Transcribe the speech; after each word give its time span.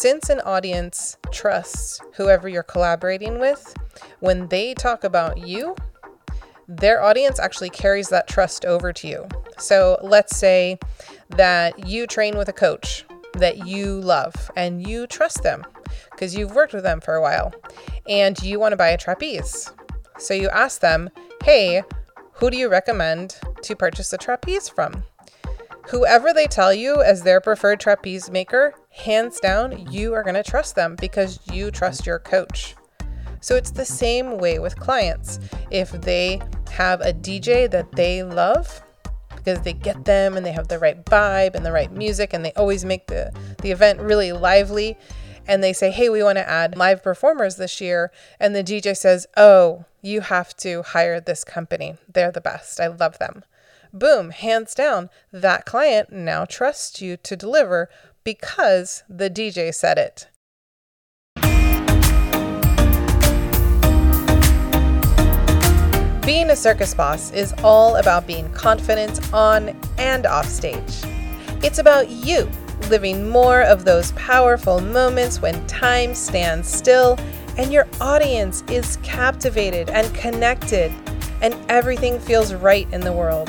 Since 0.00 0.30
an 0.30 0.40
audience 0.42 1.16
trusts 1.32 2.00
whoever 2.14 2.48
you're 2.48 2.62
collaborating 2.62 3.40
with, 3.40 3.74
when 4.20 4.46
they 4.46 4.72
talk 4.72 5.02
about 5.02 5.38
you, 5.38 5.74
their 6.68 7.02
audience 7.02 7.40
actually 7.40 7.70
carries 7.70 8.08
that 8.10 8.28
trust 8.28 8.64
over 8.64 8.92
to 8.92 9.08
you. 9.08 9.26
So 9.58 9.98
let's 10.00 10.36
say 10.36 10.78
that 11.30 11.88
you 11.88 12.06
train 12.06 12.38
with 12.38 12.48
a 12.48 12.52
coach 12.52 13.06
that 13.32 13.66
you 13.66 14.00
love 14.00 14.52
and 14.54 14.86
you 14.86 15.08
trust 15.08 15.42
them 15.42 15.66
because 16.12 16.32
you've 16.32 16.54
worked 16.54 16.74
with 16.74 16.84
them 16.84 17.00
for 17.00 17.16
a 17.16 17.20
while 17.20 17.52
and 18.08 18.40
you 18.40 18.60
want 18.60 18.70
to 18.70 18.76
buy 18.76 18.90
a 18.90 18.98
trapeze. 18.98 19.72
So 20.16 20.32
you 20.32 20.48
ask 20.50 20.80
them, 20.80 21.10
hey, 21.42 21.82
who 22.34 22.50
do 22.50 22.56
you 22.56 22.68
recommend 22.68 23.36
to 23.62 23.74
purchase 23.74 24.12
a 24.12 24.16
trapeze 24.16 24.68
from? 24.68 25.02
Whoever 25.88 26.34
they 26.34 26.46
tell 26.46 26.72
you 26.72 27.02
as 27.02 27.22
their 27.22 27.40
preferred 27.40 27.80
trapeze 27.80 28.30
maker, 28.30 28.74
hands 28.98 29.40
down, 29.40 29.90
you 29.90 30.14
are 30.14 30.22
going 30.22 30.34
to 30.34 30.42
trust 30.42 30.74
them 30.74 30.96
because 31.00 31.40
you 31.52 31.70
trust 31.70 32.06
your 32.06 32.18
coach. 32.18 32.74
So 33.40 33.54
it's 33.54 33.70
the 33.70 33.84
same 33.84 34.38
way 34.38 34.58
with 34.58 34.78
clients. 34.78 35.38
If 35.70 35.92
they 35.92 36.40
have 36.70 37.00
a 37.00 37.12
DJ 37.12 37.70
that 37.70 37.92
they 37.92 38.22
love, 38.22 38.82
because 39.36 39.60
they 39.62 39.72
get 39.72 40.04
them 40.04 40.36
and 40.36 40.44
they 40.44 40.52
have 40.52 40.68
the 40.68 40.78
right 40.78 41.02
vibe 41.04 41.54
and 41.54 41.64
the 41.64 41.72
right 41.72 41.92
music 41.92 42.34
and 42.34 42.44
they 42.44 42.52
always 42.52 42.84
make 42.84 43.06
the, 43.06 43.32
the 43.62 43.70
event 43.70 44.00
really 44.00 44.32
lively. 44.32 44.98
And 45.46 45.64
they 45.64 45.72
say, 45.72 45.90
hey, 45.90 46.10
we 46.10 46.22
want 46.22 46.36
to 46.36 46.48
add 46.48 46.76
live 46.76 47.02
performers 47.02 47.56
this 47.56 47.80
year. 47.80 48.12
And 48.38 48.54
the 48.54 48.62
DJ 48.62 48.94
says, 48.94 49.26
oh, 49.36 49.86
you 50.02 50.20
have 50.20 50.54
to 50.58 50.82
hire 50.82 51.20
this 51.20 51.44
company. 51.44 51.96
They're 52.12 52.32
the 52.32 52.42
best. 52.42 52.80
I 52.80 52.88
love 52.88 53.18
them. 53.18 53.44
Boom, 53.92 54.30
hands 54.30 54.74
down, 54.74 55.08
that 55.32 55.64
client 55.64 56.12
now 56.12 56.44
trusts 56.44 57.00
you 57.00 57.16
to 57.16 57.36
deliver 57.36 57.88
because 58.28 59.04
the 59.08 59.30
DJ 59.30 59.74
said 59.74 59.96
it. 59.96 60.28
Being 66.26 66.50
a 66.50 66.56
circus 66.56 66.92
boss 66.92 67.32
is 67.32 67.54
all 67.64 67.96
about 67.96 68.26
being 68.26 68.52
confident 68.52 69.32
on 69.32 69.74
and 69.96 70.26
off 70.26 70.44
stage. 70.44 71.02
It's 71.62 71.78
about 71.78 72.10
you 72.10 72.50
living 72.90 73.30
more 73.30 73.62
of 73.62 73.86
those 73.86 74.12
powerful 74.12 74.78
moments 74.78 75.40
when 75.40 75.66
time 75.66 76.14
stands 76.14 76.68
still 76.68 77.18
and 77.56 77.72
your 77.72 77.86
audience 77.98 78.62
is 78.68 78.98
captivated 79.02 79.88
and 79.88 80.14
connected 80.14 80.92
and 81.40 81.56
everything 81.70 82.20
feels 82.20 82.52
right 82.52 82.86
in 82.92 83.00
the 83.00 83.12
world. 83.12 83.48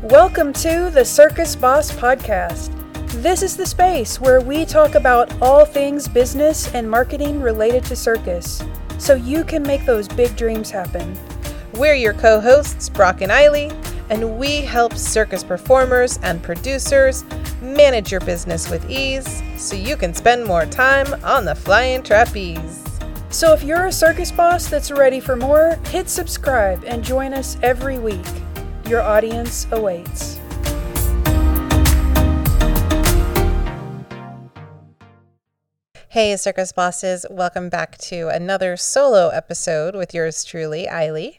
Welcome 0.00 0.54
to 0.54 0.88
the 0.88 1.04
Circus 1.04 1.54
Boss 1.54 1.90
Podcast. 1.90 2.75
This 3.20 3.42
is 3.42 3.56
the 3.56 3.64
space 3.64 4.20
where 4.20 4.42
we 4.42 4.66
talk 4.66 4.94
about 4.94 5.32
all 5.40 5.64
things 5.64 6.06
business 6.06 6.72
and 6.74 6.88
marketing 6.88 7.40
related 7.40 7.82
to 7.86 7.96
circus 7.96 8.62
so 8.98 9.14
you 9.14 9.42
can 9.42 9.62
make 9.62 9.86
those 9.86 10.06
big 10.06 10.36
dreams 10.36 10.70
happen. 10.70 11.18
We're 11.72 11.94
your 11.94 12.12
co 12.12 12.40
hosts, 12.40 12.90
Brock 12.90 13.22
and 13.22 13.32
Ileigh, 13.32 13.72
and 14.10 14.38
we 14.38 14.56
help 14.60 14.92
circus 14.92 15.42
performers 15.42 16.18
and 16.22 16.42
producers 16.42 17.24
manage 17.62 18.12
your 18.12 18.20
business 18.20 18.68
with 18.68 18.88
ease 18.90 19.42
so 19.56 19.76
you 19.76 19.96
can 19.96 20.12
spend 20.12 20.44
more 20.44 20.66
time 20.66 21.06
on 21.24 21.46
the 21.46 21.54
flying 21.54 22.02
trapeze. 22.02 22.84
So 23.30 23.54
if 23.54 23.62
you're 23.62 23.86
a 23.86 23.92
circus 23.92 24.30
boss 24.30 24.68
that's 24.68 24.90
ready 24.90 25.20
for 25.20 25.36
more, 25.36 25.78
hit 25.86 26.10
subscribe 26.10 26.84
and 26.84 27.02
join 27.02 27.32
us 27.32 27.56
every 27.62 27.98
week. 27.98 28.26
Your 28.86 29.00
audience 29.00 29.66
awaits. 29.72 30.38
Hey, 36.16 36.34
circus 36.38 36.72
bosses, 36.72 37.26
welcome 37.28 37.68
back 37.68 37.98
to 37.98 38.28
another 38.28 38.78
solo 38.78 39.28
episode 39.28 39.94
with 39.94 40.14
yours 40.14 40.44
truly, 40.44 40.86
Ileigh. 40.86 41.36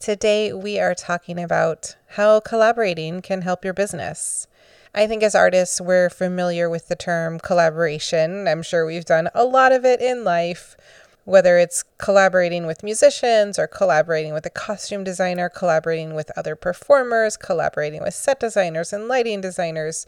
Today 0.00 0.52
we 0.52 0.80
are 0.80 0.96
talking 0.96 1.40
about 1.40 1.94
how 2.16 2.40
collaborating 2.40 3.22
can 3.22 3.42
help 3.42 3.64
your 3.64 3.72
business. 3.72 4.48
I 4.92 5.06
think 5.06 5.22
as 5.22 5.36
artists, 5.36 5.80
we're 5.80 6.10
familiar 6.10 6.68
with 6.68 6.88
the 6.88 6.96
term 6.96 7.38
collaboration. 7.38 8.48
I'm 8.48 8.64
sure 8.64 8.84
we've 8.84 9.04
done 9.04 9.30
a 9.32 9.44
lot 9.44 9.70
of 9.70 9.84
it 9.84 10.00
in 10.00 10.24
life, 10.24 10.76
whether 11.24 11.56
it's 11.56 11.84
collaborating 11.96 12.66
with 12.66 12.82
musicians 12.82 13.60
or 13.60 13.68
collaborating 13.68 14.34
with 14.34 14.44
a 14.44 14.50
costume 14.50 15.04
designer, 15.04 15.48
collaborating 15.48 16.16
with 16.16 16.36
other 16.36 16.56
performers, 16.56 17.36
collaborating 17.36 18.02
with 18.02 18.14
set 18.14 18.40
designers 18.40 18.92
and 18.92 19.06
lighting 19.06 19.40
designers. 19.40 20.04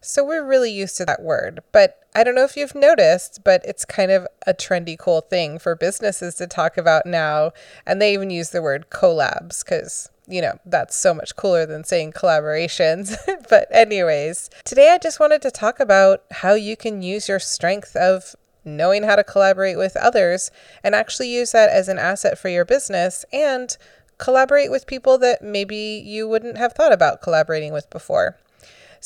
So 0.00 0.24
we're 0.24 0.46
really 0.46 0.70
used 0.70 0.96
to 0.98 1.04
that 1.06 1.22
word. 1.22 1.60
But 1.72 1.98
I 2.14 2.22
don't 2.22 2.34
know 2.34 2.44
if 2.44 2.56
you've 2.56 2.74
noticed, 2.74 3.42
but 3.44 3.64
it's 3.64 3.84
kind 3.84 4.10
of 4.10 4.26
a 4.46 4.54
trendy, 4.54 4.98
cool 4.98 5.20
thing 5.20 5.58
for 5.58 5.74
businesses 5.74 6.36
to 6.36 6.46
talk 6.46 6.76
about 6.76 7.06
now. 7.06 7.52
And 7.86 8.00
they 8.00 8.12
even 8.12 8.30
use 8.30 8.50
the 8.50 8.62
word 8.62 8.86
collabs 8.90 9.64
because, 9.64 10.10
you 10.28 10.40
know, 10.40 10.58
that's 10.64 10.94
so 10.94 11.12
much 11.12 11.34
cooler 11.34 11.66
than 11.66 11.84
saying 11.84 12.12
collaborations. 12.12 13.16
but, 13.48 13.66
anyways, 13.70 14.50
today 14.64 14.92
I 14.92 14.98
just 14.98 15.18
wanted 15.18 15.42
to 15.42 15.50
talk 15.50 15.80
about 15.80 16.22
how 16.30 16.54
you 16.54 16.76
can 16.76 17.02
use 17.02 17.28
your 17.28 17.40
strength 17.40 17.96
of 17.96 18.36
knowing 18.64 19.02
how 19.02 19.16
to 19.16 19.24
collaborate 19.24 19.76
with 19.76 19.96
others 19.96 20.50
and 20.82 20.94
actually 20.94 21.28
use 21.28 21.52
that 21.52 21.68
as 21.68 21.88
an 21.88 21.98
asset 21.98 22.38
for 22.38 22.48
your 22.48 22.64
business 22.64 23.24
and 23.32 23.76
collaborate 24.18 24.70
with 24.70 24.86
people 24.86 25.18
that 25.18 25.42
maybe 25.42 26.02
you 26.04 26.28
wouldn't 26.28 26.56
have 26.56 26.72
thought 26.72 26.92
about 26.92 27.20
collaborating 27.20 27.72
with 27.72 27.90
before. 27.90 28.38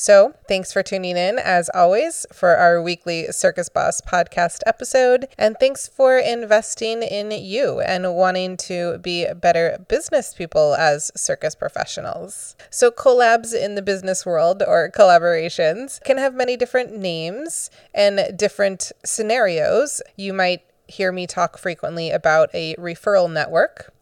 So, 0.00 0.34
thanks 0.46 0.72
for 0.72 0.84
tuning 0.84 1.16
in, 1.16 1.40
as 1.40 1.68
always, 1.74 2.24
for 2.32 2.56
our 2.56 2.80
weekly 2.80 3.32
Circus 3.32 3.68
Boss 3.68 4.00
podcast 4.00 4.60
episode. 4.64 5.26
And 5.36 5.56
thanks 5.58 5.88
for 5.88 6.16
investing 6.16 7.02
in 7.02 7.32
you 7.32 7.80
and 7.80 8.14
wanting 8.14 8.56
to 8.58 8.98
be 8.98 9.26
better 9.34 9.84
business 9.88 10.34
people 10.34 10.76
as 10.76 11.10
circus 11.16 11.56
professionals. 11.56 12.54
So, 12.70 12.92
collabs 12.92 13.52
in 13.52 13.74
the 13.74 13.82
business 13.82 14.24
world 14.24 14.62
or 14.64 14.88
collaborations 14.88 16.00
can 16.04 16.16
have 16.16 16.32
many 16.32 16.56
different 16.56 16.96
names 16.96 17.68
and 17.92 18.38
different 18.38 18.92
scenarios. 19.04 20.00
You 20.14 20.32
might 20.32 20.62
hear 20.86 21.10
me 21.10 21.26
talk 21.26 21.58
frequently 21.58 22.12
about 22.12 22.54
a 22.54 22.76
referral 22.76 23.28
network 23.28 23.92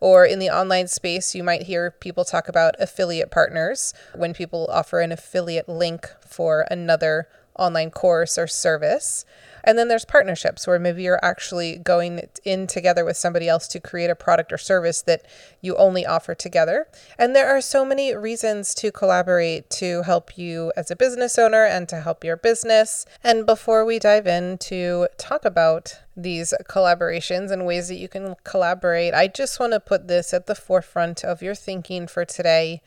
or 0.00 0.24
in 0.24 0.38
the 0.38 0.50
online 0.50 0.88
space, 0.88 1.34
you 1.34 1.42
might 1.42 1.62
hear 1.62 1.90
people 1.90 2.24
talk 2.24 2.48
about 2.48 2.74
affiliate 2.78 3.30
partners 3.30 3.94
when 4.14 4.34
people 4.34 4.68
offer 4.70 5.00
an 5.00 5.12
affiliate 5.12 5.68
link 5.68 6.08
for 6.20 6.66
another 6.70 7.28
online 7.58 7.90
course 7.90 8.36
or 8.36 8.46
service. 8.46 9.24
And 9.66 9.76
then 9.76 9.88
there's 9.88 10.04
partnerships 10.04 10.66
where 10.66 10.78
maybe 10.78 11.02
you're 11.02 11.24
actually 11.24 11.76
going 11.76 12.22
in 12.44 12.68
together 12.68 13.04
with 13.04 13.16
somebody 13.16 13.48
else 13.48 13.66
to 13.68 13.80
create 13.80 14.10
a 14.10 14.14
product 14.14 14.52
or 14.52 14.58
service 14.58 15.02
that 15.02 15.26
you 15.60 15.74
only 15.76 16.06
offer 16.06 16.34
together. 16.34 16.86
And 17.18 17.34
there 17.34 17.48
are 17.48 17.60
so 17.60 17.84
many 17.84 18.14
reasons 18.14 18.74
to 18.76 18.92
collaborate 18.92 19.68
to 19.70 20.02
help 20.02 20.38
you 20.38 20.72
as 20.76 20.90
a 20.90 20.96
business 20.96 21.38
owner 21.38 21.64
and 21.64 21.88
to 21.88 22.00
help 22.00 22.22
your 22.22 22.36
business. 22.36 23.04
And 23.24 23.44
before 23.44 23.84
we 23.84 23.98
dive 23.98 24.28
in 24.28 24.58
to 24.58 25.08
talk 25.18 25.44
about 25.44 25.98
these 26.16 26.54
collaborations 26.68 27.50
and 27.50 27.66
ways 27.66 27.88
that 27.88 27.96
you 27.96 28.08
can 28.08 28.36
collaborate, 28.44 29.12
I 29.12 29.26
just 29.26 29.58
want 29.58 29.72
to 29.72 29.80
put 29.80 30.06
this 30.06 30.32
at 30.32 30.46
the 30.46 30.54
forefront 30.54 31.24
of 31.24 31.42
your 31.42 31.56
thinking 31.56 32.06
for 32.06 32.24
today 32.24 32.82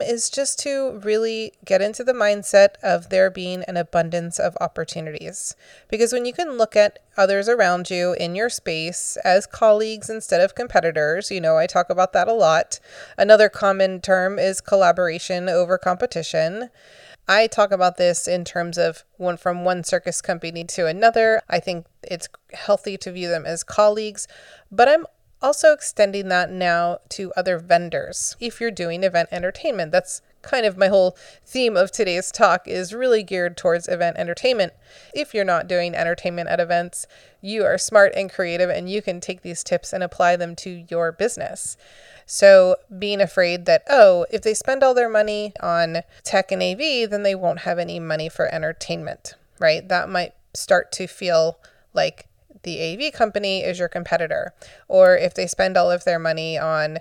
is 0.00 0.30
just 0.30 0.58
to 0.60 1.00
really 1.02 1.52
get 1.64 1.82
into 1.82 2.04
the 2.04 2.12
mindset 2.12 2.76
of 2.82 3.10
there 3.10 3.30
being 3.30 3.64
an 3.68 3.76
abundance 3.76 4.38
of 4.38 4.56
opportunities. 4.60 5.54
Because 5.88 6.12
when 6.12 6.24
you 6.24 6.32
can 6.32 6.58
look 6.58 6.76
at 6.76 6.98
others 7.16 7.48
around 7.48 7.90
you 7.90 8.14
in 8.14 8.34
your 8.34 8.48
space 8.48 9.16
as 9.24 9.46
colleagues 9.46 10.10
instead 10.10 10.40
of 10.40 10.54
competitors, 10.54 11.30
you 11.30 11.40
know, 11.40 11.56
I 11.56 11.66
talk 11.66 11.90
about 11.90 12.12
that 12.12 12.28
a 12.28 12.32
lot. 12.32 12.80
Another 13.16 13.48
common 13.48 14.00
term 14.00 14.38
is 14.38 14.60
collaboration 14.60 15.48
over 15.48 15.78
competition. 15.78 16.70
I 17.26 17.46
talk 17.46 17.72
about 17.72 17.96
this 17.96 18.28
in 18.28 18.44
terms 18.44 18.76
of 18.76 19.04
one 19.16 19.38
from 19.38 19.64
one 19.64 19.82
circus 19.82 20.20
company 20.20 20.64
to 20.64 20.86
another. 20.86 21.40
I 21.48 21.58
think 21.58 21.86
it's 22.02 22.28
healthy 22.52 22.98
to 22.98 23.12
view 23.12 23.28
them 23.28 23.46
as 23.46 23.64
colleagues, 23.64 24.28
but 24.70 24.88
I'm 24.88 25.06
also 25.44 25.74
extending 25.74 26.28
that 26.30 26.50
now 26.50 26.98
to 27.10 27.30
other 27.36 27.58
vendors. 27.58 28.34
If 28.40 28.62
you're 28.62 28.70
doing 28.70 29.04
event 29.04 29.28
entertainment, 29.30 29.92
that's 29.92 30.22
kind 30.40 30.64
of 30.64 30.78
my 30.78 30.88
whole 30.88 31.16
theme 31.44 31.76
of 31.76 31.92
today's 31.92 32.32
talk 32.32 32.66
is 32.66 32.94
really 32.94 33.22
geared 33.22 33.54
towards 33.54 33.86
event 33.86 34.16
entertainment. 34.16 34.72
If 35.14 35.34
you're 35.34 35.44
not 35.44 35.68
doing 35.68 35.94
entertainment 35.94 36.48
at 36.48 36.60
events, 36.60 37.06
you 37.42 37.62
are 37.62 37.76
smart 37.76 38.14
and 38.16 38.32
creative 38.32 38.70
and 38.70 38.88
you 38.88 39.02
can 39.02 39.20
take 39.20 39.42
these 39.42 39.62
tips 39.62 39.92
and 39.92 40.02
apply 40.02 40.36
them 40.36 40.56
to 40.56 40.86
your 40.88 41.12
business. 41.12 41.76
So, 42.24 42.76
being 42.98 43.20
afraid 43.20 43.66
that, 43.66 43.82
oh, 43.90 44.24
if 44.30 44.40
they 44.40 44.54
spend 44.54 44.82
all 44.82 44.94
their 44.94 45.10
money 45.10 45.52
on 45.60 45.98
tech 46.22 46.52
and 46.52 46.62
AV, 46.62 47.10
then 47.10 47.22
they 47.22 47.34
won't 47.34 47.60
have 47.60 47.78
any 47.78 48.00
money 48.00 48.30
for 48.30 48.52
entertainment, 48.52 49.34
right? 49.58 49.86
That 49.86 50.08
might 50.08 50.32
start 50.54 50.90
to 50.92 51.06
feel 51.06 51.58
like 51.92 52.28
the 52.62 52.80
AV 52.80 53.12
company 53.12 53.62
is 53.62 53.78
your 53.78 53.88
competitor. 53.88 54.54
Or 54.88 55.16
if 55.16 55.34
they 55.34 55.46
spend 55.46 55.76
all 55.76 55.90
of 55.90 56.04
their 56.04 56.18
money 56.18 56.58
on 56.58 56.98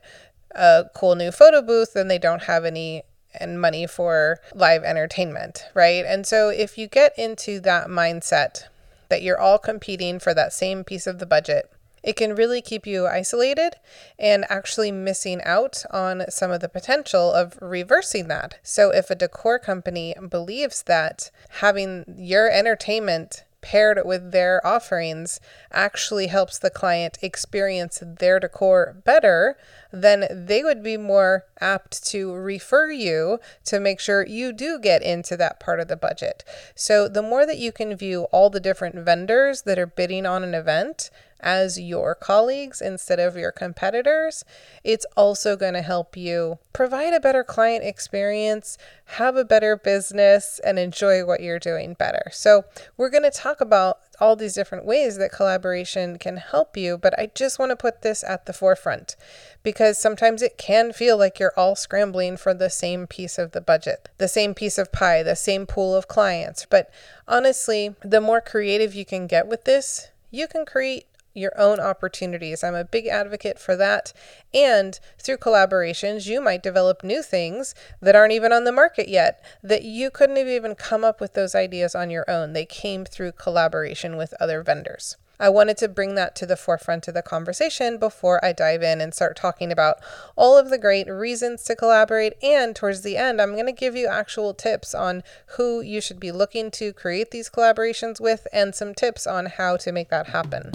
a 0.51 0.85
cool 0.93 1.15
new 1.15 1.31
photo 1.31 1.61
booth, 1.61 1.93
then 1.93 2.07
they 2.07 2.19
don't 2.19 2.43
have 2.43 2.65
any 2.65 3.03
and 3.35 3.59
money 3.59 3.87
for 3.87 4.39
live 4.53 4.83
entertainment, 4.83 5.65
right? 5.73 6.05
And 6.05 6.25
so 6.27 6.49
if 6.49 6.77
you 6.77 6.87
get 6.87 7.17
into 7.17 7.59
that 7.61 7.87
mindset 7.87 8.65
that 9.09 9.21
you're 9.21 9.39
all 9.39 9.57
competing 9.57 10.19
for 10.19 10.33
that 10.33 10.53
same 10.53 10.83
piece 10.83 11.07
of 11.07 11.19
the 11.19 11.25
budget, 11.25 11.71
it 12.03 12.17
can 12.17 12.35
really 12.35 12.61
keep 12.61 12.85
you 12.85 13.07
isolated 13.07 13.75
and 14.19 14.45
actually 14.49 14.91
missing 14.91 15.41
out 15.43 15.83
on 15.89 16.25
some 16.29 16.51
of 16.51 16.59
the 16.59 16.67
potential 16.67 17.31
of 17.31 17.57
reversing 17.61 18.27
that. 18.27 18.59
So, 18.61 18.89
if 18.89 19.09
a 19.09 19.15
decor 19.15 19.57
company 19.57 20.13
believes 20.29 20.83
that 20.83 21.31
having 21.61 22.03
your 22.17 22.49
entertainment 22.51 23.45
paired 23.63 23.99
with 24.05 24.31
their 24.31 24.65
offerings 24.65 25.39
actually 25.71 26.27
helps 26.27 26.59
the 26.59 26.69
client 26.69 27.17
experience 27.23 28.03
their 28.05 28.39
decor 28.39 28.97
better, 29.03 29.57
then 29.91 30.27
they 30.29 30.61
would 30.63 30.83
be 30.83 30.97
more 30.97 31.45
apt 31.59 32.05
to 32.05 32.33
refer 32.33 32.91
you 32.91 33.39
to 33.63 33.79
make 33.79 33.99
sure 33.99 34.27
you 34.27 34.53
do 34.53 34.77
get 34.79 35.01
into 35.01 35.35
that 35.37 35.59
part 35.59 35.79
of 35.79 35.87
the 35.87 35.95
budget. 35.95 36.43
So, 36.75 37.07
the 37.07 37.21
more 37.23 37.45
that 37.45 37.57
you 37.57 37.71
can 37.71 37.95
view 37.95 38.23
all 38.31 38.49
the 38.49 38.59
different 38.59 38.95
vendors 38.95 39.63
that 39.63 39.79
are 39.79 39.87
bidding 39.87 40.25
on 40.25 40.43
an 40.43 40.53
event, 40.53 41.09
as 41.43 41.79
your 41.79 42.15
colleagues 42.15 42.81
instead 42.81 43.19
of 43.19 43.37
your 43.37 43.51
competitors, 43.51 44.43
it's 44.83 45.05
also 45.15 45.55
going 45.55 45.73
to 45.73 45.81
help 45.81 46.17
you 46.17 46.57
provide 46.71 47.13
a 47.13 47.19
better 47.19 47.43
client 47.43 47.83
experience, 47.83 48.77
have 49.05 49.35
a 49.35 49.45
better 49.45 49.75
business, 49.75 50.59
and 50.63 50.79
enjoy 50.79 51.23
what 51.23 51.41
you're 51.41 51.59
doing 51.59 51.93
better. 51.93 52.31
So, 52.31 52.65
we're 52.97 53.09
going 53.09 53.23
to 53.23 53.31
talk 53.31 53.61
about 53.61 53.99
all 54.19 54.35
these 54.35 54.53
different 54.53 54.85
ways 54.85 55.17
that 55.17 55.31
collaboration 55.31 56.17
can 56.17 56.37
help 56.37 56.77
you, 56.77 56.97
but 56.97 57.17
I 57.19 57.29
just 57.35 57.59
want 57.59 57.71
to 57.71 57.75
put 57.75 58.01
this 58.01 58.23
at 58.23 58.45
the 58.45 58.53
forefront 58.53 59.15
because 59.63 59.97
sometimes 59.97 60.41
it 60.41 60.57
can 60.57 60.93
feel 60.93 61.17
like 61.17 61.39
you're 61.39 61.53
all 61.57 61.75
scrambling 61.75 62.37
for 62.37 62.53
the 62.53 62.69
same 62.69 63.07
piece 63.07 63.37
of 63.37 63.51
the 63.51 63.61
budget, 63.61 64.09
the 64.17 64.27
same 64.27 64.53
piece 64.53 64.77
of 64.77 64.91
pie, 64.91 65.23
the 65.23 65.35
same 65.35 65.65
pool 65.65 65.95
of 65.95 66.07
clients. 66.07 66.65
But 66.69 66.89
honestly, 67.27 67.95
the 68.01 68.21
more 68.21 68.41
creative 68.41 68.93
you 68.93 69.05
can 69.05 69.27
get 69.27 69.47
with 69.47 69.63
this, 69.65 70.09
you 70.31 70.47
can 70.47 70.65
create 70.65 71.05
your 71.33 71.51
own 71.57 71.79
opportunities. 71.79 72.63
I'm 72.63 72.75
a 72.75 72.83
big 72.83 73.07
advocate 73.07 73.59
for 73.59 73.75
that. 73.75 74.13
And 74.53 74.99
through 75.17 75.37
collaborations, 75.37 76.27
you 76.27 76.41
might 76.41 76.63
develop 76.63 77.03
new 77.03 77.21
things 77.21 77.73
that 78.01 78.15
aren't 78.15 78.33
even 78.33 78.51
on 78.51 78.63
the 78.63 78.71
market 78.71 79.07
yet 79.07 79.43
that 79.63 79.83
you 79.83 80.09
couldn't 80.11 80.37
have 80.37 80.47
even 80.47 80.75
come 80.75 81.03
up 81.03 81.19
with 81.19 81.33
those 81.33 81.55
ideas 81.55 81.95
on 81.95 82.09
your 82.09 82.29
own. 82.29 82.53
They 82.53 82.65
came 82.65 83.05
through 83.05 83.33
collaboration 83.33 84.17
with 84.17 84.33
other 84.39 84.61
vendors. 84.61 85.17
I 85.39 85.49
wanted 85.49 85.77
to 85.77 85.89
bring 85.89 86.15
that 86.15 86.35
to 86.37 86.45
the 86.45 86.55
forefront 86.55 87.07
of 87.07 87.15
the 87.15 87.23
conversation 87.23 87.97
before 87.97 88.43
I 88.45 88.53
dive 88.53 88.83
in 88.83 89.01
and 89.01 89.13
start 89.13 89.35
talking 89.35 89.71
about 89.71 89.97
all 90.35 90.57
of 90.57 90.69
the 90.69 90.77
great 90.77 91.09
reasons 91.09 91.63
to 91.63 91.75
collaborate. 91.75 92.33
And 92.43 92.75
towards 92.75 93.01
the 93.01 93.17
end, 93.17 93.41
I'm 93.41 93.53
going 93.53 93.65
to 93.65 93.71
give 93.71 93.95
you 93.95 94.07
actual 94.07 94.53
tips 94.53 94.93
on 94.93 95.23
who 95.57 95.81
you 95.81 96.01
should 96.01 96.19
be 96.19 96.31
looking 96.31 96.69
to 96.71 96.93
create 96.93 97.31
these 97.31 97.49
collaborations 97.49 98.21
with 98.21 98.47
and 98.53 98.75
some 98.75 98.93
tips 98.93 99.25
on 99.25 99.47
how 99.47 99.75
to 99.77 99.91
make 99.91 100.09
that 100.09 100.27
happen. 100.27 100.71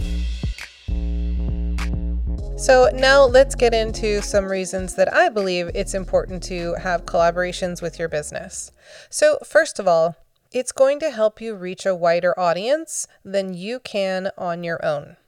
So, 2.58 2.90
now 2.92 3.24
let's 3.24 3.54
get 3.54 3.72
into 3.72 4.20
some 4.20 4.46
reasons 4.46 4.96
that 4.96 5.14
I 5.14 5.28
believe 5.28 5.70
it's 5.76 5.94
important 5.94 6.42
to 6.44 6.74
have 6.74 7.06
collaborations 7.06 7.80
with 7.80 8.00
your 8.00 8.08
business. 8.08 8.72
So, 9.08 9.38
first 9.44 9.78
of 9.78 9.86
all, 9.86 10.16
it's 10.50 10.72
going 10.72 10.98
to 10.98 11.12
help 11.12 11.40
you 11.40 11.54
reach 11.54 11.86
a 11.86 11.94
wider 11.94 12.38
audience 12.38 13.06
than 13.24 13.54
you 13.54 13.78
can 13.78 14.32
on 14.36 14.64
your 14.64 14.84
own. 14.84 15.18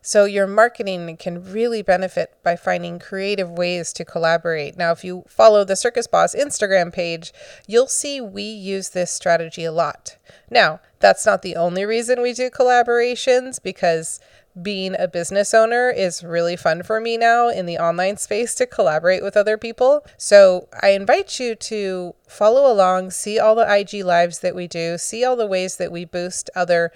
So, 0.00 0.26
your 0.26 0.46
marketing 0.46 1.16
can 1.16 1.52
really 1.52 1.82
benefit 1.82 2.36
by 2.44 2.54
finding 2.54 3.00
creative 3.00 3.50
ways 3.50 3.92
to 3.94 4.04
collaborate. 4.04 4.78
Now, 4.78 4.92
if 4.92 5.02
you 5.02 5.24
follow 5.28 5.64
the 5.64 5.74
Circus 5.74 6.06
Boss 6.06 6.36
Instagram 6.36 6.92
page, 6.92 7.32
you'll 7.66 7.88
see 7.88 8.20
we 8.20 8.44
use 8.44 8.90
this 8.90 9.10
strategy 9.10 9.64
a 9.64 9.72
lot. 9.72 10.16
Now, 10.48 10.80
that's 11.00 11.26
not 11.26 11.42
the 11.42 11.56
only 11.56 11.84
reason 11.84 12.22
we 12.22 12.32
do 12.32 12.48
collaborations 12.48 13.60
because 13.60 14.20
being 14.60 14.96
a 14.98 15.06
business 15.06 15.54
owner 15.54 15.90
is 15.90 16.24
really 16.24 16.56
fun 16.56 16.82
for 16.82 17.00
me 17.00 17.16
now 17.16 17.48
in 17.48 17.66
the 17.66 17.78
online 17.78 18.16
space 18.16 18.54
to 18.56 18.66
collaborate 18.66 19.22
with 19.22 19.36
other 19.36 19.56
people. 19.56 20.04
So 20.16 20.68
I 20.82 20.90
invite 20.90 21.38
you 21.38 21.54
to 21.54 22.14
follow 22.28 22.70
along, 22.70 23.12
see 23.12 23.38
all 23.38 23.54
the 23.54 23.72
IG 23.72 24.04
lives 24.04 24.40
that 24.40 24.54
we 24.54 24.66
do, 24.66 24.98
see 24.98 25.24
all 25.24 25.36
the 25.36 25.46
ways 25.46 25.76
that 25.76 25.92
we 25.92 26.04
boost 26.04 26.50
other 26.54 26.90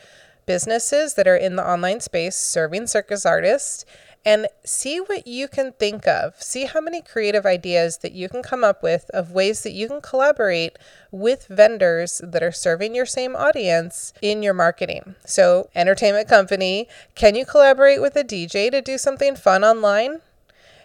businesses 0.47 1.15
that 1.15 1.29
are 1.29 1.37
in 1.37 1.57
the 1.57 1.67
online 1.67 2.01
space 2.01 2.37
serving 2.37 2.87
circus 2.87 3.25
artists 3.25 3.85
and 4.25 4.49
see 4.65 4.99
what 4.99 5.27
you 5.27 5.49
can 5.49 5.73
think 5.73 6.07
of. 6.07 6.41
See 6.43 6.65
how 6.65 6.81
many 6.81 7.03
creative 7.03 7.45
ideas 7.45 7.99
that 7.99 8.13
you 8.13 8.29
can 8.29 8.43
come 8.43 8.65
up 8.65 8.83
with 8.83 9.11
of 9.11 9.33
ways 9.33 9.63
that 9.63 9.73
you 9.73 9.89
can 9.89 10.01
collaborate 10.01 10.79
with 11.11 11.47
vendors 11.49 12.21
that 12.25 12.43
are 12.43 12.53
serving 12.53 12.95
your 12.95 13.07
same 13.07 13.37
audience 13.37 14.13
in 14.23 14.43
your 14.43 14.55
marketing. 14.55 15.15
So, 15.27 15.69
entertainment 15.75 16.29
company, 16.29 16.89
can 17.15 17.35
you 17.35 17.45
collaborate 17.45 18.01
with 18.01 18.17
a 18.17 18.25
DJ 18.25 18.71
to 18.71 18.81
do 18.81 18.97
something 18.97 19.37
fun 19.37 19.63
online? 19.63 20.21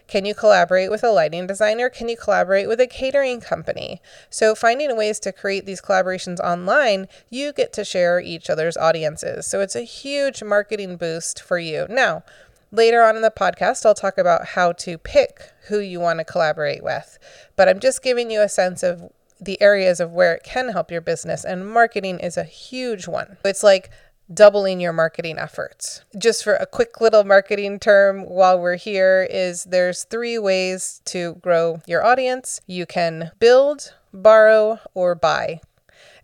Can 0.06 0.24
you 0.24 0.34
collaborate 0.34 0.90
with 0.90 1.04
a 1.04 1.10
lighting 1.10 1.46
designer? 1.46 1.88
Can 1.88 2.08
you 2.08 2.16
collaborate 2.16 2.66
with 2.66 2.80
a 2.80 2.88
catering 2.88 3.40
company? 3.40 4.02
So, 4.28 4.56
finding 4.56 4.96
ways 4.96 5.20
to 5.20 5.30
create 5.30 5.66
these 5.66 5.80
collaborations 5.80 6.40
online, 6.40 7.06
you 7.30 7.52
get 7.52 7.72
to 7.74 7.84
share 7.84 8.20
each 8.20 8.50
other's 8.50 8.76
audiences. 8.76 9.46
So, 9.46 9.60
it's 9.60 9.76
a 9.76 9.82
huge 9.82 10.42
marketing 10.42 10.96
boost 10.96 11.40
for 11.40 11.60
you. 11.60 11.86
Now, 11.88 12.24
Later 12.72 13.02
on 13.02 13.16
in 13.16 13.22
the 13.22 13.30
podcast, 13.30 13.84
I'll 13.84 13.94
talk 13.94 14.16
about 14.16 14.46
how 14.46 14.72
to 14.72 14.96
pick 14.96 15.50
who 15.68 15.80
you 15.80 15.98
want 15.98 16.20
to 16.20 16.24
collaborate 16.24 16.84
with. 16.84 17.18
But 17.56 17.68
I'm 17.68 17.80
just 17.80 18.02
giving 18.02 18.30
you 18.30 18.40
a 18.42 18.48
sense 18.48 18.82
of 18.82 19.10
the 19.40 19.60
areas 19.60 20.00
of 20.00 20.12
where 20.12 20.34
it 20.34 20.44
can 20.44 20.68
help 20.68 20.90
your 20.90 21.00
business, 21.00 21.44
and 21.44 21.68
marketing 21.68 22.20
is 22.20 22.36
a 22.36 22.44
huge 22.44 23.08
one. 23.08 23.38
It's 23.44 23.62
like 23.62 23.90
doubling 24.32 24.80
your 24.80 24.92
marketing 24.92 25.38
efforts. 25.38 26.04
Just 26.16 26.44
for 26.44 26.54
a 26.54 26.66
quick 26.66 27.00
little 27.00 27.24
marketing 27.24 27.80
term 27.80 28.22
while 28.22 28.60
we're 28.60 28.76
here 28.76 29.26
is 29.28 29.64
there's 29.64 30.04
three 30.04 30.38
ways 30.38 31.00
to 31.06 31.34
grow 31.36 31.80
your 31.86 32.04
audience. 32.04 32.60
You 32.66 32.86
can 32.86 33.32
build, 33.40 33.94
borrow, 34.12 34.78
or 34.94 35.14
buy. 35.14 35.60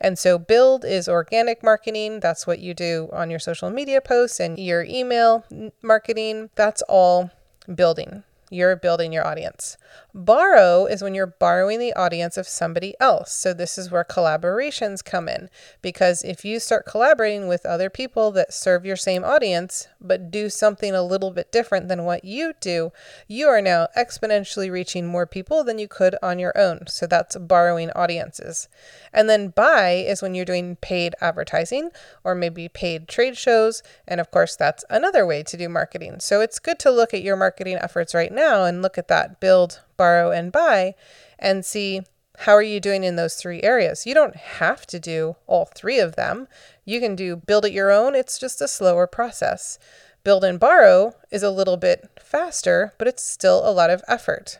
And 0.00 0.18
so, 0.18 0.38
build 0.38 0.84
is 0.84 1.08
organic 1.08 1.62
marketing. 1.62 2.20
That's 2.20 2.46
what 2.46 2.58
you 2.58 2.74
do 2.74 3.08
on 3.12 3.30
your 3.30 3.38
social 3.38 3.70
media 3.70 4.00
posts 4.00 4.40
and 4.40 4.58
your 4.58 4.84
email 4.84 5.44
marketing. 5.82 6.50
That's 6.54 6.82
all 6.82 7.30
building. 7.72 8.24
You're 8.50 8.76
building 8.76 9.12
your 9.12 9.26
audience. 9.26 9.76
Borrow 10.14 10.86
is 10.86 11.02
when 11.02 11.14
you're 11.14 11.26
borrowing 11.26 11.78
the 11.78 11.92
audience 11.92 12.38
of 12.38 12.48
somebody 12.48 12.94
else. 13.00 13.32
So, 13.32 13.52
this 13.52 13.76
is 13.76 13.90
where 13.90 14.04
collaborations 14.04 15.04
come 15.04 15.28
in. 15.28 15.50
Because 15.82 16.22
if 16.22 16.44
you 16.44 16.58
start 16.58 16.86
collaborating 16.86 17.48
with 17.48 17.66
other 17.66 17.90
people 17.90 18.30
that 18.32 18.54
serve 18.54 18.86
your 18.86 18.96
same 18.96 19.24
audience, 19.24 19.88
but 20.00 20.30
do 20.30 20.48
something 20.48 20.94
a 20.94 21.02
little 21.02 21.32
bit 21.32 21.52
different 21.52 21.88
than 21.88 22.04
what 22.04 22.24
you 22.24 22.54
do, 22.60 22.92
you 23.28 23.46
are 23.48 23.60
now 23.60 23.88
exponentially 23.96 24.70
reaching 24.70 25.06
more 25.06 25.26
people 25.26 25.62
than 25.64 25.78
you 25.78 25.88
could 25.88 26.16
on 26.22 26.38
your 26.38 26.56
own. 26.56 26.86
So, 26.86 27.06
that's 27.06 27.36
borrowing 27.36 27.90
audiences. 27.90 28.68
And 29.12 29.28
then 29.28 29.48
buy 29.48 29.90
is 29.90 30.22
when 30.22 30.34
you're 30.34 30.44
doing 30.46 30.76
paid 30.76 31.14
advertising 31.20 31.90
or 32.24 32.34
maybe 32.34 32.68
paid 32.68 33.08
trade 33.08 33.36
shows. 33.36 33.82
And 34.08 34.18
of 34.18 34.30
course, 34.30 34.56
that's 34.56 34.84
another 34.88 35.26
way 35.26 35.42
to 35.42 35.56
do 35.58 35.68
marketing. 35.68 36.20
So, 36.20 36.40
it's 36.40 36.58
good 36.58 36.78
to 36.78 36.90
look 36.90 37.12
at 37.12 37.22
your 37.22 37.36
marketing 37.36 37.76
efforts 37.76 38.14
right 38.14 38.32
now 38.36 38.64
and 38.64 38.82
look 38.82 38.96
at 38.96 39.08
that 39.08 39.40
build 39.40 39.80
borrow, 39.96 40.30
and 40.30 40.52
buy, 40.52 40.94
and 41.38 41.64
see 41.64 42.02
how 42.40 42.52
are 42.52 42.62
you 42.62 42.80
doing 42.80 43.02
in 43.02 43.16
those 43.16 43.34
three 43.34 43.62
areas. 43.62 44.06
You 44.06 44.14
don't 44.14 44.36
have 44.36 44.86
to 44.88 45.00
do 45.00 45.36
all 45.46 45.64
three 45.64 45.98
of 45.98 46.16
them. 46.16 46.48
You 46.84 47.00
can 47.00 47.16
do 47.16 47.36
build 47.36 47.64
it 47.64 47.72
your 47.72 47.90
own, 47.90 48.14
it's 48.14 48.38
just 48.38 48.60
a 48.60 48.68
slower 48.68 49.06
process. 49.06 49.78
Build 50.22 50.44
and 50.44 50.60
borrow 50.60 51.14
is 51.30 51.42
a 51.42 51.50
little 51.50 51.76
bit 51.76 52.10
faster, 52.20 52.92
but 52.98 53.08
it's 53.08 53.22
still 53.22 53.68
a 53.68 53.72
lot 53.72 53.90
of 53.90 54.02
effort. 54.08 54.58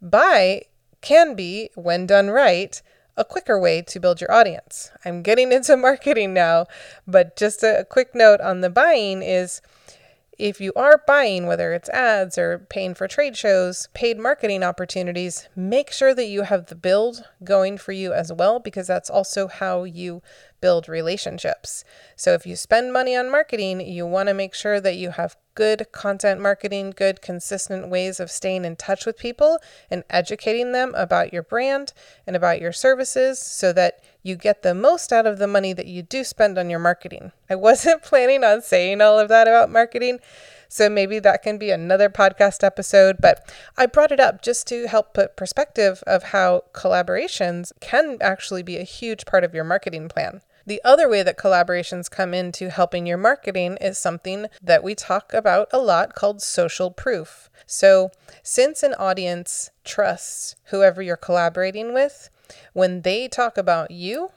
Buy 0.00 0.62
can 1.00 1.34
be, 1.34 1.70
when 1.74 2.06
done 2.06 2.28
right, 2.28 2.80
a 3.16 3.24
quicker 3.24 3.58
way 3.58 3.82
to 3.82 4.00
build 4.00 4.20
your 4.20 4.32
audience. 4.32 4.90
I'm 5.04 5.22
getting 5.22 5.52
into 5.52 5.76
marketing 5.76 6.34
now, 6.34 6.66
but 7.06 7.36
just 7.36 7.62
a 7.62 7.86
quick 7.88 8.14
note 8.14 8.40
on 8.40 8.60
the 8.60 8.70
buying 8.70 9.22
is 9.22 9.60
if 10.38 10.60
you 10.60 10.72
are 10.74 11.02
buying, 11.06 11.46
whether 11.46 11.72
it's 11.72 11.88
ads 11.90 12.38
or 12.38 12.66
paying 12.70 12.94
for 12.94 13.06
trade 13.06 13.36
shows, 13.36 13.88
paid 13.94 14.18
marketing 14.18 14.62
opportunities, 14.62 15.48
make 15.54 15.92
sure 15.92 16.14
that 16.14 16.26
you 16.26 16.42
have 16.42 16.66
the 16.66 16.74
build 16.74 17.24
going 17.44 17.76
for 17.76 17.92
you 17.92 18.12
as 18.12 18.32
well, 18.32 18.58
because 18.58 18.86
that's 18.86 19.10
also 19.10 19.46
how 19.46 19.84
you 19.84 20.22
build 20.60 20.88
relationships. 20.88 21.84
So 22.16 22.32
if 22.32 22.46
you 22.46 22.56
spend 22.56 22.92
money 22.92 23.14
on 23.16 23.30
marketing, 23.30 23.80
you 23.80 24.06
want 24.06 24.28
to 24.28 24.34
make 24.34 24.54
sure 24.54 24.80
that 24.80 24.96
you 24.96 25.10
have 25.10 25.36
good 25.54 25.86
content 25.92 26.40
marketing, 26.40 26.94
good 26.96 27.20
consistent 27.20 27.88
ways 27.88 28.18
of 28.18 28.30
staying 28.30 28.64
in 28.64 28.76
touch 28.76 29.04
with 29.04 29.18
people 29.18 29.58
and 29.90 30.02
educating 30.08 30.72
them 30.72 30.94
about 30.94 31.32
your 31.32 31.42
brand 31.42 31.92
and 32.26 32.34
about 32.36 32.60
your 32.60 32.72
services 32.72 33.38
so 33.38 33.72
that 33.72 34.00
you 34.22 34.36
get 34.36 34.62
the 34.62 34.74
most 34.74 35.12
out 35.12 35.26
of 35.26 35.38
the 35.38 35.46
money 35.46 35.72
that 35.72 35.86
you 35.86 36.02
do 36.02 36.24
spend 36.24 36.58
on 36.58 36.70
your 36.70 36.78
marketing. 36.78 37.32
I 37.50 37.54
wasn't 37.54 38.02
planning 38.04 38.44
on 38.44 38.62
saying 38.62 39.00
all 39.00 39.18
of 39.18 39.28
that 39.28 39.48
about 39.48 39.70
marketing. 39.70 40.20
So 40.68 40.88
maybe 40.88 41.18
that 41.18 41.42
can 41.42 41.58
be 41.58 41.70
another 41.70 42.08
podcast 42.08 42.64
episode. 42.64 43.16
But 43.20 43.52
I 43.76 43.84
brought 43.84 44.12
it 44.12 44.20
up 44.20 44.40
just 44.40 44.66
to 44.68 44.86
help 44.86 45.12
put 45.12 45.36
perspective 45.36 46.02
of 46.06 46.22
how 46.24 46.64
collaborations 46.72 47.72
can 47.80 48.16
actually 48.22 48.62
be 48.62 48.78
a 48.78 48.84
huge 48.84 49.26
part 49.26 49.44
of 49.44 49.54
your 49.54 49.64
marketing 49.64 50.08
plan. 50.08 50.40
The 50.64 50.80
other 50.84 51.08
way 51.08 51.22
that 51.24 51.36
collaborations 51.36 52.10
come 52.10 52.32
into 52.32 52.70
helping 52.70 53.04
your 53.04 53.18
marketing 53.18 53.76
is 53.80 53.98
something 53.98 54.46
that 54.62 54.84
we 54.84 54.94
talk 54.94 55.34
about 55.34 55.68
a 55.72 55.78
lot 55.78 56.14
called 56.14 56.40
social 56.40 56.90
proof. 56.90 57.50
So, 57.66 58.10
since 58.42 58.82
an 58.82 58.94
audience 58.94 59.70
trusts 59.84 60.56
whoever 60.66 61.02
you're 61.02 61.16
collaborating 61.16 61.92
with, 61.92 62.30
when 62.72 63.02
they 63.02 63.28
talk 63.28 63.58
about 63.58 63.90
you, 63.90 64.30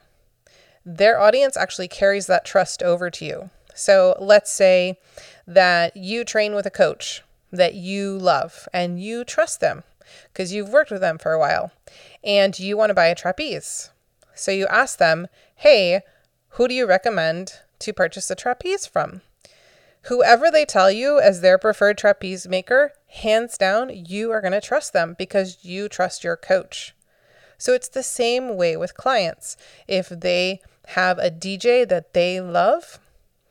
their 0.84 1.18
audience 1.18 1.56
actually 1.56 1.88
carries 1.88 2.26
that 2.26 2.44
trust 2.44 2.82
over 2.82 3.10
to 3.10 3.24
you. 3.24 3.50
So, 3.74 4.16
let's 4.18 4.50
say 4.50 4.98
that 5.46 5.96
you 5.96 6.24
train 6.24 6.54
with 6.54 6.64
a 6.64 6.70
coach 6.70 7.22
that 7.52 7.74
you 7.74 8.16
love 8.16 8.68
and 8.72 9.00
you 9.00 9.24
trust 9.24 9.60
them 9.60 9.84
because 10.32 10.52
you've 10.52 10.70
worked 10.70 10.90
with 10.90 11.00
them 11.00 11.18
for 11.18 11.32
a 11.32 11.38
while 11.38 11.72
and 12.24 12.58
you 12.58 12.76
want 12.76 12.90
to 12.90 12.94
buy 12.94 13.06
a 13.06 13.14
trapeze. 13.14 13.90
So, 14.34 14.50
you 14.50 14.66
ask 14.68 14.98
them, 14.98 15.26
hey, 15.56 16.00
who 16.50 16.68
do 16.68 16.74
you 16.74 16.86
recommend 16.86 17.52
to 17.80 17.92
purchase 17.92 18.30
a 18.30 18.34
trapeze 18.34 18.86
from? 18.86 19.20
Whoever 20.04 20.50
they 20.50 20.64
tell 20.64 20.90
you 20.90 21.18
as 21.18 21.40
their 21.40 21.58
preferred 21.58 21.98
trapeze 21.98 22.46
maker, 22.46 22.92
hands 23.08 23.58
down, 23.58 23.90
you 23.90 24.30
are 24.30 24.40
going 24.40 24.52
to 24.52 24.60
trust 24.60 24.92
them 24.92 25.16
because 25.18 25.64
you 25.64 25.88
trust 25.88 26.22
your 26.22 26.36
coach. 26.36 26.94
So 27.58 27.72
it's 27.72 27.88
the 27.88 28.02
same 28.02 28.56
way 28.56 28.76
with 28.76 28.96
clients. 28.96 29.56
If 29.88 30.08
they 30.08 30.60
have 30.88 31.18
a 31.18 31.30
DJ 31.30 31.88
that 31.88 32.14
they 32.14 32.40
love 32.40 32.98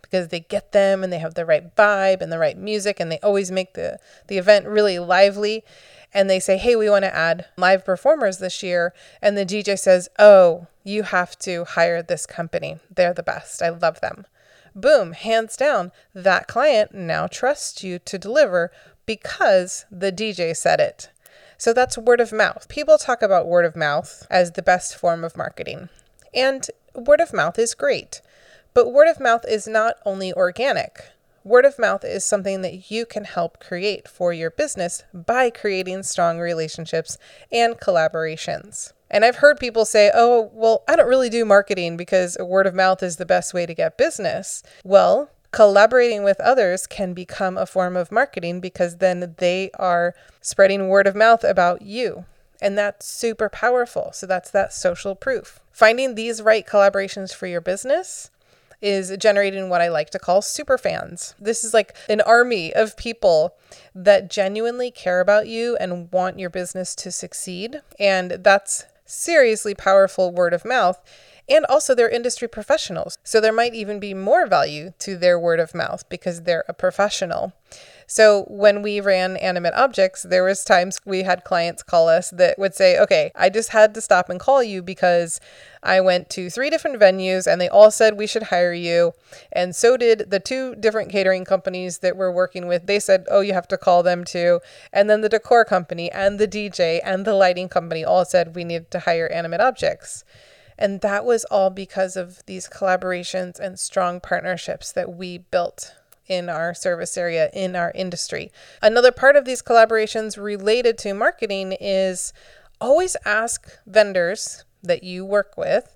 because 0.02 0.30
they 0.30 0.40
get 0.40 0.72
them 0.72 1.04
and 1.04 1.12
they 1.12 1.20
have 1.20 1.34
the 1.34 1.46
right 1.46 1.76
vibe 1.76 2.22
and 2.22 2.32
the 2.32 2.40
right 2.40 2.58
music 2.58 3.00
and 3.00 3.12
they 3.12 3.20
always 3.20 3.52
make 3.52 3.74
the, 3.74 4.00
the 4.28 4.38
event 4.38 4.66
really 4.66 5.00
lively, 5.00 5.64
and 6.14 6.30
they 6.30 6.40
say, 6.40 6.58
hey, 6.58 6.78
we 6.78 6.90
want 6.90 7.04
to 7.04 7.14
add 7.14 7.46
live 7.58 7.84
performers 7.84 8.38
this 8.38 8.64
year. 8.64 8.94
And 9.22 9.38
the 9.38 9.46
DJ 9.46 9.78
says, 9.78 10.08
oh, 10.18 10.68
you 10.86 11.04
have 11.04 11.38
to 11.40 11.66
hire 11.66 12.02
this 12.02 12.26
company. 12.26 12.78
They're 12.90 13.14
the 13.14 13.24
best. 13.24 13.62
I 13.62 13.70
love 13.70 14.00
them. 14.00 14.26
Boom, 14.74 15.12
hands 15.12 15.58
down, 15.58 15.92
that 16.14 16.48
client 16.48 16.94
now 16.94 17.28
trusts 17.28 17.84
you 17.84 18.00
to 18.00 18.18
deliver 18.18 18.72
because 19.06 19.86
the 19.92 20.12
DJ 20.12 20.56
said 20.56 20.80
it. 20.80 21.10
So 21.58 21.74
that's 21.74 21.98
word 21.98 22.20
of 22.20 22.32
mouth. 22.32 22.68
People 22.70 22.98
talk 22.98 23.22
about 23.22 23.48
word 23.48 23.66
of 23.66 23.76
mouth 23.76 24.26
as 24.30 24.52
the 24.52 24.62
best 24.62 24.96
form 24.96 25.24
of 25.24 25.38
marketing. 25.38 25.90
And 26.34 26.68
word 26.94 27.22
of 27.22 27.34
mouth 27.34 27.58
is 27.58 27.74
great. 27.74 28.22
But 28.74 28.92
word 28.92 29.08
of 29.08 29.20
mouth 29.20 29.46
is 29.48 29.68
not 29.68 29.96
only 30.06 30.34
organic. 30.34 31.00
Word 31.46 31.64
of 31.64 31.78
mouth 31.78 32.04
is 32.04 32.26
something 32.26 32.62
that 32.64 32.90
you 32.90 33.06
can 33.06 33.24
help 33.24 33.60
create 33.60 34.08
for 34.08 34.34
your 34.34 34.50
business 34.50 35.04
by 35.14 35.52
creating 35.52 36.04
strong 36.04 36.40
relationships 36.40 37.18
and 37.52 37.76
collaborations. 37.76 38.94
And 39.12 39.24
I've 39.24 39.38
heard 39.38 39.60
people 39.60 39.86
say, 39.86 40.12
oh, 40.14 40.50
well, 40.54 40.84
I 40.88 40.96
don't 40.96 41.08
really 41.08 41.30
do 41.30 41.46
marketing 41.46 41.98
because 41.98 42.36
word 42.40 42.66
of 42.66 42.74
mouth 42.74 43.04
is 43.04 43.18
the 43.18 43.26
best 43.26 43.54
way 43.54 43.68
to 43.68 43.76
get 43.76 43.98
business. 43.98 44.64
Well, 44.84 45.30
collaborating 45.56 46.26
with 46.26 46.42
others 46.42 46.86
can 46.86 47.14
become 47.14 47.58
a 47.58 47.66
form 47.66 47.96
of 47.96 48.12
marketing 48.12 48.60
because 48.60 48.98
then 48.98 49.36
they 49.38 49.72
are 49.80 50.14
spreading 50.42 50.90
word 50.90 51.08
of 51.08 51.16
mouth 51.16 51.46
about 51.46 51.82
you. 51.82 52.26
And 52.62 52.78
that's 52.78 53.06
super 53.06 53.48
powerful. 53.48 54.12
So 54.14 54.28
that's 54.28 54.52
that 54.52 54.74
social 54.74 55.16
proof. 55.16 55.62
Finding 55.72 56.16
these 56.16 56.42
right 56.42 56.68
collaborations 56.68 57.34
for 57.34 57.48
your 57.48 57.62
business 57.62 58.30
is 58.82 59.16
generating 59.18 59.70
what 59.70 59.80
I 59.80 59.88
like 59.88 60.10
to 60.10 60.20
call 60.20 60.42
super 60.42 60.78
fans. 60.78 61.36
This 61.40 61.64
is 61.64 61.74
like 61.74 61.96
an 62.10 62.20
army 62.20 62.74
of 62.74 62.98
people 62.98 63.56
that 63.96 64.30
genuinely 64.30 64.92
care 64.92 65.22
about 65.22 65.48
you 65.48 65.78
and 65.78 66.12
want 66.12 66.38
your 66.38 66.50
business 66.50 66.94
to 66.96 67.12
succeed. 67.14 67.82
And 67.98 68.32
that's 68.42 68.88
seriously 69.06 69.74
powerful 69.74 70.34
word 70.34 70.54
of 70.54 70.66
mouth. 70.66 71.02
And 71.48 71.66
also, 71.66 71.94
they're 71.94 72.10
industry 72.10 72.48
professionals. 72.48 73.18
So 73.24 73.40
there 73.40 73.54
might 73.54 73.76
even 73.76 74.00
be 74.00 74.14
more 74.14 74.48
value 74.48 74.94
to 75.00 75.16
their 75.16 75.40
word 75.40 75.60
of 75.60 75.76
mouth 75.76 76.08
because 76.10 76.42
they're 76.42 76.66
a 76.68 76.74
professional. 76.74 77.54
So 78.08 78.46
when 78.50 78.82
we 78.82 79.00
ran 79.00 79.36
animate 79.38 79.74
objects, 79.74 80.24
there 80.24 80.44
was 80.44 80.64
times 80.64 81.00
we 81.06 81.24
had 81.24 81.44
clients 81.44 81.82
call 81.82 82.08
us 82.08 82.30
that 82.32 82.60
would 82.60 82.76
say, 82.76 83.00
"Okay, 83.00 83.32
I 83.36 83.50
just 83.50 83.70
had 83.70 83.94
to 83.96 84.02
stop 84.02 84.30
and 84.30 84.40
call 84.40 84.62
you 84.62 84.82
because 84.84 85.40
I 85.82 86.02
went 86.02 86.30
to 86.32 86.50
three 86.50 86.70
different 86.70 87.00
venues 87.00 87.52
and 87.52 87.60
they 87.60 87.70
all 87.70 87.90
said 87.90 88.16
we 88.16 88.28
should 88.28 88.44
hire 88.44 88.74
you, 88.74 89.14
and 89.52 89.76
so 89.76 89.98
did 89.98 90.30
the 90.30 90.40
two 90.40 90.76
different 90.76 91.12
catering 91.12 91.46
companies 91.46 92.00
that 92.00 92.16
we're 92.16 92.32
working 92.32 92.68
with. 92.68 92.86
They 92.86 93.00
said, 93.00 93.26
"Oh, 93.30 93.42
you 93.42 93.54
have 93.54 93.68
to 93.70 93.78
call 93.78 94.04
them 94.04 94.24
too." 94.24 94.62
And 94.94 95.10
then 95.10 95.22
the 95.22 95.30
decor 95.30 95.66
company 95.66 96.12
and 96.12 96.40
the 96.40 96.48
DJ 96.48 97.02
and 97.04 97.26
the 97.26 97.34
lighting 97.34 97.70
company 97.70 98.06
all 98.06 98.26
said 98.26 98.56
we 98.56 98.64
needed 98.64 98.92
to 98.92 99.00
hire 99.00 99.28
animate 99.28 99.62
objects. 99.62 100.24
And 100.78 101.02
that 101.02 101.26
was 101.26 101.46
all 101.46 101.70
because 101.70 102.16
of 102.16 102.46
these 102.46 102.68
collaborations 102.68 103.60
and 103.60 103.80
strong 103.80 104.20
partnerships 104.20 104.92
that 104.92 105.14
we 105.14 105.38
built 105.38 105.96
in 106.28 106.50
our 106.50 106.74
service 106.74 107.18
area, 107.18 107.50
in 107.54 107.76
our 107.76 107.92
industry. 107.94 108.52
Another 108.82 109.12
part 109.12 109.36
of 109.36 109.46
these 109.46 109.62
collaborations 109.62 110.42
related 110.42 110.98
to 111.00 111.14
marketing 111.14 111.74
is 111.80 112.34
always 112.82 113.16
ask 113.26 113.80
vendors 113.86 114.66
that 114.84 115.04
you 115.04 115.24
work 115.24 115.56
with 115.58 115.96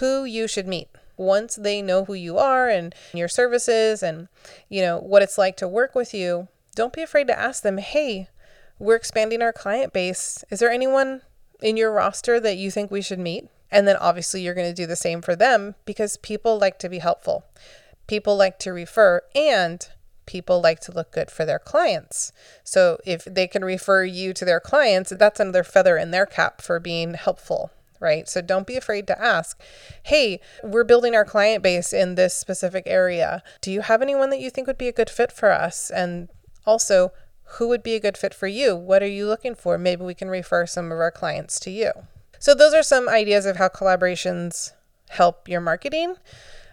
who 0.00 0.24
you 0.24 0.46
should 0.46 0.66
meet. 0.66 0.88
Once 1.16 1.56
they 1.56 1.82
know 1.82 2.04
who 2.04 2.14
you 2.14 2.38
are 2.38 2.68
and 2.68 2.94
your 3.12 3.28
services 3.28 4.02
and 4.02 4.28
you 4.68 4.80
know 4.80 4.98
what 4.98 5.22
it's 5.22 5.38
like 5.38 5.56
to 5.56 5.66
work 5.66 5.96
with 5.96 6.14
you 6.14 6.46
don't 6.76 6.92
be 6.92 7.02
afraid 7.02 7.26
to 7.26 7.36
ask 7.36 7.64
them 7.64 7.78
hey 7.78 8.28
we're 8.78 8.94
expanding 8.94 9.42
our 9.42 9.52
client 9.52 9.92
base. 9.92 10.44
Is 10.50 10.60
there 10.60 10.70
anyone 10.70 11.22
in 11.60 11.76
your 11.76 11.92
roster 11.92 12.38
that 12.40 12.56
you 12.56 12.70
think 12.70 12.90
we 12.90 13.02
should 13.02 13.18
meet 13.18 13.48
and 13.70 13.86
then 13.86 13.96
obviously 13.96 14.42
you're 14.42 14.54
going 14.54 14.68
to 14.68 14.74
do 14.74 14.86
the 14.86 14.96
same 14.96 15.20
for 15.20 15.36
them 15.36 15.74
because 15.84 16.16
people 16.18 16.58
like 16.58 16.78
to 16.78 16.88
be 16.88 16.98
helpful 16.98 17.44
people 18.08 18.36
like 18.36 18.58
to 18.58 18.72
refer 18.72 19.20
and 19.36 19.88
people 20.26 20.60
like 20.60 20.80
to 20.80 20.92
look 20.92 21.12
good 21.12 21.30
for 21.30 21.44
their 21.44 21.58
clients. 21.58 22.32
So 22.64 22.98
if 23.06 23.24
they 23.24 23.46
can 23.46 23.64
refer 23.64 24.04
you 24.04 24.34
to 24.34 24.44
their 24.44 24.60
clients, 24.60 25.12
that's 25.16 25.38
another 25.38 25.62
feather 25.62 25.96
in 25.96 26.10
their 26.10 26.26
cap 26.26 26.60
for 26.60 26.80
being 26.80 27.14
helpful. 27.14 27.70
Right. 28.00 28.28
So 28.28 28.40
don't 28.40 28.66
be 28.66 28.76
afraid 28.76 29.08
to 29.08 29.20
ask, 29.20 29.60
hey, 30.04 30.38
we're 30.62 30.84
building 30.84 31.16
our 31.16 31.24
client 31.24 31.64
base 31.64 31.92
in 31.92 32.14
this 32.14 32.32
specific 32.32 32.84
area. 32.86 33.42
Do 33.60 33.72
you 33.72 33.80
have 33.80 34.02
anyone 34.02 34.30
that 34.30 34.38
you 34.38 34.50
think 34.50 34.68
would 34.68 34.78
be 34.78 34.86
a 34.86 34.92
good 34.92 35.10
fit 35.10 35.32
for 35.32 35.50
us? 35.50 35.90
And 35.90 36.28
also, 36.64 37.10
who 37.56 37.66
would 37.66 37.82
be 37.82 37.96
a 37.96 38.00
good 38.00 38.16
fit 38.16 38.34
for 38.34 38.46
you? 38.46 38.76
What 38.76 39.02
are 39.02 39.08
you 39.08 39.26
looking 39.26 39.56
for? 39.56 39.76
Maybe 39.78 40.04
we 40.04 40.14
can 40.14 40.28
refer 40.28 40.64
some 40.64 40.92
of 40.92 41.00
our 41.00 41.10
clients 41.10 41.58
to 41.60 41.72
you. 41.72 41.90
So, 42.38 42.54
those 42.54 42.74
are 42.74 42.82
some 42.82 43.08
ideas 43.08 43.46
of 43.46 43.56
how 43.56 43.68
collaborations 43.68 44.72
help 45.08 45.48
your 45.48 45.60
marketing. 45.60 46.16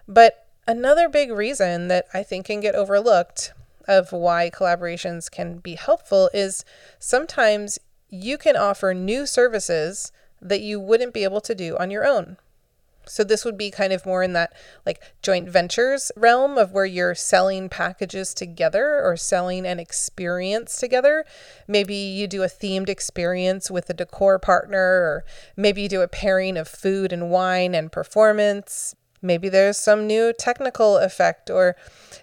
But 0.07 0.45
Another 0.67 1.07
big 1.07 1.31
reason 1.31 1.89
that 1.89 2.07
I 2.11 2.23
think 2.23 2.47
can 2.47 2.59
get 2.59 2.73
overlooked 2.73 3.53
of 3.87 4.11
why 4.11 4.49
collaborations 4.49 5.29
can 5.29 5.59
be 5.59 5.75
helpful 5.75 6.29
is 6.33 6.65
sometimes 6.97 7.77
you 8.09 8.39
can 8.39 8.55
offer 8.55 8.93
new 8.93 9.27
services 9.27 10.11
that 10.41 10.61
you 10.61 10.79
wouldn't 10.79 11.13
be 11.13 11.23
able 11.23 11.41
to 11.41 11.53
do 11.53 11.77
on 11.77 11.91
your 11.91 12.03
own. 12.05 12.37
So 13.07 13.23
this 13.23 13.45
would 13.45 13.57
be 13.57 13.71
kind 13.71 13.93
of 13.93 14.05
more 14.05 14.23
in 14.23 14.33
that 14.33 14.53
like 14.85 15.01
joint 15.21 15.49
ventures 15.49 16.11
realm 16.15 16.57
of 16.57 16.71
where 16.71 16.85
you're 16.85 17.15
selling 17.15 17.69
packages 17.69 18.33
together 18.33 19.01
or 19.03 19.17
selling 19.17 19.65
an 19.65 19.79
experience 19.79 20.79
together. 20.79 21.25
Maybe 21.67 21.95
you 21.95 22.27
do 22.27 22.43
a 22.43 22.47
themed 22.47 22.89
experience 22.89 23.69
with 23.69 23.89
a 23.89 23.93
decor 23.93 24.39
partner 24.39 24.77
or 24.79 25.25
maybe 25.55 25.81
you 25.81 25.89
do 25.89 26.01
a 26.01 26.07
pairing 26.07 26.57
of 26.57 26.67
food 26.67 27.11
and 27.13 27.29
wine 27.29 27.75
and 27.75 27.91
performance. 27.91 28.95
Maybe 29.25 29.49
there's 29.49 29.77
some 29.77 30.05
new 30.05 30.33
technical 30.37 30.97
effect 30.97 31.49
or 31.49 31.75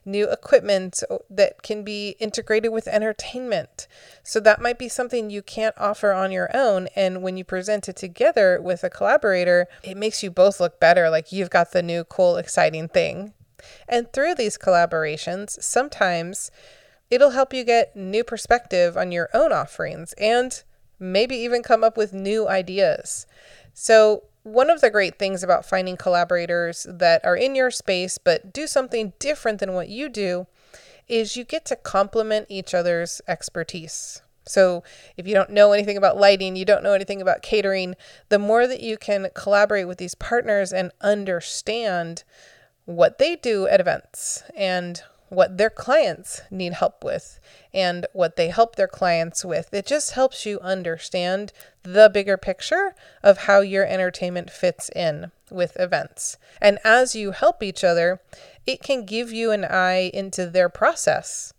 new 0.05 0.31
equipment 0.31 1.03
that 1.29 1.63
can 1.63 1.83
be 1.83 2.11
integrated 2.21 2.73
with 2.73 2.87
entertainment. 2.87 3.89
So 4.23 4.39
that 4.41 4.61
might 4.61 4.79
be 4.79 4.89
something 4.89 5.29
you 5.29 5.43
can't 5.43 5.75
offer 5.79 6.13
on 6.13 6.33
your 6.33 6.49
own. 6.55 6.89
And 6.95 7.23
when 7.23 7.37
you 7.37 7.45
present 7.45 7.89
it 7.89 7.97
together 7.97 8.61
with 8.63 8.85
a 8.85 8.91
collaborator, 8.91 9.67
it 9.83 9.97
makes 9.97 10.23
you 10.23 10.31
both 10.31 10.61
look 10.61 10.79
better. 10.79 11.11
Like 11.11 11.33
you've 11.33 11.51
got 11.51 11.73
the 11.73 11.83
new, 11.83 12.05
cool, 12.05 12.37
exciting 12.37 12.89
thing. 12.89 13.35
And 13.89 14.13
through 14.13 14.37
these 14.37 14.59
collaborations, 14.59 15.63
sometimes 15.63 16.51
it'll 17.11 17.31
help 17.31 17.53
you 17.53 17.65
get 17.65 17.95
new 17.95 18.25
perspective 18.25 18.97
on 18.97 19.13
your 19.13 19.29
own 19.35 19.53
offerings 19.53 20.15
and 20.15 20.63
maybe 20.99 21.37
even 21.37 21.63
come 21.63 21.85
up 21.85 21.97
with 21.97 22.13
new 22.13 22.49
ideas. 22.49 23.27
So 23.75 24.25
one 24.43 24.71
of 24.71 24.81
the 24.81 24.91
great 24.91 25.19
things 25.19 25.43
about 25.43 25.65
finding 25.65 25.97
collaborators 25.97 26.87
that 26.89 27.25
are 27.25 27.37
in 27.37 27.55
your 27.55 27.71
space 27.71 28.19
but 28.19 28.53
do 28.53 28.67
something 28.67 29.13
different 29.19 29.61
than 29.61 29.75
what 29.75 29.89
you 29.89 30.09
do 30.09 30.47
is 31.09 31.37
you 31.37 31.45
get 31.45 31.65
to 31.67 31.77
complement 31.77 32.47
each 32.49 32.75
other's 32.75 33.21
expertise. 33.29 34.23
So, 34.45 34.83
if 35.17 35.27
you 35.27 35.35
don't 35.35 35.51
know 35.51 35.73
anything 35.73 35.97
about 35.97 36.17
lighting, 36.17 36.57
you 36.57 36.65
don't 36.65 36.83
know 36.83 36.95
anything 36.95 37.23
about 37.23 37.43
catering, 37.43 37.95
the 38.29 38.41
more 38.41 38.67
that 38.67 38.81
you 38.81 38.97
can 38.97 39.29
collaborate 39.35 39.87
with 39.87 39.99
these 39.99 40.17
partners 40.17 40.73
and 40.73 40.91
understand 41.01 42.25
what 42.85 43.19
they 43.19 43.37
do 43.37 43.69
at 43.69 43.81
events 43.81 44.43
and 44.57 45.03
what 45.33 45.57
their 45.57 45.71
clients 45.71 46.43
need 46.51 46.75
help 46.75 47.03
with 47.03 47.41
and 47.73 48.07
what 48.13 48.37
they 48.37 48.49
help 48.49 48.77
their 48.77 48.87
clients 48.87 49.47
with. 49.47 49.73
It 49.73 49.87
just 49.87 50.11
helps 50.13 50.45
you 50.45 50.61
understand 50.61 51.55
the 51.83 52.11
bigger 52.13 52.37
picture 52.37 52.95
of 53.23 53.39
how 53.39 53.61
your 53.61 53.87
entertainment 53.87 54.51
fits 54.51 54.91
in 54.95 55.33
with 55.51 55.75
events. 55.81 56.37
And 56.61 56.79
as 56.85 57.17
you 57.17 57.31
help 57.31 57.63
each 57.63 57.83
other, 57.83 58.21
it 58.67 58.83
can 58.83 59.07
give 59.07 59.33
you 59.33 59.53
an 59.53 59.65
eye 59.65 60.11
into 60.13 60.47
their 60.47 60.69
process 60.69 61.55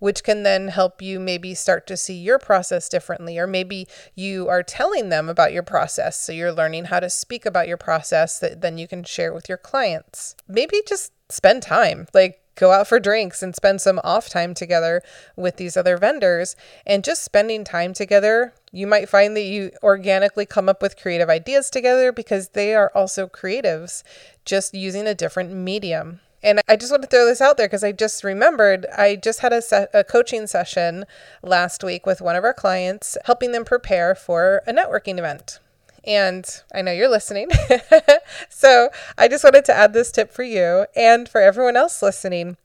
which 0.00 0.24
can 0.24 0.42
then 0.42 0.66
help 0.66 1.00
you 1.00 1.20
maybe 1.20 1.54
start 1.54 1.86
to 1.86 1.96
see 1.96 2.14
your 2.14 2.40
process 2.40 2.88
differently. 2.88 3.38
Or 3.38 3.46
maybe 3.46 3.86
you 4.16 4.48
are 4.48 4.64
telling 4.64 5.10
them 5.10 5.28
about 5.28 5.52
your 5.52 5.62
process. 5.62 6.20
So 6.20 6.32
you're 6.32 6.50
learning 6.50 6.86
how 6.86 6.98
to 6.98 7.08
speak 7.08 7.46
about 7.46 7.68
your 7.68 7.76
process 7.76 8.40
that 8.40 8.62
then 8.62 8.78
you 8.78 8.88
can 8.88 9.04
share 9.04 9.32
with 9.32 9.48
your 9.48 9.58
clients. 9.58 10.34
Maybe 10.48 10.82
just 10.88 11.12
spend 11.28 11.62
time, 11.62 12.08
like 12.12 12.39
go 12.60 12.72
out 12.72 12.86
for 12.86 13.00
drinks 13.00 13.42
and 13.42 13.56
spend 13.56 13.80
some 13.80 13.98
off 14.04 14.28
time 14.28 14.52
together 14.52 15.02
with 15.34 15.56
these 15.56 15.78
other 15.78 15.96
vendors. 15.96 16.54
And 16.86 17.02
just 17.02 17.24
spending 17.24 17.64
time 17.64 17.94
together, 17.94 18.52
you 18.70 18.86
might 18.86 19.08
find 19.08 19.34
that 19.34 19.42
you 19.42 19.70
organically 19.82 20.44
come 20.44 20.68
up 20.68 20.82
with 20.82 21.00
creative 21.00 21.30
ideas 21.30 21.70
together 21.70 22.12
because 22.12 22.50
they 22.50 22.74
are 22.74 22.92
also 22.94 23.26
creatives, 23.26 24.02
just 24.44 24.74
using 24.74 25.06
a 25.06 25.14
different 25.14 25.52
medium. 25.52 26.20
And 26.42 26.60
I 26.68 26.76
just 26.76 26.92
want 26.92 27.02
to 27.02 27.08
throw 27.08 27.26
this 27.26 27.40
out 27.40 27.56
there 27.56 27.66
because 27.66 27.84
I 27.84 27.92
just 27.92 28.24
remembered 28.24 28.86
I 28.96 29.16
just 29.16 29.40
had 29.40 29.52
a, 29.52 29.62
se- 29.62 29.88
a 29.92 30.04
coaching 30.04 30.46
session 30.46 31.04
last 31.42 31.82
week 31.82 32.06
with 32.06 32.20
one 32.20 32.36
of 32.36 32.44
our 32.44 32.54
clients, 32.54 33.16
helping 33.24 33.52
them 33.52 33.64
prepare 33.64 34.14
for 34.14 34.62
a 34.66 34.72
networking 34.72 35.18
event. 35.18 35.60
And 36.04 36.46
I 36.74 36.82
know 36.82 36.92
you're 36.92 37.08
listening. 37.08 37.48
so 38.48 38.88
I 39.18 39.28
just 39.28 39.44
wanted 39.44 39.64
to 39.66 39.74
add 39.74 39.92
this 39.92 40.10
tip 40.10 40.32
for 40.32 40.42
you 40.42 40.86
and 40.96 41.28
for 41.28 41.40
everyone 41.40 41.76
else 41.76 42.02
listening 42.02 42.56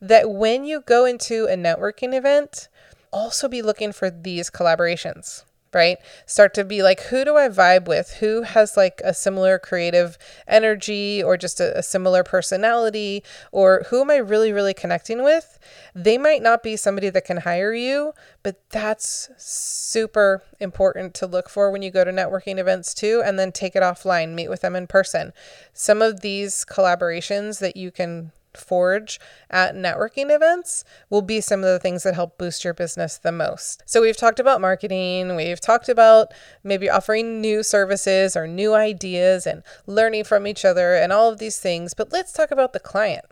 that 0.00 0.30
when 0.30 0.64
you 0.64 0.80
go 0.80 1.04
into 1.04 1.44
a 1.44 1.56
networking 1.56 2.14
event, 2.14 2.68
also 3.12 3.48
be 3.48 3.62
looking 3.62 3.92
for 3.92 4.10
these 4.10 4.50
collaborations 4.50 5.44
right? 5.74 5.98
Start 6.26 6.54
to 6.54 6.64
be 6.64 6.82
like, 6.82 7.00
who 7.02 7.24
do 7.24 7.36
I 7.36 7.48
vibe 7.48 7.86
with? 7.86 8.14
Who 8.20 8.42
has 8.42 8.76
like 8.76 9.00
a 9.04 9.14
similar 9.14 9.58
creative 9.58 10.18
energy 10.46 11.22
or 11.22 11.36
just 11.36 11.60
a, 11.60 11.78
a, 11.78 11.82
similar 11.82 12.22
personality? 12.22 13.22
Or 13.50 13.84
who 13.88 14.00
am 14.00 14.10
I 14.10 14.16
really, 14.16 14.52
really 14.52 14.74
connecting 14.74 15.22
with? 15.22 15.58
They 15.94 16.18
might 16.18 16.42
not 16.42 16.62
be 16.62 16.76
somebody 16.76 17.10
that 17.10 17.24
can 17.24 17.38
hire 17.38 17.72
you, 17.72 18.12
but 18.42 18.60
that's 18.70 19.30
super 19.36 20.42
important 20.60 21.14
to 21.14 21.26
look 21.26 21.48
for 21.48 21.70
when 21.70 21.82
you 21.82 21.90
go 21.90 22.04
to 22.04 22.12
networking 22.12 22.58
events 22.58 22.94
too, 22.94 23.22
and 23.24 23.38
then 23.38 23.52
take 23.52 23.76
it 23.76 23.82
offline, 23.82 24.34
meet 24.34 24.48
with 24.48 24.60
them 24.60 24.76
in 24.76 24.86
person. 24.86 25.32
Some 25.72 26.02
of 26.02 26.20
these 26.20 26.64
collaborations 26.64 27.60
that 27.60 27.76
you 27.76 27.90
can 27.90 28.32
forge 28.56 29.20
at 29.50 29.74
networking 29.74 30.34
events 30.34 30.84
will 31.10 31.22
be 31.22 31.40
some 31.40 31.60
of 31.60 31.66
the 31.66 31.78
things 31.78 32.02
that 32.02 32.14
help 32.14 32.38
boost 32.38 32.64
your 32.64 32.74
business 32.74 33.18
the 33.18 33.32
most. 33.32 33.82
So, 33.86 34.00
we've 34.00 34.16
talked 34.16 34.40
about 34.40 34.60
marketing, 34.60 35.36
we've 35.36 35.60
talked 35.60 35.88
about 35.88 36.32
maybe 36.64 36.88
offering 36.88 37.40
new 37.40 37.62
services 37.62 38.36
or 38.36 38.46
new 38.46 38.74
ideas 38.74 39.46
and 39.46 39.62
learning 39.86 40.24
from 40.24 40.46
each 40.46 40.64
other 40.64 40.94
and 40.94 41.12
all 41.12 41.30
of 41.30 41.38
these 41.38 41.58
things, 41.58 41.94
but 41.94 42.12
let's 42.12 42.32
talk 42.32 42.50
about 42.50 42.72
the 42.72 42.80
client. 42.80 43.24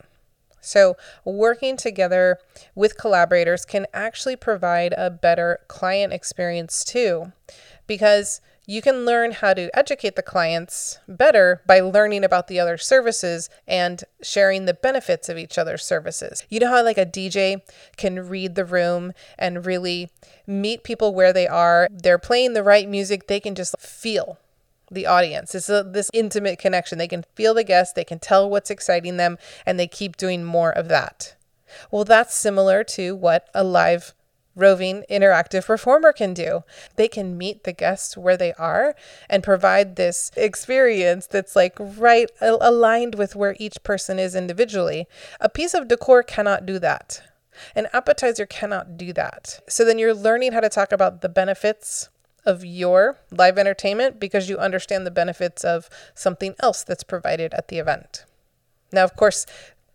So, 0.61 0.97
working 1.25 1.77
together 1.77 2.39
with 2.75 2.99
collaborators 2.99 3.65
can 3.65 3.87
actually 3.95 4.37
provide 4.37 4.95
a 4.97 5.11
better 5.11 5.61
client 5.69 6.13
experience 6.13 6.85
too, 6.85 7.33
because 7.87 8.41
you 8.71 8.81
can 8.81 9.05
learn 9.05 9.33
how 9.33 9.53
to 9.53 9.69
educate 9.77 10.15
the 10.15 10.23
clients 10.23 11.01
better 11.09 11.61
by 11.67 11.81
learning 11.81 12.23
about 12.23 12.47
the 12.47 12.61
other 12.61 12.79
services 12.79 13.51
and 13.67 14.05
sharing 14.23 14.65
the 14.65 14.73
benefits 14.73 15.29
of 15.29 15.37
each 15.37 15.59
other's 15.59 15.85
services. 15.85 16.47
You 16.49 16.61
know 16.61 16.69
how, 16.69 16.85
like, 16.85 16.97
a 16.97 17.05
DJ 17.05 17.63
can 17.97 18.29
read 18.29 18.55
the 18.55 18.65
room 18.65 19.13
and 19.37 19.67
really 19.67 20.13
meet 20.47 20.85
people 20.85 21.13
where 21.13 21.33
they 21.33 21.49
are? 21.49 21.89
They're 21.91 22.17
playing 22.17 22.53
the 22.53 22.63
right 22.63 22.89
music, 22.89 23.27
they 23.27 23.41
can 23.41 23.57
just 23.57 23.75
feel 23.81 24.39
the 24.89 25.05
audience. 25.05 25.53
It's 25.53 25.69
a, 25.69 25.83
this 25.83 26.09
intimate 26.15 26.61
connection. 26.61 26.97
They 26.97 27.09
can 27.09 27.25
feel 27.35 27.55
the 27.55 27.65
guests, 27.65 27.95
they 27.95 28.05
can 28.05 28.21
tell 28.21 28.49
what's 28.49 28.71
exciting 28.71 29.17
them, 29.17 29.37
and 29.67 29.81
they 29.81 29.89
keep 29.89 30.17
doing 30.17 30.45
more 30.45 30.71
of 30.71 30.87
that. 30.87 31.35
Well, 31.91 32.05
that's 32.05 32.37
similar 32.37 32.85
to 32.85 33.17
what 33.17 33.49
a 33.53 33.65
live 33.65 34.15
roving 34.57 35.05
interactive 35.11 35.67
performer 35.67 36.13
can 36.13 36.35
do. 36.35 36.65
They 36.97 37.09
can 37.09 37.39
meet 37.39 37.65
the 37.65 37.73
guests 37.73 38.17
where 38.17 38.37
they 38.37 38.53
are 38.55 38.95
and 39.29 39.43
provide 39.43 39.97
this 39.97 40.31
experience 40.37 41.27
that's 41.27 41.57
like 41.57 41.77
right 41.79 42.31
aligned 42.41 43.15
with 43.15 43.37
where 43.37 43.57
each 43.59 43.83
person 43.83 44.19
is 44.19 44.35
individually. 44.35 45.07
A 45.41 45.49
piece 45.49 45.75
of 45.75 45.89
decor 45.89 46.23
cannot 46.23 46.67
do 46.67 46.79
that. 46.79 47.23
An 47.75 47.89
appetizer 47.93 48.47
cannot 48.47 48.97
do 48.97 49.13
that. 49.13 49.61
So 49.69 49.85
then 49.85 49.99
you're 49.99 50.15
learning 50.15 50.53
how 50.53 50.61
to 50.61 50.69
talk 50.69 50.93
about 50.93 51.21
the 51.21 51.29
benefits 51.29 52.09
of 52.47 52.65
your 52.65 53.19
live 53.31 53.59
entertainment 53.59 54.19
because 54.19 54.49
you 54.49 54.57
understand 54.57 55.07
the 55.07 55.11
benefits 55.11 55.65
of 55.65 55.89
something 56.15 56.55
else 56.61 56.83
that's 56.83 57.05
provided 57.05 57.53
at 57.55 57.69
the 57.69 57.79
event. 57.79 58.25
Now, 58.93 59.05
of 59.05 59.15
course, 59.15 59.47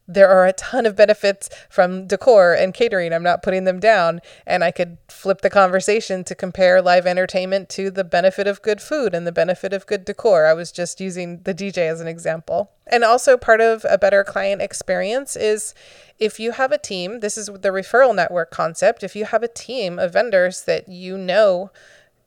there 0.08 0.30
are 0.30 0.46
a 0.46 0.54
ton 0.54 0.86
of 0.86 0.96
benefits 0.96 1.50
from 1.70 2.08
decor 2.08 2.54
and 2.54 2.74
catering. 2.74 3.12
I'm 3.14 3.24
not 3.24 3.42
putting 3.42 3.64
them 3.64 3.80
down. 3.80 4.22
And 4.46 4.64
I 4.64 4.72
could 4.72 4.98
flip 5.08 5.42
the 5.42 5.50
conversation 5.50 6.24
to 6.26 6.36
compare 6.36 6.82
live 6.82 7.08
entertainment 7.08 7.70
to 7.70 7.90
the 7.90 8.04
benefit 8.04 8.48
of 8.48 8.62
good 8.62 8.82
food 8.82 9.16
and 9.16 9.26
the 9.26 9.32
benefit 9.32 9.74
of 9.74 9.88
good 9.88 10.06
decor. 10.06 10.46
I 10.46 10.54
was 10.54 10.72
just 10.72 11.02
using 11.02 11.42
the 11.44 11.54
DJ 11.54 11.90
as 11.90 12.02
an 12.02 12.08
example. 12.08 12.72
And 12.88 13.04
also, 13.04 13.36
part 13.36 13.62
of 13.62 13.84
a 13.90 13.98
better 13.98 14.24
client 14.24 14.62
experience 14.62 15.36
is 15.36 15.74
if 16.20 16.40
you 16.40 16.52
have 16.52 16.72
a 16.72 16.78
team, 16.78 17.20
this 17.22 17.38
is 17.38 17.48
the 17.48 17.70
referral 17.70 18.16
network 18.16 18.52
concept. 18.52 19.04
If 19.04 19.16
you 19.16 19.26
have 19.26 19.42
a 19.42 19.48
team 19.48 19.98
of 19.98 20.14
vendors 20.14 20.64
that 20.66 20.88
you 20.88 21.18
know 21.18 21.72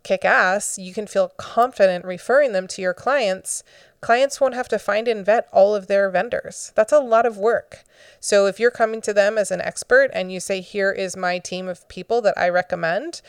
kick 0.02 0.24
ass, 0.24 0.78
you 0.78 0.92
can 0.92 1.06
feel 1.06 1.28
confident 1.36 2.04
referring 2.04 2.52
them 2.52 2.66
to 2.68 2.82
your 2.82 2.94
clients 2.94 3.62
clients 4.00 4.40
won't 4.40 4.54
have 4.54 4.68
to 4.68 4.78
find 4.78 5.08
and 5.08 5.24
vet 5.24 5.48
all 5.52 5.74
of 5.74 5.86
their 5.86 6.10
vendors. 6.10 6.72
That's 6.74 6.92
a 6.92 7.00
lot 7.00 7.26
of 7.26 7.36
work. 7.36 7.84
So 8.20 8.46
if 8.46 8.60
you're 8.60 8.70
coming 8.70 9.00
to 9.02 9.12
them 9.12 9.38
as 9.38 9.50
an 9.50 9.60
expert 9.60 10.10
and 10.12 10.32
you 10.32 10.40
say, 10.40 10.60
Here 10.60 10.92
is 10.92 11.16
my 11.16 11.38
team 11.38 11.68
of 11.68 11.88
people 11.88 12.20
that 12.22 12.36
I 12.36 12.48
recommend, 12.48 13.20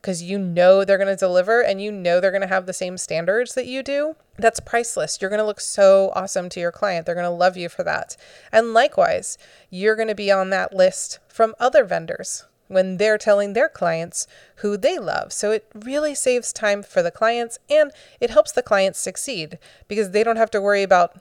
because 0.00 0.22
you 0.22 0.38
know 0.38 0.84
they're 0.84 0.98
going 0.98 1.08
to 1.08 1.16
deliver 1.16 1.60
and 1.60 1.82
you 1.82 1.90
know 1.90 2.20
they're 2.20 2.30
going 2.30 2.40
to 2.40 2.46
have 2.46 2.66
the 2.66 2.72
same 2.72 2.96
standards 2.96 3.54
that 3.54 3.66
you 3.66 3.82
do, 3.82 4.14
that's 4.36 4.60
priceless. 4.60 5.18
You're 5.20 5.30
going 5.30 5.40
to 5.40 5.46
look 5.46 5.60
so 5.60 6.12
awesome 6.14 6.48
to 6.50 6.60
your 6.60 6.72
client. 6.72 7.04
They're 7.04 7.14
going 7.14 7.24
to 7.24 7.30
love 7.30 7.56
you 7.56 7.68
for 7.68 7.82
that. 7.82 8.16
And 8.52 8.72
likewise, 8.72 9.36
you're 9.70 9.96
going 9.96 10.08
to 10.08 10.14
be 10.14 10.30
on 10.30 10.50
that 10.50 10.72
list 10.72 11.18
from 11.28 11.54
other 11.58 11.84
vendors 11.84 12.46
when 12.68 12.98
they're 12.98 13.18
telling 13.18 13.52
their 13.52 13.68
clients 13.68 14.26
who 14.56 14.76
they 14.76 14.98
love. 14.98 15.32
So 15.32 15.50
it 15.50 15.66
really 15.74 16.14
saves 16.14 16.52
time 16.52 16.82
for 16.82 17.02
the 17.02 17.10
clients 17.10 17.58
and 17.68 17.90
it 18.20 18.30
helps 18.30 18.52
the 18.52 18.62
clients 18.62 18.98
succeed 18.98 19.58
because 19.88 20.10
they 20.10 20.22
don't 20.22 20.36
have 20.36 20.50
to 20.52 20.60
worry 20.60 20.82
about 20.82 21.18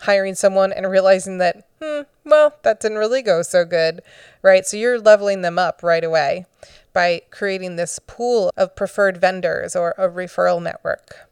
hiring 0.00 0.34
someone 0.34 0.72
and 0.72 0.90
realizing 0.90 1.38
that, 1.38 1.66
hmm, 1.82 2.02
well, 2.24 2.54
that 2.62 2.80
didn't 2.80 2.98
really 2.98 3.22
go 3.22 3.42
so 3.42 3.64
good, 3.64 4.00
right? 4.42 4.66
So 4.66 4.76
you're 4.76 5.00
leveling 5.00 5.42
them 5.42 5.58
up 5.58 5.82
right 5.82 6.04
away 6.04 6.46
by 6.92 7.22
creating 7.30 7.76
this 7.76 7.98
pool 8.06 8.50
of 8.56 8.76
preferred 8.76 9.18
vendors 9.18 9.74
or 9.74 9.94
a 9.96 10.08
referral 10.08 10.62
network. 10.62 11.28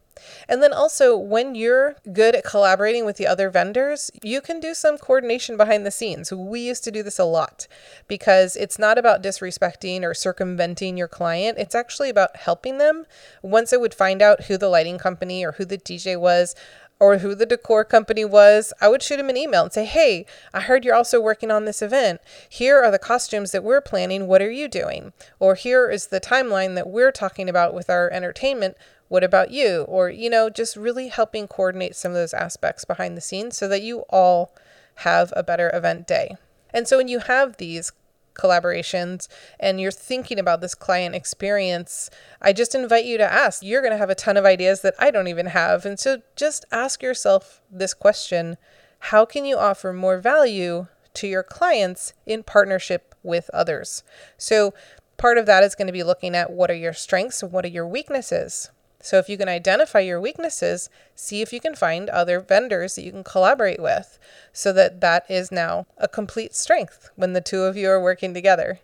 And 0.48 0.62
then 0.62 0.72
also, 0.72 1.16
when 1.16 1.54
you're 1.54 1.96
good 2.12 2.34
at 2.34 2.44
collaborating 2.44 3.04
with 3.04 3.16
the 3.16 3.26
other 3.26 3.50
vendors, 3.50 4.10
you 4.22 4.40
can 4.40 4.60
do 4.60 4.74
some 4.74 4.98
coordination 4.98 5.56
behind 5.56 5.84
the 5.84 5.90
scenes. 5.90 6.32
We 6.32 6.60
used 6.60 6.84
to 6.84 6.90
do 6.90 7.02
this 7.02 7.18
a 7.18 7.24
lot 7.24 7.66
because 8.08 8.56
it's 8.56 8.78
not 8.78 8.98
about 8.98 9.22
disrespecting 9.22 10.02
or 10.02 10.14
circumventing 10.14 10.96
your 10.96 11.08
client, 11.08 11.58
it's 11.58 11.74
actually 11.74 12.10
about 12.10 12.36
helping 12.36 12.78
them. 12.78 13.06
Once 13.42 13.72
I 13.72 13.76
would 13.76 13.94
find 13.94 14.22
out 14.22 14.44
who 14.44 14.56
the 14.56 14.68
lighting 14.68 14.98
company 14.98 15.44
or 15.44 15.52
who 15.52 15.64
the 15.64 15.78
DJ 15.78 16.18
was, 16.18 16.54
or 17.00 17.18
who 17.18 17.34
the 17.34 17.46
decor 17.46 17.82
company 17.82 18.24
was, 18.24 18.72
I 18.80 18.88
would 18.88 19.02
shoot 19.02 19.18
him 19.18 19.30
an 19.30 19.36
email 19.36 19.64
and 19.64 19.72
say, 19.72 19.86
Hey, 19.86 20.26
I 20.52 20.60
heard 20.60 20.84
you're 20.84 20.94
also 20.94 21.18
working 21.18 21.50
on 21.50 21.64
this 21.64 21.80
event. 21.80 22.20
Here 22.48 22.80
are 22.80 22.90
the 22.90 22.98
costumes 22.98 23.52
that 23.52 23.64
we're 23.64 23.80
planning. 23.80 24.26
What 24.26 24.42
are 24.42 24.50
you 24.50 24.68
doing? 24.68 25.14
Or 25.40 25.54
here 25.54 25.90
is 25.90 26.08
the 26.08 26.20
timeline 26.20 26.74
that 26.74 26.88
we're 26.88 27.10
talking 27.10 27.48
about 27.48 27.74
with 27.74 27.88
our 27.88 28.10
entertainment. 28.10 28.76
What 29.10 29.24
about 29.24 29.50
you? 29.50 29.86
Or, 29.88 30.08
you 30.08 30.30
know, 30.30 30.48
just 30.48 30.76
really 30.76 31.08
helping 31.08 31.48
coordinate 31.48 31.96
some 31.96 32.12
of 32.12 32.14
those 32.14 32.32
aspects 32.32 32.84
behind 32.84 33.16
the 33.16 33.20
scenes 33.20 33.58
so 33.58 33.66
that 33.66 33.82
you 33.82 34.04
all 34.08 34.54
have 34.98 35.32
a 35.34 35.42
better 35.42 35.68
event 35.74 36.06
day. 36.06 36.36
And 36.72 36.86
so 36.86 36.96
when 36.96 37.08
you 37.08 37.18
have 37.18 37.56
these 37.56 37.90
collaborations 38.34 39.26
and 39.58 39.80
you're 39.80 39.90
thinking 39.90 40.38
about 40.38 40.60
this 40.60 40.76
client 40.76 41.16
experience, 41.16 42.08
I 42.40 42.52
just 42.52 42.72
invite 42.72 43.04
you 43.04 43.18
to 43.18 43.24
ask. 43.24 43.64
You're 43.64 43.80
going 43.80 43.90
to 43.90 43.98
have 43.98 44.10
a 44.10 44.14
ton 44.14 44.36
of 44.36 44.44
ideas 44.44 44.82
that 44.82 44.94
I 44.96 45.10
don't 45.10 45.26
even 45.26 45.46
have. 45.46 45.84
And 45.84 45.98
so 45.98 46.22
just 46.36 46.64
ask 46.70 47.02
yourself 47.02 47.60
this 47.68 47.94
question 47.94 48.58
How 49.00 49.24
can 49.24 49.44
you 49.44 49.58
offer 49.58 49.92
more 49.92 50.20
value 50.20 50.86
to 51.14 51.26
your 51.26 51.42
clients 51.42 52.12
in 52.26 52.44
partnership 52.44 53.16
with 53.24 53.50
others? 53.52 54.04
So 54.38 54.72
part 55.16 55.36
of 55.36 55.46
that 55.46 55.64
is 55.64 55.74
going 55.74 55.88
to 55.88 55.92
be 55.92 56.04
looking 56.04 56.36
at 56.36 56.52
what 56.52 56.70
are 56.70 56.76
your 56.76 56.92
strengths 56.92 57.42
and 57.42 57.50
what 57.50 57.64
are 57.64 57.68
your 57.68 57.88
weaknesses 57.88 58.70
So 59.02 59.18
if 59.18 59.28
you 59.28 59.38
can 59.38 59.48
identify 59.48 60.00
your 60.00 60.20
weaknesses, 60.20 60.90
see 61.14 61.40
if 61.40 61.52
you 61.52 61.60
can 61.60 61.74
find 61.74 62.10
other 62.10 62.38
vendors 62.38 62.94
that 62.94 63.02
you 63.02 63.12
can 63.12 63.24
collaborate 63.24 63.80
with 63.80 64.18
so 64.52 64.72
that 64.74 65.00
that 65.00 65.24
is 65.30 65.50
now 65.50 65.86
a 65.96 66.06
complete 66.06 66.54
strength 66.54 67.10
when 67.16 67.32
the 67.32 67.40
two 67.40 67.62
of 67.62 67.76
you 67.76 67.88
are 67.88 68.02
working 68.02 68.34
together. 68.34 68.80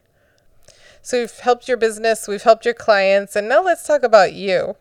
So 1.02 1.20
we've 1.20 1.38
helped 1.38 1.68
your 1.68 1.76
business, 1.76 2.26
we've 2.26 2.42
helped 2.42 2.64
your 2.64 2.74
clients, 2.74 3.36
and 3.36 3.48
now 3.48 3.62
let's 3.62 3.86
talk 3.86 4.02
about 4.02 4.32
you. 4.32 4.76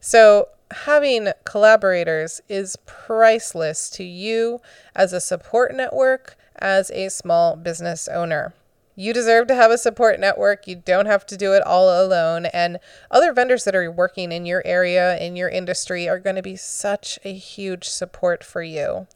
So 0.00 0.48
having 0.70 1.32
collaborators 1.44 2.40
is 2.48 2.76
priceless 2.86 3.90
to 3.90 4.04
you 4.04 4.60
as 4.94 5.12
a 5.12 5.20
support 5.20 5.74
network, 5.74 6.36
as 6.56 6.90
a 6.92 7.08
small 7.08 7.56
business 7.56 8.08
owner. 8.08 8.54
You 8.98 9.12
deserve 9.12 9.46
to 9.46 9.54
have 9.54 9.70
a 9.70 9.78
support 9.78 10.18
network. 10.18 10.66
You 10.66 10.74
don't 10.74 11.06
have 11.06 11.24
to 11.26 11.36
do 11.36 11.52
it 11.52 11.62
all 11.62 12.04
alone. 12.04 12.46
And 12.46 12.78
other 13.12 13.32
vendors 13.32 13.62
that 13.62 13.76
are 13.76 13.92
working 13.92 14.32
in 14.32 14.44
your 14.44 14.60
area, 14.64 15.16
in 15.18 15.36
your 15.36 15.48
industry, 15.48 16.08
are 16.08 16.18
going 16.18 16.34
to 16.34 16.42
be 16.42 16.56
such 16.56 17.16
a 17.24 17.32
huge 17.32 17.84
support 17.84 18.42
for 18.42 18.60
you. 18.60 19.06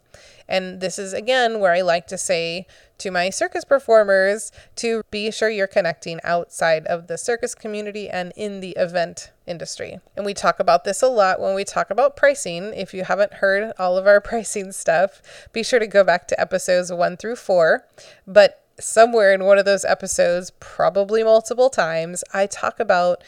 And 0.47 0.81
this 0.81 1.01
is 1.01 1.12
again 1.12 1.59
where 1.59 1.73
I 1.73 1.81
like 1.81 2.07
to 2.09 2.18
say 2.18 2.68
to 2.99 3.11
my 3.11 3.29
circus 3.29 3.64
performers 3.64 4.53
to 4.77 5.03
be 5.11 5.33
sure 5.33 5.51
you're 5.51 5.66
connecting 5.66 6.21
outside 6.23 6.87
of 6.87 7.09
the 7.09 7.18
circus 7.18 7.53
community 7.53 8.09
and 8.09 8.33
in 8.37 8.61
the 8.61 8.77
event 8.77 9.33
industry. 9.49 9.99
And 10.16 10.25
we 10.25 10.33
talk 10.33 10.61
about 10.61 10.85
this 10.85 11.03
a 11.03 11.09
lot 11.09 11.40
when 11.40 11.57
we 11.57 11.64
talk 11.64 11.90
about 11.90 12.14
pricing. 12.14 12.73
If 12.73 12.95
you 12.95 13.03
haven't 13.03 13.35
heard 13.35 13.73
all 13.81 13.99
of 13.99 14.07
our 14.07 14.21
pricing 14.31 14.71
stuff, 14.71 15.49
be 15.53 15.64
sure 15.64 15.81
to 15.81 15.88
go 15.88 16.05
back 16.05 16.29
to 16.29 16.40
episodes 16.40 16.92
one 16.92 17.16
through 17.16 17.37
four. 17.37 17.85
But 18.29 18.62
somewhere 18.83 19.33
in 19.33 19.45
one 19.45 19.59
of 19.59 19.64
those 19.64 19.85
episodes, 19.85 20.53
probably 20.61 21.23
multiple 21.23 21.71
times, 21.71 22.25
I 22.33 22.47
talk 22.47 22.81
about 22.81 23.23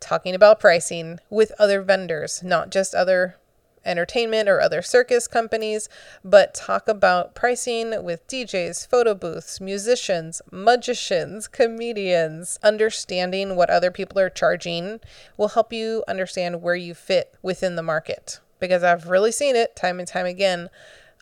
talking 0.00 0.34
about 0.34 0.60
pricing 0.60 1.20
with 1.30 1.52
other 1.58 1.80
vendors, 1.82 2.42
not 2.42 2.70
just 2.70 2.94
other 2.94 3.36
entertainment 3.84 4.48
or 4.48 4.60
other 4.60 4.82
circus 4.82 5.26
companies, 5.26 5.88
but 6.24 6.54
talk 6.54 6.88
about 6.88 7.34
pricing 7.34 8.04
with 8.04 8.26
DJs, 8.28 8.86
photo 8.86 9.14
booths, 9.14 9.60
musicians, 9.60 10.42
magicians, 10.50 11.48
comedians. 11.48 12.58
Understanding 12.62 13.56
what 13.56 13.70
other 13.70 13.90
people 13.90 14.18
are 14.18 14.30
charging 14.30 15.00
will 15.36 15.48
help 15.48 15.72
you 15.72 16.04
understand 16.06 16.62
where 16.62 16.74
you 16.74 16.94
fit 16.94 17.34
within 17.42 17.76
the 17.76 17.82
market. 17.82 18.40
Because 18.60 18.82
I've 18.82 19.08
really 19.08 19.32
seen 19.32 19.56
it 19.56 19.74
time 19.74 19.98
and 19.98 20.06
time 20.06 20.26
again. 20.26 20.68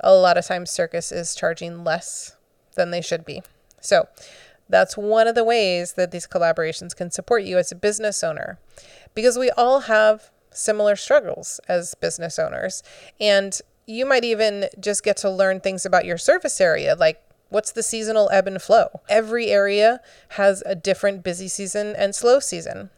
A 0.00 0.14
lot 0.14 0.38
of 0.38 0.46
times, 0.46 0.70
circus 0.70 1.12
is 1.12 1.34
charging 1.34 1.84
less 1.84 2.36
than 2.74 2.90
they 2.90 3.00
should 3.00 3.24
be. 3.24 3.42
So, 3.80 4.08
that's 4.68 4.96
one 4.96 5.26
of 5.26 5.34
the 5.34 5.44
ways 5.44 5.94
that 5.94 6.12
these 6.12 6.26
collaborations 6.26 6.94
can 6.94 7.10
support 7.10 7.42
you 7.42 7.58
as 7.58 7.72
a 7.72 7.74
business 7.74 8.22
owner 8.22 8.58
because 9.14 9.36
we 9.36 9.50
all 9.50 9.80
have 9.80 10.30
similar 10.52 10.96
struggles 10.96 11.60
as 11.68 11.94
business 11.96 12.38
owners. 12.38 12.82
And 13.20 13.58
you 13.86 14.06
might 14.06 14.24
even 14.24 14.68
just 14.78 15.02
get 15.02 15.16
to 15.18 15.30
learn 15.30 15.60
things 15.60 15.84
about 15.84 16.04
your 16.04 16.18
service 16.18 16.60
area, 16.60 16.94
like 16.94 17.20
what's 17.48 17.72
the 17.72 17.82
seasonal 17.82 18.30
ebb 18.32 18.46
and 18.46 18.62
flow. 18.62 19.00
Every 19.08 19.48
area 19.48 20.00
has 20.30 20.62
a 20.64 20.74
different 20.74 21.22
busy 21.24 21.48
season 21.48 21.94
and 21.96 22.14
slow 22.14 22.38
season. 22.40 22.90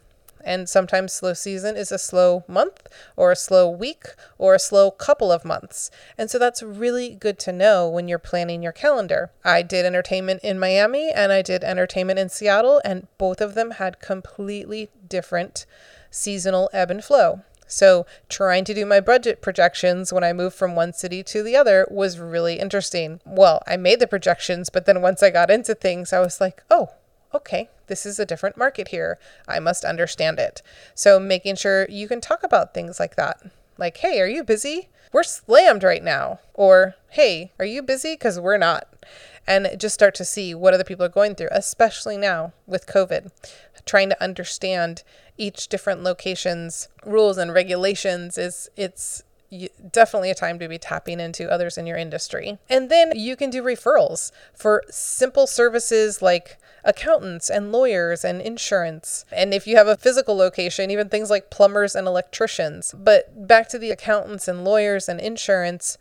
And 0.43 0.67
sometimes 0.67 1.13
slow 1.13 1.33
season 1.33 1.77
is 1.77 1.91
a 1.91 1.97
slow 1.97 2.43
month 2.47 2.87
or 3.15 3.31
a 3.31 3.35
slow 3.35 3.69
week 3.69 4.07
or 4.37 4.53
a 4.53 4.59
slow 4.59 4.91
couple 4.91 5.31
of 5.31 5.45
months. 5.45 5.89
And 6.17 6.29
so 6.29 6.37
that's 6.37 6.61
really 6.61 7.15
good 7.15 7.39
to 7.39 7.53
know 7.53 7.87
when 7.87 8.07
you're 8.07 8.19
planning 8.19 8.61
your 8.61 8.71
calendar. 8.71 9.31
I 9.43 9.61
did 9.61 9.85
entertainment 9.85 10.41
in 10.43 10.59
Miami 10.59 11.11
and 11.11 11.31
I 11.31 11.41
did 11.41 11.63
entertainment 11.63 12.19
in 12.19 12.29
Seattle, 12.29 12.81
and 12.83 13.07
both 13.17 13.41
of 13.41 13.55
them 13.55 13.71
had 13.71 14.01
completely 14.01 14.89
different 15.07 15.65
seasonal 16.09 16.69
ebb 16.73 16.91
and 16.91 17.03
flow. 17.03 17.41
So, 17.65 18.05
trying 18.29 18.65
to 18.65 18.73
do 18.73 18.85
my 18.85 18.99
budget 18.99 19.41
projections 19.41 20.13
when 20.13 20.23
I 20.23 20.31
moved 20.31 20.55
from 20.55 20.75
one 20.75 20.93
city 20.93 21.23
to 21.23 21.41
the 21.41 21.55
other 21.55 21.87
was 21.89 22.19
really 22.19 22.59
interesting. 22.59 23.19
Well, 23.25 23.63
I 23.65 23.77
made 23.77 23.99
the 23.99 24.05
projections, 24.05 24.69
but 24.69 24.85
then 24.85 25.01
once 25.01 25.23
I 25.23 25.31
got 25.31 25.49
into 25.49 25.73
things, 25.73 26.13
I 26.13 26.19
was 26.19 26.39
like, 26.39 26.61
oh, 26.69 26.89
okay, 27.33 27.69
this 27.87 28.05
is 28.05 28.19
a 28.19 28.25
different 28.25 28.57
market 28.57 28.89
here. 28.89 29.19
I 29.47 29.59
must 29.59 29.85
understand 29.85 30.39
it. 30.39 30.61
So, 30.95 31.19
making 31.19 31.55
sure 31.55 31.87
you 31.89 32.07
can 32.07 32.21
talk 32.21 32.43
about 32.43 32.73
things 32.73 32.99
like 32.99 33.15
that. 33.15 33.41
Like, 33.77 33.97
hey, 33.97 34.21
are 34.21 34.27
you 34.27 34.43
busy? 34.43 34.89
We're 35.11 35.23
slammed 35.23 35.83
right 35.83 36.03
now. 36.03 36.39
Or, 36.53 36.95
hey, 37.09 37.51
are 37.59 37.65
you 37.65 37.81
busy? 37.81 38.13
Because 38.13 38.39
we're 38.39 38.57
not. 38.57 38.87
And 39.45 39.69
just 39.77 39.93
start 39.93 40.15
to 40.15 40.25
see 40.25 40.55
what 40.55 40.73
other 40.73 40.83
people 40.83 41.05
are 41.05 41.09
going 41.09 41.35
through, 41.35 41.49
especially 41.51 42.17
now 42.17 42.53
with 42.65 42.87
COVID. 42.87 43.31
Trying 43.85 44.09
to 44.09 44.23
understand 44.23 45.03
each 45.37 45.67
different 45.67 46.03
location's 46.03 46.87
rules 47.05 47.37
and 47.37 47.53
regulations 47.53 48.37
is 48.37 48.69
it's 48.77 49.23
definitely 49.91 50.29
a 50.29 50.35
time 50.35 50.59
to 50.59 50.67
be 50.67 50.77
tapping 50.77 51.19
into 51.19 51.51
others 51.51 51.77
in 51.77 51.85
your 51.85 51.97
industry. 51.97 52.57
And 52.69 52.89
then 52.89 53.13
you 53.15 53.35
can 53.35 53.49
do 53.49 53.63
referrals 53.63 54.31
for 54.53 54.83
simple 54.89 55.47
services 55.47 56.21
like 56.21 56.57
accountants 56.83 57.49
and 57.49 57.71
lawyers 57.71 58.25
and 58.25 58.41
insurance. 58.41 59.25
And 59.31 59.53
if 59.53 59.65
you 59.65 59.77
have 59.77 59.87
a 59.87 59.97
physical 59.97 60.35
location, 60.35 60.91
even 60.91 61.09
things 61.09 61.29
like 61.29 61.49
plumbers 61.49 61.95
and 61.95 62.07
electricians. 62.07 62.93
But 62.97 63.47
back 63.47 63.69
to 63.69 63.79
the 63.79 63.91
accountants 63.91 64.47
and 64.47 64.63
lawyers 64.63 65.07
and 65.07 65.19
insurance, 65.19 65.97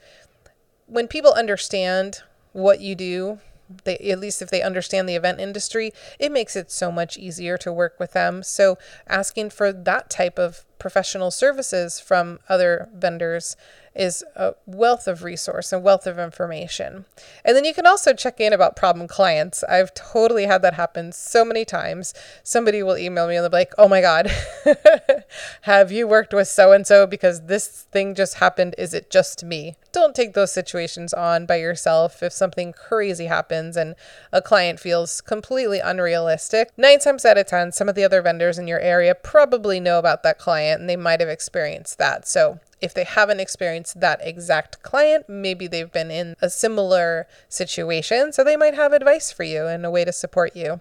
when 0.86 1.08
people 1.08 1.32
understand 1.32 2.20
what 2.52 2.80
you 2.80 2.94
do, 2.94 3.38
they 3.84 3.96
at 3.98 4.18
least 4.18 4.42
if 4.42 4.50
they 4.50 4.62
understand 4.62 5.08
the 5.08 5.16
event 5.16 5.40
industry, 5.40 5.92
it 6.18 6.32
makes 6.32 6.56
it 6.56 6.70
so 6.70 6.90
much 6.92 7.16
easier 7.16 7.56
to 7.58 7.72
work 7.72 7.98
with 7.98 8.12
them. 8.12 8.42
So 8.42 8.78
asking 9.06 9.50
for 9.50 9.72
that 9.72 10.10
type 10.10 10.38
of 10.38 10.64
professional 10.78 11.30
services 11.30 12.00
from 12.00 12.40
other 12.48 12.88
vendors 12.92 13.56
is 13.94 14.24
a 14.36 14.54
wealth 14.66 15.06
of 15.06 15.22
resource 15.22 15.72
and 15.72 15.82
wealth 15.82 16.06
of 16.06 16.18
information. 16.18 17.04
And 17.44 17.56
then 17.56 17.64
you 17.64 17.74
can 17.74 17.86
also 17.86 18.14
check 18.14 18.40
in 18.40 18.52
about 18.52 18.76
problem 18.76 19.06
clients. 19.06 19.62
I've 19.64 19.92
totally 19.94 20.46
had 20.46 20.62
that 20.62 20.74
happen 20.74 21.12
so 21.12 21.44
many 21.44 21.64
times. 21.64 22.14
Somebody 22.42 22.82
will 22.82 22.96
email 22.96 23.28
me 23.28 23.36
and 23.36 23.44
they'll 23.44 23.50
be 23.50 23.56
like, 23.56 23.74
oh 23.76 23.88
my 23.88 24.00
God, 24.00 24.30
have 25.62 25.92
you 25.92 26.06
worked 26.06 26.32
with 26.32 26.48
so 26.48 26.72
and 26.72 26.86
so 26.86 27.06
because 27.06 27.42
this 27.42 27.86
thing 27.92 28.14
just 28.14 28.34
happened? 28.34 28.74
Is 28.78 28.94
it 28.94 29.10
just 29.10 29.44
me? 29.44 29.76
Don't 29.92 30.14
take 30.14 30.32
those 30.32 30.52
situations 30.52 31.12
on 31.12 31.44
by 31.44 31.56
yourself 31.56 32.22
if 32.22 32.32
something 32.32 32.72
crazy 32.72 33.26
happens 33.26 33.76
and 33.76 33.94
a 34.32 34.40
client 34.40 34.80
feels 34.80 35.20
completely 35.20 35.80
unrealistic. 35.80 36.70
Nine 36.78 36.98
times 36.98 37.26
out 37.26 37.36
of 37.36 37.46
10, 37.46 37.72
some 37.72 37.90
of 37.90 37.94
the 37.94 38.04
other 38.04 38.22
vendors 38.22 38.58
in 38.58 38.66
your 38.66 38.80
area 38.80 39.14
probably 39.14 39.80
know 39.80 39.98
about 39.98 40.22
that 40.22 40.38
client 40.38 40.80
and 40.80 40.88
they 40.88 40.96
might 40.96 41.20
have 41.20 41.28
experienced 41.28 41.98
that. 41.98 42.26
So 42.26 42.58
if 42.82 42.92
they 42.92 43.04
haven't 43.04 43.38
experienced 43.38 44.00
that 44.00 44.20
exact 44.22 44.82
client, 44.82 45.28
maybe 45.28 45.68
they've 45.68 45.92
been 45.92 46.10
in 46.10 46.34
a 46.42 46.50
similar 46.50 47.28
situation. 47.48 48.32
So 48.32 48.42
they 48.42 48.56
might 48.56 48.74
have 48.74 48.92
advice 48.92 49.30
for 49.30 49.44
you 49.44 49.66
and 49.66 49.86
a 49.86 49.90
way 49.90 50.04
to 50.04 50.12
support 50.12 50.56
you. 50.56 50.80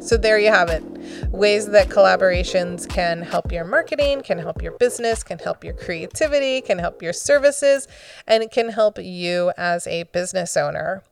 So 0.00 0.16
there 0.16 0.40
you 0.40 0.48
have 0.48 0.70
it. 0.70 0.82
Ways 1.30 1.68
that 1.68 1.88
collaborations 1.88 2.88
can 2.88 3.22
help 3.22 3.52
your 3.52 3.64
marketing, 3.64 4.22
can 4.22 4.38
help 4.38 4.60
your 4.60 4.72
business, 4.72 5.22
can 5.22 5.38
help 5.38 5.62
your 5.62 5.74
creativity, 5.74 6.60
can 6.62 6.80
help 6.80 7.00
your 7.00 7.12
services, 7.12 7.86
and 8.26 8.42
it 8.42 8.50
can 8.50 8.70
help 8.70 8.98
you 8.98 9.52
as 9.56 9.86
a 9.86 10.02
business 10.04 10.56
owner. 10.56 11.04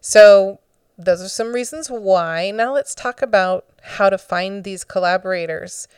So 0.00 0.60
those 0.96 1.20
are 1.20 1.28
some 1.28 1.52
reasons 1.52 1.88
why. 1.88 2.52
Now 2.52 2.72
let's 2.72 2.94
talk 2.94 3.22
about 3.22 3.64
how 3.84 4.10
to 4.10 4.18
find 4.18 4.64
these 4.64 4.84
collaborators. 4.84 5.88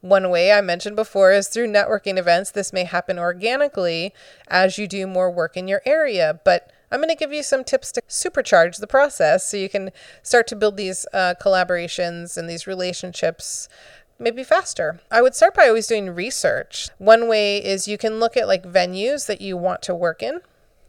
One 0.00 0.30
way 0.30 0.52
I 0.52 0.60
mentioned 0.60 0.96
before 0.96 1.32
is 1.32 1.48
through 1.48 1.68
networking 1.68 2.18
events. 2.18 2.50
This 2.50 2.72
may 2.72 2.84
happen 2.84 3.18
organically 3.18 4.12
as 4.48 4.78
you 4.78 4.86
do 4.86 5.06
more 5.06 5.30
work 5.30 5.56
in 5.56 5.68
your 5.68 5.82
area, 5.84 6.40
but 6.44 6.70
I'm 6.90 7.00
going 7.00 7.08
to 7.08 7.16
give 7.16 7.32
you 7.32 7.42
some 7.42 7.64
tips 7.64 7.90
to 7.92 8.02
supercharge 8.08 8.78
the 8.78 8.86
process 8.86 9.44
so 9.44 9.56
you 9.56 9.68
can 9.68 9.90
start 10.22 10.46
to 10.48 10.56
build 10.56 10.76
these 10.76 11.06
uh, 11.12 11.34
collaborations 11.40 12.36
and 12.36 12.48
these 12.48 12.66
relationships 12.66 13.68
maybe 14.18 14.44
faster. 14.44 15.00
I 15.10 15.22
would 15.22 15.34
start 15.34 15.54
by 15.54 15.68
always 15.68 15.88
doing 15.88 16.14
research. 16.14 16.88
One 16.98 17.28
way 17.28 17.58
is 17.58 17.88
you 17.88 17.98
can 17.98 18.20
look 18.20 18.36
at 18.36 18.48
like 18.48 18.62
venues 18.62 19.26
that 19.26 19.40
you 19.40 19.56
want 19.56 19.82
to 19.82 19.94
work 19.94 20.22
in 20.22 20.40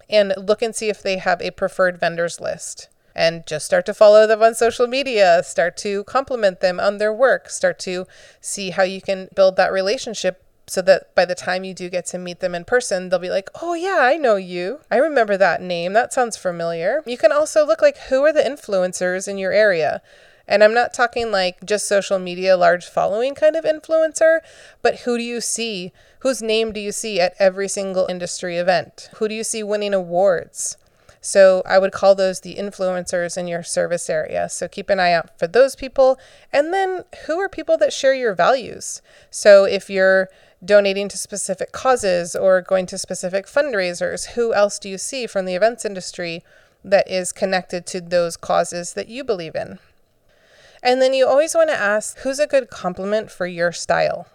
and 0.09 0.33
look 0.37 0.61
and 0.61 0.75
see 0.75 0.89
if 0.89 1.01
they 1.01 1.17
have 1.17 1.41
a 1.41 1.51
preferred 1.51 1.99
vendors 1.99 2.39
list 2.39 2.89
and 3.17 3.45
just 3.47 3.65
start 3.65 3.85
to 3.87 3.93
follow 3.93 4.27
them 4.27 4.43
on 4.43 4.53
social 4.53 4.85
media, 4.85 5.41
start 5.43 5.75
to 5.77 6.03
compliment 6.03 6.59
them 6.59 6.79
on 6.79 6.99
their 6.99 7.11
work, 7.11 7.49
start 7.49 7.79
to 7.79 8.05
see 8.39 8.69
how 8.69 8.83
you 8.83 9.01
can 9.01 9.27
build 9.35 9.55
that 9.55 9.73
relationship 9.73 10.43
so 10.67 10.81
that 10.83 11.15
by 11.15 11.25
the 11.25 11.33
time 11.33 11.63
you 11.63 11.73
do 11.73 11.89
get 11.89 12.05
to 12.05 12.17
meet 12.17 12.41
them 12.41 12.53
in 12.53 12.63
person, 12.63 13.09
they'll 13.09 13.19
be 13.19 13.29
like, 13.29 13.49
oh, 13.61 13.73
yeah, 13.73 13.99
I 14.01 14.17
know 14.17 14.35
you. 14.35 14.81
I 14.91 14.97
remember 14.97 15.35
that 15.37 15.61
name. 15.61 15.93
That 15.93 16.13
sounds 16.13 16.37
familiar. 16.37 17.01
You 17.05 17.17
can 17.17 17.31
also 17.31 17.65
look 17.65 17.81
like 17.81 17.97
who 18.09 18.23
are 18.23 18.33
the 18.33 18.41
influencers 18.41 19.27
in 19.27 19.37
your 19.37 19.53
area. 19.53 20.01
And 20.47 20.63
I'm 20.63 20.73
not 20.73 20.93
talking 20.93 21.31
like 21.31 21.65
just 21.65 21.87
social 21.87 22.19
media, 22.19 22.55
large 22.55 22.85
following 22.85 23.33
kind 23.33 23.55
of 23.55 23.65
influencer, 23.65 24.39
but 24.81 24.99
who 25.01 25.17
do 25.17 25.23
you 25.23 25.41
see? 25.41 25.91
Whose 26.19 26.41
name 26.41 26.71
do 26.71 26.79
you 26.79 26.91
see 26.91 27.19
at 27.19 27.33
every 27.39 27.67
single 27.67 28.05
industry 28.07 28.57
event? 28.57 29.09
Who 29.15 29.27
do 29.27 29.35
you 29.35 29.43
see 29.43 29.63
winning 29.63 29.93
awards? 29.93 30.77
So 31.21 31.61
I 31.65 31.79
would 31.79 31.91
call 31.91 32.15
those 32.15 32.41
the 32.41 32.55
influencers 32.55 33.37
in 33.37 33.47
your 33.47 33.63
service 33.63 34.09
area. 34.09 34.49
So 34.49 34.67
keep 34.67 34.89
an 34.89 34.99
eye 34.99 35.13
out 35.13 35.37
for 35.37 35.47
those 35.47 35.75
people. 35.75 36.17
And 36.53 36.73
then 36.73 37.03
who 37.25 37.39
are 37.39 37.49
people 37.49 37.77
that 37.77 37.93
share 37.93 38.13
your 38.13 38.35
values? 38.35 39.01
So 39.29 39.65
if 39.65 39.89
you're 39.89 40.29
donating 40.63 41.07
to 41.09 41.17
specific 41.17 41.71
causes 41.71 42.35
or 42.35 42.61
going 42.61 42.85
to 42.87 42.97
specific 42.97 43.45
fundraisers, 43.45 44.31
who 44.31 44.53
else 44.53 44.79
do 44.79 44.89
you 44.89 44.97
see 44.97 45.27
from 45.27 45.45
the 45.45 45.55
events 45.55 45.85
industry 45.85 46.43
that 46.83 47.09
is 47.09 47.31
connected 47.31 47.85
to 47.87 48.01
those 48.01 48.37
causes 48.37 48.93
that 48.93 49.07
you 49.07 49.23
believe 49.23 49.55
in? 49.55 49.79
And 50.83 51.01
then 51.01 51.13
you 51.13 51.27
always 51.27 51.55
want 51.55 51.69
to 51.69 51.75
ask 51.75 52.19
who's 52.19 52.39
a 52.39 52.47
good 52.47 52.69
complement 52.69 53.31
for 53.31 53.47
your 53.47 53.71
style? 53.71 54.27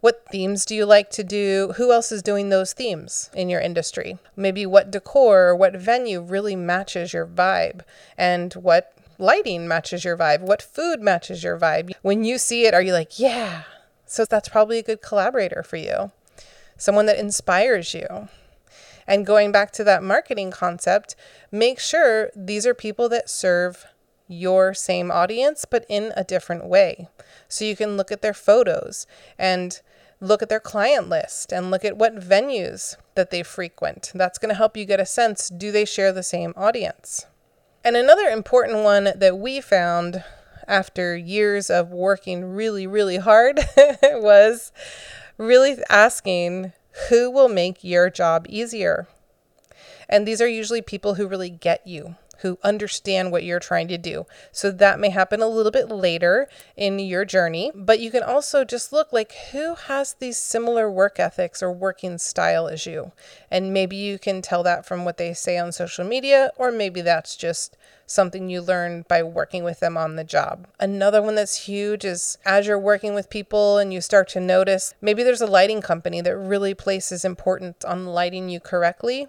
What 0.00 0.24
themes 0.30 0.64
do 0.64 0.76
you 0.76 0.86
like 0.86 1.10
to 1.10 1.24
do? 1.24 1.72
Who 1.76 1.92
else 1.92 2.12
is 2.12 2.22
doing 2.22 2.50
those 2.50 2.72
themes 2.72 3.30
in 3.34 3.48
your 3.48 3.60
industry? 3.60 4.18
Maybe 4.36 4.64
what 4.64 4.92
decor 4.92 5.48
or 5.48 5.56
what 5.56 5.74
venue 5.74 6.20
really 6.20 6.54
matches 6.54 7.12
your 7.12 7.26
vibe 7.26 7.80
and 8.16 8.52
what 8.54 8.92
lighting 9.18 9.66
matches 9.66 10.04
your 10.04 10.16
vibe? 10.16 10.40
What 10.40 10.62
food 10.62 11.00
matches 11.00 11.42
your 11.42 11.58
vibe? 11.58 11.92
When 12.02 12.24
you 12.24 12.38
see 12.38 12.64
it, 12.66 12.74
are 12.74 12.82
you 12.82 12.92
like, 12.92 13.18
yeah? 13.18 13.64
So 14.06 14.24
that's 14.24 14.48
probably 14.48 14.78
a 14.78 14.84
good 14.84 15.02
collaborator 15.02 15.64
for 15.64 15.76
you, 15.76 16.12
someone 16.76 17.06
that 17.06 17.18
inspires 17.18 17.92
you. 17.92 18.28
And 19.06 19.26
going 19.26 19.50
back 19.50 19.72
to 19.72 19.84
that 19.84 20.02
marketing 20.02 20.50
concept, 20.50 21.16
make 21.50 21.80
sure 21.80 22.30
these 22.36 22.66
are 22.66 22.74
people 22.74 23.08
that 23.08 23.28
serve 23.28 23.86
your 24.28 24.74
same 24.74 25.10
audience, 25.10 25.64
but 25.64 25.84
in 25.88 26.12
a 26.16 26.24
different 26.24 26.66
way. 26.66 27.08
So 27.48 27.64
you 27.64 27.74
can 27.74 27.96
look 27.96 28.12
at 28.12 28.22
their 28.22 28.34
photos 28.34 29.06
and 29.38 29.80
look 30.20 30.42
at 30.42 30.48
their 30.48 30.60
client 30.60 31.08
list 31.08 31.52
and 31.52 31.70
look 31.70 31.84
at 31.84 31.96
what 31.96 32.16
venues 32.16 32.96
that 33.14 33.30
they 33.30 33.42
frequent. 33.42 34.12
That's 34.14 34.38
going 34.38 34.50
to 34.50 34.54
help 34.54 34.76
you 34.76 34.84
get 34.84 35.00
a 35.00 35.06
sense 35.06 35.48
do 35.48 35.72
they 35.72 35.84
share 35.84 36.12
the 36.12 36.22
same 36.22 36.52
audience? 36.56 37.26
And 37.84 37.96
another 37.96 38.28
important 38.28 38.82
one 38.82 39.10
that 39.16 39.38
we 39.38 39.60
found 39.60 40.24
after 40.66 41.16
years 41.16 41.70
of 41.70 41.90
working 41.90 42.44
really, 42.44 42.86
really 42.86 43.16
hard 43.16 43.60
was 44.02 44.72
really 45.38 45.78
asking 45.88 46.72
who 47.08 47.30
will 47.30 47.48
make 47.48 47.84
your 47.84 48.10
job 48.10 48.46
easier? 48.48 49.06
And 50.08 50.26
these 50.26 50.40
are 50.40 50.48
usually 50.48 50.82
people 50.82 51.14
who 51.14 51.28
really 51.28 51.50
get 51.50 51.86
you 51.86 52.16
who 52.38 52.58
understand 52.62 53.32
what 53.32 53.44
you're 53.44 53.58
trying 53.58 53.88
to 53.88 53.98
do. 53.98 54.26
So 54.52 54.70
that 54.70 55.00
may 55.00 55.10
happen 55.10 55.40
a 55.40 55.48
little 55.48 55.72
bit 55.72 55.88
later 55.88 56.48
in 56.76 56.98
your 56.98 57.24
journey, 57.24 57.72
but 57.74 58.00
you 58.00 58.10
can 58.10 58.22
also 58.22 58.64
just 58.64 58.92
look 58.92 59.12
like 59.12 59.32
who 59.52 59.74
has 59.74 60.14
these 60.14 60.38
similar 60.38 60.90
work 60.90 61.18
ethics 61.18 61.62
or 61.62 61.72
working 61.72 62.18
style 62.18 62.68
as 62.68 62.86
you. 62.86 63.12
And 63.50 63.72
maybe 63.72 63.96
you 63.96 64.18
can 64.18 64.42
tell 64.42 64.62
that 64.62 64.86
from 64.86 65.04
what 65.04 65.16
they 65.16 65.34
say 65.34 65.58
on 65.58 65.72
social 65.72 66.04
media, 66.04 66.52
or 66.56 66.70
maybe 66.70 67.00
that's 67.00 67.36
just 67.36 67.76
something 68.06 68.48
you 68.48 68.60
learn 68.60 69.04
by 69.06 69.22
working 69.22 69.64
with 69.64 69.80
them 69.80 69.96
on 69.96 70.16
the 70.16 70.24
job. 70.24 70.66
Another 70.80 71.20
one 71.20 71.34
that's 71.34 71.66
huge 71.66 72.04
is 72.04 72.38
as 72.44 72.66
you're 72.66 72.78
working 72.78 73.14
with 73.14 73.30
people 73.30 73.78
and 73.78 73.92
you 73.92 74.00
start 74.00 74.28
to 74.28 74.40
notice 74.40 74.94
maybe 75.00 75.22
there's 75.22 75.42
a 75.42 75.46
lighting 75.46 75.82
company 75.82 76.20
that 76.22 76.36
really 76.36 76.74
places 76.74 77.24
importance 77.24 77.84
on 77.84 78.06
lighting 78.06 78.48
you 78.48 78.60
correctly 78.60 79.28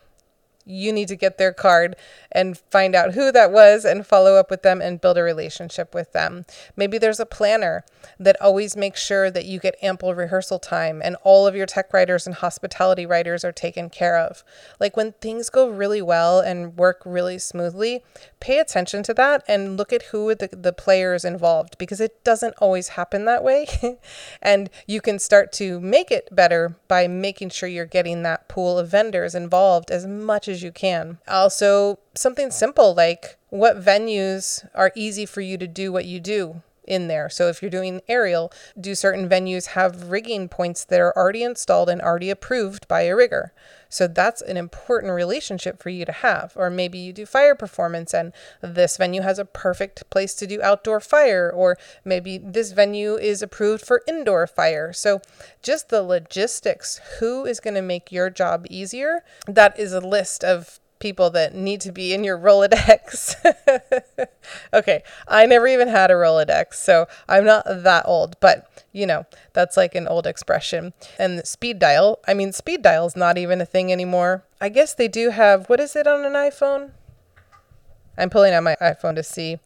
you 0.66 0.94
need 0.94 1.08
to 1.08 1.16
get 1.16 1.38
their 1.38 1.54
card 1.54 1.96
and 2.32 2.58
find 2.70 2.96
out 2.96 3.14
who 3.14 3.32
that 3.32 3.52
was 3.52 3.86
and 3.86 4.06
follow 4.06 4.36
up 4.36 4.50
with 4.50 4.62
them 4.62 4.82
and 4.82 5.02
build 5.02 5.18
a 5.18 5.24
relationship 5.24 5.96
with 5.96 6.12
them. 6.12 6.46
Maybe 6.76 6.98
there's 6.98 7.20
a 7.20 7.26
planner 7.26 7.86
that 8.20 8.40
always 8.42 8.76
makes 8.76 9.04
sure 9.04 9.32
that 9.32 9.46
you 9.46 9.60
get 9.60 9.76
ample 9.82 10.14
rehearsal 10.14 10.60
time 10.60 11.02
and 11.04 11.16
all 11.24 11.48
of 11.48 11.56
your 11.56 11.66
tech 11.66 11.94
riders 11.94 12.28
and 12.28 12.36
hospitality 12.36 13.06
riders 13.06 13.44
are 13.44 13.52
taken 13.52 13.90
care 13.90 14.18
of. 14.18 14.44
Like 14.80 14.96
when 14.96 15.14
things 15.14 15.50
go 15.50 15.70
really 15.70 16.02
well 16.02 16.40
and 16.40 16.78
work 16.78 17.02
really 17.06 17.40
smoothly, 17.40 18.04
pay 18.40 18.60
attention 18.60 19.02
to 19.04 19.14
that 19.16 19.44
and 19.48 19.78
look 19.78 19.92
at 19.92 20.04
who 20.04 20.36
the, 20.36 20.50
the 20.52 20.74
players 20.74 21.26
involved 21.26 21.78
because 21.78 22.00
it 22.00 22.24
doesn't 22.24 22.56
always 22.60 22.90
happen 22.90 23.26
that 23.26 23.44
way. 23.44 23.68
and 24.42 24.70
you 24.86 25.02
can 25.02 25.18
start 25.18 25.52
to 25.54 25.80
make 25.80 26.12
it 26.12 26.30
better 26.32 26.76
by 26.88 27.08
making 27.08 27.50
sure 27.50 27.70
you're 27.70 27.86
getting 27.86 28.24
that 28.24 28.48
pool 28.48 28.78
of 28.78 28.90
vendors 28.90 29.34
involved 29.34 29.90
as 29.90 30.06
much 30.06 30.48
as 30.50 30.64
you 30.64 30.72
can. 30.72 31.20
Also, 31.28 32.00
something 32.16 32.52
simple 32.52 32.94
like 32.94 33.38
what 33.50 33.80
venues 33.80 34.68
are 34.76 34.92
easy 34.96 35.26
for 35.26 35.42
you 35.42 35.58
to 35.58 35.68
do 35.68 35.92
what 35.92 36.06
you 36.06 36.20
do 36.20 36.62
in 36.90 37.08
there. 37.08 37.30
So 37.30 37.48
if 37.48 37.62
you're 37.62 37.72
doing 37.72 38.02
aerial, 38.08 38.52
do 38.80 38.96
certain 38.96 39.30
venues 39.30 39.68
have 39.68 40.10
rigging 40.10 40.50
points 40.50 40.84
that 40.86 41.00
are 41.00 41.16
already 41.16 41.44
installed 41.44 41.90
and 41.90 42.02
already 42.02 42.30
approved 42.30 42.88
by 42.88 43.02
a 43.02 43.16
rigger? 43.16 43.54
So 43.90 44.08
that's 44.08 44.42
an 44.42 44.56
important 44.56 45.14
relationship 45.14 45.82
for 45.82 45.90
you 45.90 46.06
to 46.06 46.12
have. 46.12 46.54
Or 46.56 46.70
maybe 46.70 46.98
you 47.00 47.12
do 47.12 47.26
fire 47.26 47.56
performance 47.56 48.14
and 48.14 48.32
this 48.62 48.98
venue 48.98 49.22
has 49.22 49.40
a 49.40 49.46
perfect 49.46 50.10
place 50.10 50.36
to 50.36 50.48
do 50.48 50.62
outdoor 50.62 51.00
fire, 51.00 51.52
or 51.52 51.78
maybe 52.06 52.38
this 52.38 52.72
venue 52.72 53.16
is 53.16 53.42
approved 53.42 53.86
for 53.86 54.04
indoor 54.08 54.48
fire. 54.48 54.94
So 54.94 55.22
just 55.62 55.90
the 55.90 56.04
logistics, 56.04 57.02
who 57.20 57.46
is 57.46 57.60
going 57.60 57.76
to 57.76 57.82
make 57.82 58.12
your 58.12 58.30
job 58.30 58.66
easier? 58.70 59.24
That 59.48 59.78
is 59.80 59.92
a 59.92 60.00
list 60.00 60.44
of 60.44 60.80
people 61.00 61.30
that 61.32 61.56
need 61.56 61.82
to 61.82 61.92
be 61.92 62.14
in 62.14 62.24
your 62.24 62.38
Rolodex. 62.38 63.36
okay, 64.74 65.04
I 65.28 65.46
never 65.46 65.68
even 65.68 65.88
had 65.88 66.12
a 66.12 66.16
Rolodex, 66.16 66.76
so 66.76 67.08
I'm 67.28 67.46
not 67.46 67.66
that 67.66 68.04
old, 68.06 68.40
but 68.40 68.86
you 68.92 69.06
know, 69.06 69.26
that's 69.54 69.78
like 69.78 69.96
an 69.96 70.08
old 70.08 70.28
expression. 70.28 70.94
And 71.18 71.46
speed 71.46 71.80
dial, 71.80 72.20
I 72.28 72.34
mean, 72.34 72.52
speed 72.52 72.82
dial 72.82 73.06
is 73.06 73.16
not 73.16 73.38
even 73.38 73.62
a 73.62 73.66
thing 73.66 73.92
anymore. 73.92 74.44
I 74.60 74.70
guess 74.70 74.94
they 74.94 75.08
do 75.08 75.30
have, 75.30 75.70
what 75.70 75.80
is 75.80 75.96
it 75.96 76.08
on 76.08 76.26
an 76.26 76.34
iPhone? 76.34 76.92
I'm 78.18 78.30
pulling 78.30 78.54
out 78.54 78.64
my 78.64 78.76
iPhone 78.82 79.16
to 79.16 79.24
see. 79.24 79.60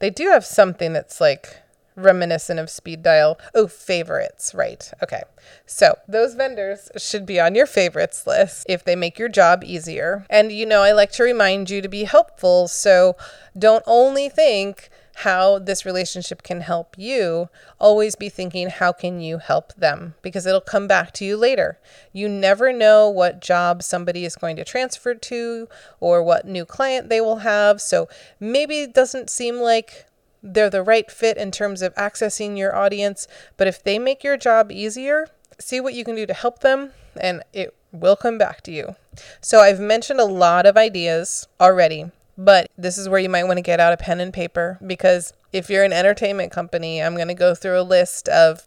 They 0.00 0.10
do 0.10 0.28
have 0.28 0.44
something 0.44 0.92
that's 0.92 1.20
like 1.20 1.62
reminiscent 1.98 2.60
of 2.60 2.70
speed 2.70 3.02
dial. 3.02 3.38
Oh, 3.54 3.66
favorites, 3.66 4.54
right. 4.54 4.90
Okay. 5.02 5.22
So 5.66 5.98
those 6.06 6.34
vendors 6.34 6.90
should 6.96 7.26
be 7.26 7.40
on 7.40 7.54
your 7.54 7.66
favorites 7.66 8.26
list 8.26 8.66
if 8.68 8.84
they 8.84 8.96
make 8.96 9.18
your 9.18 9.28
job 9.28 9.62
easier. 9.64 10.24
And 10.30 10.52
you 10.52 10.66
know, 10.66 10.82
I 10.82 10.92
like 10.92 11.12
to 11.12 11.22
remind 11.22 11.70
you 11.70 11.82
to 11.82 11.88
be 11.88 12.04
helpful. 12.04 12.68
So 12.68 13.16
don't 13.58 13.84
only 13.86 14.28
think 14.28 14.90
how 15.22 15.58
this 15.58 15.84
relationship 15.84 16.44
can 16.44 16.60
help 16.60 16.94
you, 16.96 17.48
always 17.80 18.14
be 18.14 18.28
thinking, 18.28 18.70
how 18.70 18.92
can 18.92 19.20
you 19.20 19.38
help 19.38 19.74
them? 19.74 20.14
Because 20.22 20.46
it'll 20.46 20.60
come 20.60 20.86
back 20.86 21.12
to 21.14 21.24
you 21.24 21.36
later. 21.36 21.78
You 22.12 22.28
never 22.28 22.72
know 22.72 23.08
what 23.08 23.40
job 23.40 23.82
somebody 23.82 24.24
is 24.24 24.36
going 24.36 24.54
to 24.56 24.64
transfer 24.64 25.14
to 25.14 25.68
or 25.98 26.22
what 26.22 26.46
new 26.46 26.64
client 26.64 27.08
they 27.08 27.20
will 27.20 27.38
have. 27.38 27.80
So 27.80 28.08
maybe 28.38 28.82
it 28.82 28.94
doesn't 28.94 29.28
seem 29.28 29.56
like 29.56 30.06
they're 30.42 30.70
the 30.70 30.82
right 30.82 31.10
fit 31.10 31.36
in 31.36 31.50
terms 31.50 31.82
of 31.82 31.94
accessing 31.94 32.56
your 32.56 32.74
audience, 32.74 33.26
but 33.56 33.66
if 33.66 33.82
they 33.82 33.98
make 33.98 34.22
your 34.22 34.36
job 34.36 34.70
easier, 34.70 35.28
see 35.58 35.80
what 35.80 35.94
you 35.94 36.04
can 36.04 36.14
do 36.14 36.26
to 36.26 36.34
help 36.34 36.60
them 36.60 36.92
and 37.20 37.42
it 37.52 37.74
will 37.92 38.16
come 38.16 38.38
back 38.38 38.62
to 38.62 38.72
you. 38.72 38.94
So 39.40 39.60
I've 39.60 39.80
mentioned 39.80 40.20
a 40.20 40.24
lot 40.24 40.66
of 40.66 40.76
ideas 40.76 41.48
already, 41.60 42.10
but 42.36 42.70
this 42.76 42.98
is 42.98 43.08
where 43.08 43.18
you 43.18 43.28
might 43.28 43.44
want 43.44 43.56
to 43.56 43.62
get 43.62 43.80
out 43.80 43.92
a 43.92 43.96
pen 43.96 44.20
and 44.20 44.32
paper 44.32 44.78
because 44.86 45.32
if 45.52 45.68
you're 45.68 45.84
an 45.84 45.92
entertainment 45.92 46.52
company, 46.52 47.02
I'm 47.02 47.16
going 47.16 47.28
to 47.28 47.34
go 47.34 47.54
through 47.54 47.80
a 47.80 47.82
list 47.82 48.28
of 48.28 48.66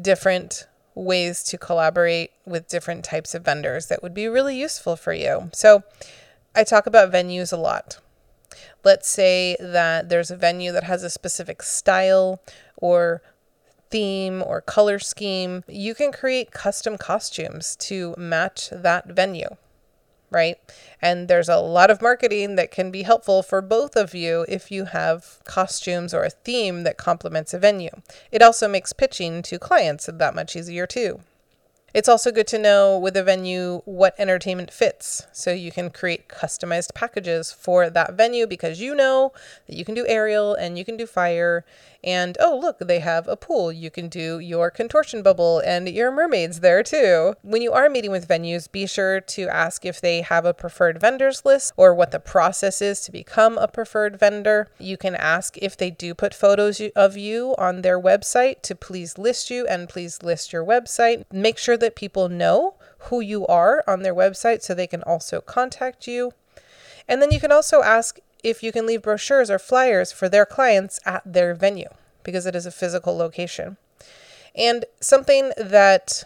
different 0.00 0.66
ways 0.94 1.44
to 1.44 1.58
collaborate 1.58 2.32
with 2.44 2.68
different 2.68 3.04
types 3.04 3.34
of 3.34 3.44
vendors 3.44 3.86
that 3.86 4.02
would 4.02 4.14
be 4.14 4.26
really 4.26 4.58
useful 4.58 4.96
for 4.96 5.12
you. 5.12 5.50
So 5.52 5.84
I 6.54 6.64
talk 6.64 6.86
about 6.86 7.12
venues 7.12 7.52
a 7.52 7.56
lot. 7.56 7.98
Let's 8.84 9.08
say 9.08 9.56
that 9.60 10.08
there's 10.08 10.30
a 10.30 10.36
venue 10.36 10.72
that 10.72 10.84
has 10.84 11.02
a 11.02 11.10
specific 11.10 11.62
style 11.62 12.40
or 12.76 13.22
theme 13.90 14.42
or 14.42 14.60
color 14.60 14.98
scheme. 14.98 15.64
You 15.66 15.94
can 15.94 16.12
create 16.12 16.50
custom 16.50 16.98
costumes 16.98 17.76
to 17.76 18.14
match 18.16 18.70
that 18.70 19.06
venue 19.06 19.56
right? 20.30 20.56
And 21.00 21.28
there's 21.28 21.48
a 21.48 21.56
lot 21.56 21.90
of 21.90 22.02
marketing 22.02 22.56
that 22.56 22.70
can 22.70 22.90
be 22.90 23.02
helpful 23.02 23.42
for 23.42 23.62
both 23.62 23.96
of 23.96 24.14
you 24.14 24.44
if 24.48 24.70
you 24.70 24.86
have 24.86 25.38
costumes 25.44 26.12
or 26.12 26.24
a 26.24 26.30
theme 26.30 26.82
that 26.82 26.96
complements 26.96 27.54
a 27.54 27.58
venue. 27.58 27.90
It 28.30 28.42
also 28.42 28.68
makes 28.68 28.92
pitching 28.92 29.42
to 29.42 29.58
clients 29.58 30.08
that 30.12 30.34
much 30.34 30.56
easier 30.56 30.86
too. 30.86 31.20
It's 31.94 32.08
also 32.08 32.30
good 32.30 32.46
to 32.48 32.58
know 32.58 32.98
with 32.98 33.16
a 33.16 33.22
venue 33.22 33.80
what 33.86 34.14
entertainment 34.18 34.70
fits. 34.70 35.26
So 35.32 35.52
you 35.52 35.72
can 35.72 35.88
create 35.88 36.28
customized 36.28 36.92
packages 36.94 37.50
for 37.50 37.88
that 37.88 38.12
venue 38.12 38.46
because 38.46 38.80
you 38.80 38.94
know 38.94 39.32
that 39.66 39.74
you 39.74 39.86
can 39.86 39.94
do 39.94 40.06
aerial 40.06 40.54
and 40.54 40.76
you 40.76 40.84
can 40.84 40.98
do 40.98 41.06
fire 41.06 41.64
and 42.08 42.38
oh, 42.40 42.58
look, 42.58 42.78
they 42.78 43.00
have 43.00 43.28
a 43.28 43.36
pool. 43.36 43.70
You 43.70 43.90
can 43.90 44.08
do 44.08 44.38
your 44.38 44.70
contortion 44.70 45.22
bubble 45.22 45.58
and 45.58 45.86
your 45.86 46.10
mermaids 46.10 46.60
there 46.60 46.82
too. 46.82 47.34
When 47.42 47.60
you 47.60 47.72
are 47.72 47.90
meeting 47.90 48.10
with 48.10 48.26
venues, 48.26 48.72
be 48.72 48.86
sure 48.86 49.20
to 49.20 49.48
ask 49.48 49.84
if 49.84 50.00
they 50.00 50.22
have 50.22 50.46
a 50.46 50.54
preferred 50.54 51.02
vendors 51.02 51.44
list 51.44 51.74
or 51.76 51.92
what 51.92 52.10
the 52.10 52.18
process 52.18 52.80
is 52.80 53.02
to 53.02 53.12
become 53.12 53.58
a 53.58 53.68
preferred 53.68 54.18
vendor. 54.18 54.68
You 54.78 54.96
can 54.96 55.16
ask 55.16 55.58
if 55.58 55.76
they 55.76 55.90
do 55.90 56.14
put 56.14 56.32
photos 56.32 56.80
of 56.96 57.18
you 57.18 57.54
on 57.58 57.82
their 57.82 58.00
website 58.00 58.62
to 58.62 58.74
please 58.74 59.18
list 59.18 59.50
you 59.50 59.66
and 59.66 59.86
please 59.86 60.22
list 60.22 60.50
your 60.50 60.64
website. 60.64 61.24
Make 61.30 61.58
sure 61.58 61.76
that 61.76 61.94
people 61.94 62.30
know 62.30 62.76
who 63.10 63.20
you 63.20 63.46
are 63.48 63.84
on 63.86 64.02
their 64.02 64.14
website 64.14 64.62
so 64.62 64.72
they 64.72 64.86
can 64.86 65.02
also 65.02 65.42
contact 65.42 66.06
you. 66.06 66.32
And 67.06 67.20
then 67.20 67.32
you 67.32 67.40
can 67.40 67.52
also 67.52 67.82
ask 67.82 68.18
if 68.42 68.62
you 68.62 68.72
can 68.72 68.86
leave 68.86 69.02
brochures 69.02 69.50
or 69.50 69.58
flyers 69.58 70.12
for 70.12 70.28
their 70.28 70.46
clients 70.46 71.00
at 71.04 71.22
their 71.24 71.54
venue 71.54 71.88
because 72.22 72.46
it 72.46 72.54
is 72.54 72.66
a 72.66 72.70
physical 72.70 73.16
location. 73.16 73.76
And 74.54 74.84
something 75.00 75.52
that 75.56 76.24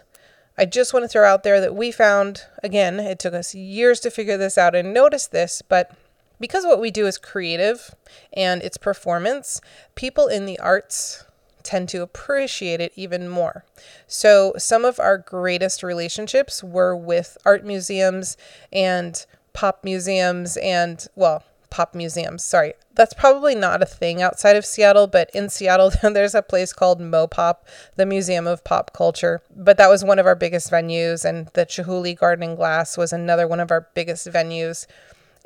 I 0.57 0.65
just 0.65 0.93
want 0.93 1.05
to 1.05 1.09
throw 1.09 1.27
out 1.27 1.43
there 1.43 1.61
that 1.61 1.75
we 1.75 1.91
found 1.91 2.43
again, 2.63 3.01
it 3.01 3.19
took 3.19 3.35
us 3.35 3.55
years 3.55 4.01
to 4.01 4.11
figure 4.11 4.37
this 4.37 4.59
out 4.59 4.75
and 4.75 4.93
notice 4.93 5.27
this, 5.27 5.63
but 5.63 5.93
because 6.41 6.65
what 6.65 6.81
we 6.81 6.91
do 6.91 7.07
is 7.07 7.19
creative 7.19 7.95
and 8.33 8.63
it's 8.63 8.77
performance, 8.77 9.61
people 9.95 10.27
in 10.27 10.45
the 10.45 10.59
arts 10.59 11.25
tend 11.63 11.89
to 11.91 12.03
appreciate 12.03 12.81
it 12.81 12.93
even 12.97 13.29
more. 13.29 13.65
So, 14.09 14.53
some 14.59 14.85
of 14.85 14.99
our 14.99 15.19
greatest 15.19 15.83
relationships 15.83 16.63
were 16.63 16.97
with 16.97 17.39
art 17.45 17.65
museums 17.65 18.37
and 18.73 19.25
pop 19.53 19.85
museums 19.85 20.57
and, 20.57 21.07
well, 21.15 21.45
pop 21.73 21.95
museums. 21.95 22.45
Sorry, 22.45 22.75
that's 22.95 23.15
probably 23.15 23.55
not 23.55 23.83
a 23.83 23.87
thing 23.87 24.21
outside 24.21 24.57
of 24.57 24.67
Seattle, 24.67 25.07
but 25.07 25.31
in 25.35 25.49
Seattle, 25.49 25.91
there's 26.03 26.35
a 26.35 26.43
place 26.43 26.73
called 26.73 27.01
Mopop, 27.01 27.57
the 27.97 28.07
Museum 28.07 28.47
of 28.47 28.63
Pop 28.63 28.93
Culture. 28.93 29.41
But 29.57 29.79
that 29.79 29.89
was 29.89 30.05
one 30.05 30.19
of 30.19 30.27
our 30.27 30.37
biggest 30.37 30.71
venues, 30.71 31.25
and 31.25 31.49
the 31.55 31.65
Chihuly 31.65 32.17
Garden 32.17 32.51
and 32.51 32.57
Glass 32.57 32.99
was 32.99 33.13
another 33.13 33.49
one 33.49 33.59
of 33.59 33.71
our 33.71 33.89
biggest 33.95 34.29
venues. 34.29 34.87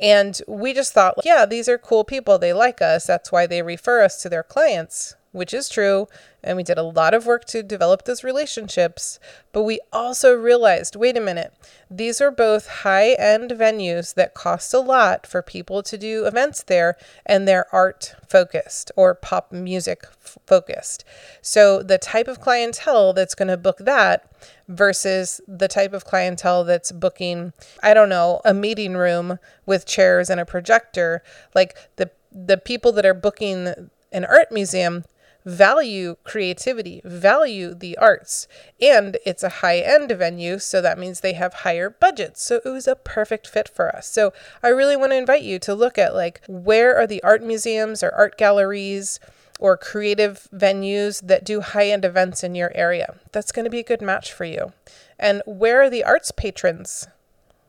And 0.00 0.38
we 0.46 0.74
just 0.74 0.92
thought, 0.92 1.14
yeah, 1.24 1.46
these 1.46 1.68
are 1.68 1.78
cool 1.78 2.04
people. 2.04 2.38
They 2.38 2.52
like 2.52 2.82
us. 2.82 3.06
That's 3.06 3.32
why 3.32 3.46
they 3.46 3.62
refer 3.62 4.02
us 4.02 4.20
to 4.22 4.28
their 4.28 4.42
clients 4.42 5.14
which 5.36 5.52
is 5.52 5.68
true, 5.68 6.08
and 6.42 6.56
we 6.56 6.62
did 6.62 6.78
a 6.78 6.82
lot 6.82 7.12
of 7.12 7.26
work 7.26 7.44
to 7.44 7.62
develop 7.62 8.04
those 8.04 8.24
relationships, 8.24 9.20
but 9.52 9.64
we 9.64 9.78
also 9.92 10.32
realized 10.32 10.96
wait 10.96 11.16
a 11.16 11.20
minute, 11.20 11.52
these 11.90 12.20
are 12.20 12.30
both 12.30 12.66
high 12.68 13.12
end 13.12 13.50
venues 13.50 14.14
that 14.14 14.32
cost 14.32 14.72
a 14.72 14.78
lot 14.78 15.26
for 15.26 15.42
people 15.42 15.82
to 15.82 15.98
do 15.98 16.24
events 16.24 16.62
there, 16.62 16.96
and 17.26 17.46
they're 17.46 17.66
art 17.70 18.14
focused 18.26 18.90
or 18.96 19.14
pop 19.14 19.52
music 19.52 20.04
f- 20.04 20.38
focused. 20.46 21.04
So 21.42 21.82
the 21.82 21.98
type 21.98 22.28
of 22.28 22.40
clientele 22.40 23.12
that's 23.12 23.34
going 23.34 23.48
to 23.48 23.58
book 23.58 23.78
that 23.80 24.32
versus 24.68 25.40
the 25.46 25.68
type 25.68 25.92
of 25.92 26.06
clientele 26.06 26.64
that's 26.64 26.92
booking, 26.92 27.52
I 27.82 27.92
don't 27.92 28.08
know, 28.08 28.40
a 28.44 28.54
meeting 28.54 28.94
room 28.94 29.38
with 29.66 29.84
chairs 29.84 30.30
and 30.30 30.40
a 30.40 30.46
projector, 30.46 31.22
like 31.54 31.76
the 31.96 32.10
the 32.32 32.58
people 32.58 32.92
that 32.92 33.06
are 33.06 33.14
booking 33.14 33.90
an 34.12 34.24
art 34.24 34.52
museum 34.52 35.04
value 35.46 36.16
creativity, 36.24 37.00
value 37.04 37.72
the 37.72 37.96
arts, 37.98 38.48
and 38.80 39.16
it's 39.24 39.44
a 39.44 39.60
high 39.60 39.78
end 39.78 40.10
venue, 40.10 40.58
so 40.58 40.82
that 40.82 40.98
means 40.98 41.20
they 41.20 41.34
have 41.34 41.54
higher 41.54 41.88
budgets. 41.88 42.42
So 42.42 42.60
it 42.64 42.68
was 42.68 42.88
a 42.88 42.96
perfect 42.96 43.46
fit 43.46 43.68
for 43.68 43.94
us. 43.94 44.08
So 44.08 44.32
I 44.62 44.68
really 44.68 44.96
want 44.96 45.12
to 45.12 45.16
invite 45.16 45.42
you 45.42 45.58
to 45.60 45.74
look 45.74 45.96
at 45.96 46.14
like 46.14 46.42
where 46.48 46.96
are 46.96 47.06
the 47.06 47.22
art 47.22 47.42
museums 47.42 48.02
or 48.02 48.10
art 48.10 48.36
galleries 48.36 49.20
or 49.60 49.76
creative 49.76 50.48
venues 50.52 51.26
that 51.26 51.44
do 51.44 51.60
high 51.60 51.90
end 51.90 52.04
events 52.04 52.42
in 52.42 52.54
your 52.56 52.72
area. 52.74 53.14
That's 53.32 53.52
going 53.52 53.64
to 53.64 53.70
be 53.70 53.80
a 53.80 53.84
good 53.84 54.02
match 54.02 54.32
for 54.32 54.44
you. 54.44 54.72
And 55.18 55.42
where 55.46 55.80
are 55.80 55.88
the 55.88 56.04
arts 56.04 56.32
patrons? 56.32 57.06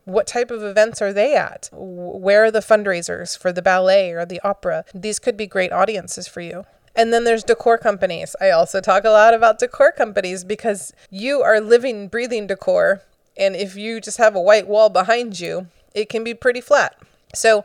What 0.04 0.26
type 0.26 0.52
of 0.52 0.64
events 0.64 1.02
are 1.02 1.14
they 1.14 1.36
at? 1.36 1.70
Where 1.72 2.46
are 2.46 2.52
the 2.52 2.60
fundraisers 2.60 3.38
for 3.38 3.52
the 3.52 3.62
ballet 3.62 4.12
or 4.12 4.26
the 4.26 4.40
opera? 4.42 4.86
These 4.96 5.20
could 5.20 5.38
be 5.38 5.48
great 5.48 5.72
audiences 5.72 6.28
for 6.28 6.42
you. 6.42 6.66
And 6.98 7.14
then 7.14 7.24
there's 7.24 7.44
decor 7.44 7.78
companies. 7.78 8.36
I 8.42 8.50
also 8.50 8.82
talk 8.82 9.06
a 9.06 9.12
lot 9.12 9.36
about 9.36 9.60
decor 9.60 9.92
companies 9.92 10.44
because 10.44 10.92
you 11.12 11.44
are 11.44 11.62
living, 11.62 12.08
breathing 12.08 12.48
decor. 12.48 13.04
And 13.38 13.56
if 13.56 13.76
you 13.76 14.02
just 14.02 14.18
have 14.18 14.36
a 14.36 14.42
white 14.42 14.68
wall 14.68 14.90
behind 14.90 15.40
you, 15.40 15.68
it 15.94 16.10
can 16.10 16.24
be 16.24 16.34
pretty 16.34 16.60
flat. 16.60 16.98
So 17.36 17.64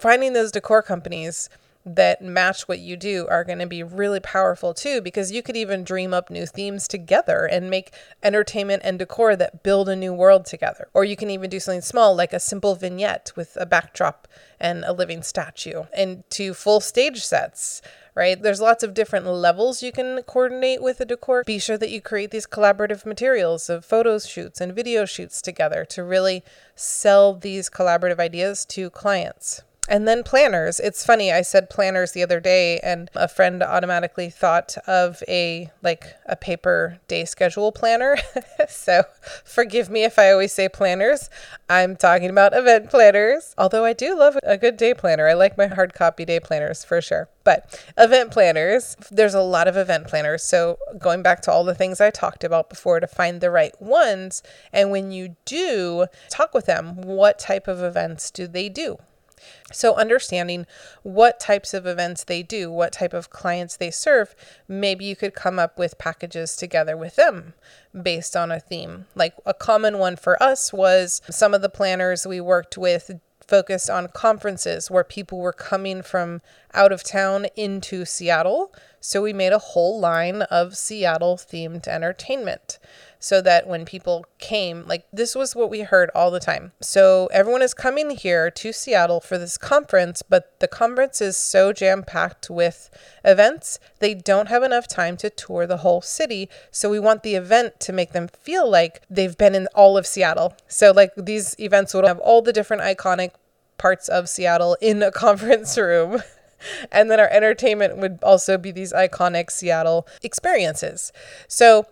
finding 0.00 0.32
those 0.32 0.50
decor 0.50 0.80
companies 0.80 1.50
that 1.84 2.22
match 2.22 2.68
what 2.68 2.78
you 2.78 2.96
do 2.96 3.26
are 3.28 3.44
going 3.44 3.58
to 3.58 3.66
be 3.66 3.82
really 3.82 4.20
powerful 4.20 4.72
too 4.72 5.00
because 5.00 5.32
you 5.32 5.42
could 5.42 5.56
even 5.56 5.82
dream 5.84 6.14
up 6.14 6.30
new 6.30 6.46
themes 6.46 6.86
together 6.86 7.44
and 7.46 7.68
make 7.68 7.92
entertainment 8.22 8.82
and 8.84 8.98
decor 8.98 9.34
that 9.36 9.62
build 9.62 9.88
a 9.88 9.96
new 9.96 10.12
world 10.12 10.44
together. 10.44 10.88
Or 10.94 11.04
you 11.04 11.16
can 11.16 11.30
even 11.30 11.50
do 11.50 11.60
something 11.60 11.80
small 11.80 12.14
like 12.14 12.32
a 12.32 12.40
simple 12.40 12.74
vignette 12.74 13.32
with 13.34 13.56
a 13.60 13.66
backdrop 13.66 14.28
and 14.60 14.84
a 14.84 14.92
living 14.92 15.22
statue 15.22 15.84
and 15.92 16.22
two 16.30 16.54
full 16.54 16.80
stage 16.80 17.24
sets 17.24 17.82
right? 18.14 18.42
There's 18.42 18.60
lots 18.60 18.82
of 18.82 18.94
different 18.94 19.26
levels 19.26 19.82
you 19.82 19.92
can 19.92 20.22
coordinate 20.24 20.82
with 20.82 21.00
a 21.00 21.04
decor. 21.04 21.44
Be 21.44 21.58
sure 21.58 21.78
that 21.78 21.90
you 21.90 22.00
create 22.00 22.30
these 22.30 22.46
collaborative 22.46 23.06
materials 23.06 23.70
of 23.70 23.84
photo 23.84 24.18
shoots 24.18 24.60
and 24.60 24.74
video 24.74 25.04
shoots 25.04 25.40
together 25.40 25.84
to 25.86 26.04
really 26.04 26.44
sell 26.74 27.34
these 27.34 27.70
collaborative 27.70 28.18
ideas 28.18 28.64
to 28.66 28.90
clients. 28.90 29.62
And 29.88 30.06
then 30.06 30.22
planners. 30.22 30.78
It's 30.78 31.04
funny, 31.04 31.32
I 31.32 31.42
said 31.42 31.68
planners 31.68 32.12
the 32.12 32.22
other 32.22 32.38
day, 32.38 32.78
and 32.84 33.10
a 33.16 33.26
friend 33.26 33.64
automatically 33.64 34.30
thought 34.30 34.76
of 34.86 35.24
a 35.26 35.70
like 35.82 36.14
a 36.24 36.36
paper 36.36 37.00
day 37.08 37.24
schedule 37.24 37.72
planner. 37.72 38.16
so 38.68 39.02
forgive 39.44 39.90
me 39.90 40.04
if 40.04 40.20
I 40.20 40.30
always 40.30 40.52
say 40.52 40.68
planners. 40.68 41.28
I'm 41.68 41.96
talking 41.96 42.30
about 42.30 42.56
event 42.56 42.90
planners. 42.90 43.56
Although 43.58 43.84
I 43.84 43.92
do 43.92 44.16
love 44.16 44.38
a 44.44 44.56
good 44.56 44.76
day 44.76 44.94
planner. 44.94 45.26
I 45.26 45.34
like 45.34 45.58
my 45.58 45.66
hard 45.66 45.94
copy 45.94 46.24
day 46.24 46.38
planners 46.38 46.84
for 46.84 47.00
sure. 47.00 47.28
But 47.42 47.82
event 47.98 48.30
planners, 48.30 48.96
there's 49.10 49.34
a 49.34 49.42
lot 49.42 49.66
of 49.66 49.76
event 49.76 50.06
planners. 50.06 50.44
So 50.44 50.78
going 50.96 51.22
back 51.22 51.42
to 51.42 51.50
all 51.50 51.64
the 51.64 51.74
things 51.74 52.00
I 52.00 52.10
talked 52.10 52.44
about 52.44 52.70
before 52.70 53.00
to 53.00 53.08
find 53.08 53.40
the 53.40 53.50
right 53.50 53.74
ones. 53.82 54.44
And 54.72 54.92
when 54.92 55.10
you 55.10 55.34
do, 55.44 56.06
talk 56.30 56.54
with 56.54 56.66
them. 56.66 57.02
What 57.02 57.40
type 57.40 57.66
of 57.66 57.82
events 57.82 58.30
do 58.30 58.46
they 58.46 58.68
do? 58.68 58.98
So, 59.72 59.94
understanding 59.94 60.66
what 61.02 61.40
types 61.40 61.74
of 61.74 61.86
events 61.86 62.24
they 62.24 62.42
do, 62.42 62.70
what 62.70 62.92
type 62.92 63.14
of 63.14 63.30
clients 63.30 63.76
they 63.76 63.90
serve, 63.90 64.34
maybe 64.68 65.04
you 65.04 65.16
could 65.16 65.34
come 65.34 65.58
up 65.58 65.78
with 65.78 65.98
packages 65.98 66.56
together 66.56 66.96
with 66.96 67.16
them 67.16 67.54
based 68.00 68.36
on 68.36 68.50
a 68.50 68.60
theme. 68.60 69.06
Like 69.14 69.34
a 69.46 69.54
common 69.54 69.98
one 69.98 70.16
for 70.16 70.42
us 70.42 70.72
was 70.72 71.22
some 71.30 71.54
of 71.54 71.62
the 71.62 71.68
planners 71.68 72.26
we 72.26 72.40
worked 72.40 72.76
with 72.76 73.10
focused 73.46 73.90
on 73.90 74.08
conferences 74.08 74.90
where 74.90 75.04
people 75.04 75.38
were 75.38 75.52
coming 75.52 76.02
from 76.02 76.40
out 76.72 76.92
of 76.92 77.02
town 77.02 77.46
into 77.56 78.04
Seattle. 78.04 78.72
So, 79.00 79.22
we 79.22 79.32
made 79.32 79.52
a 79.52 79.58
whole 79.58 79.98
line 79.98 80.42
of 80.42 80.76
Seattle 80.76 81.36
themed 81.36 81.88
entertainment 81.88 82.78
so 83.22 83.40
that 83.40 83.68
when 83.68 83.84
people 83.84 84.26
came, 84.38 84.84
like 84.88 85.06
this 85.12 85.36
was 85.36 85.54
what 85.54 85.70
we 85.70 85.82
heard 85.82 86.10
all 86.12 86.30
the 86.32 86.40
time. 86.40 86.72
So 86.80 87.28
everyone 87.32 87.62
is 87.62 87.72
coming 87.72 88.10
here 88.10 88.50
to 88.50 88.72
Seattle 88.72 89.20
for 89.20 89.38
this 89.38 89.56
conference, 89.56 90.22
but 90.22 90.58
the 90.58 90.66
conference 90.66 91.20
is 91.20 91.36
so 91.36 91.72
jam 91.72 92.02
packed 92.02 92.50
with 92.50 92.90
events, 93.24 93.78
they 94.00 94.12
don't 94.12 94.48
have 94.48 94.64
enough 94.64 94.88
time 94.88 95.16
to 95.18 95.30
tour 95.30 95.68
the 95.68 95.78
whole 95.78 96.02
city. 96.02 96.48
So 96.72 96.90
we 96.90 96.98
want 96.98 97.22
the 97.22 97.36
event 97.36 97.78
to 97.80 97.92
make 97.92 98.10
them 98.10 98.26
feel 98.26 98.68
like 98.68 99.02
they've 99.08 99.38
been 99.38 99.54
in 99.54 99.68
all 99.72 99.96
of 99.96 100.04
Seattle. 100.06 100.56
So, 100.66 100.90
like, 100.90 101.12
these 101.16 101.54
events 101.60 101.94
would 101.94 102.04
have 102.04 102.18
all 102.18 102.42
the 102.42 102.52
different 102.52 102.82
iconic 102.82 103.30
parts 103.78 104.08
of 104.08 104.28
Seattle 104.28 104.76
in 104.80 105.00
a 105.00 105.12
conference 105.12 105.78
room. 105.78 106.22
and 106.92 107.10
then 107.10 107.20
our 107.20 107.28
entertainment 107.28 107.98
would 107.98 108.18
also 108.22 108.58
be 108.58 108.70
these 108.70 108.92
iconic 108.92 109.50
Seattle 109.50 110.06
experiences. 110.22 111.12
So 111.48 111.86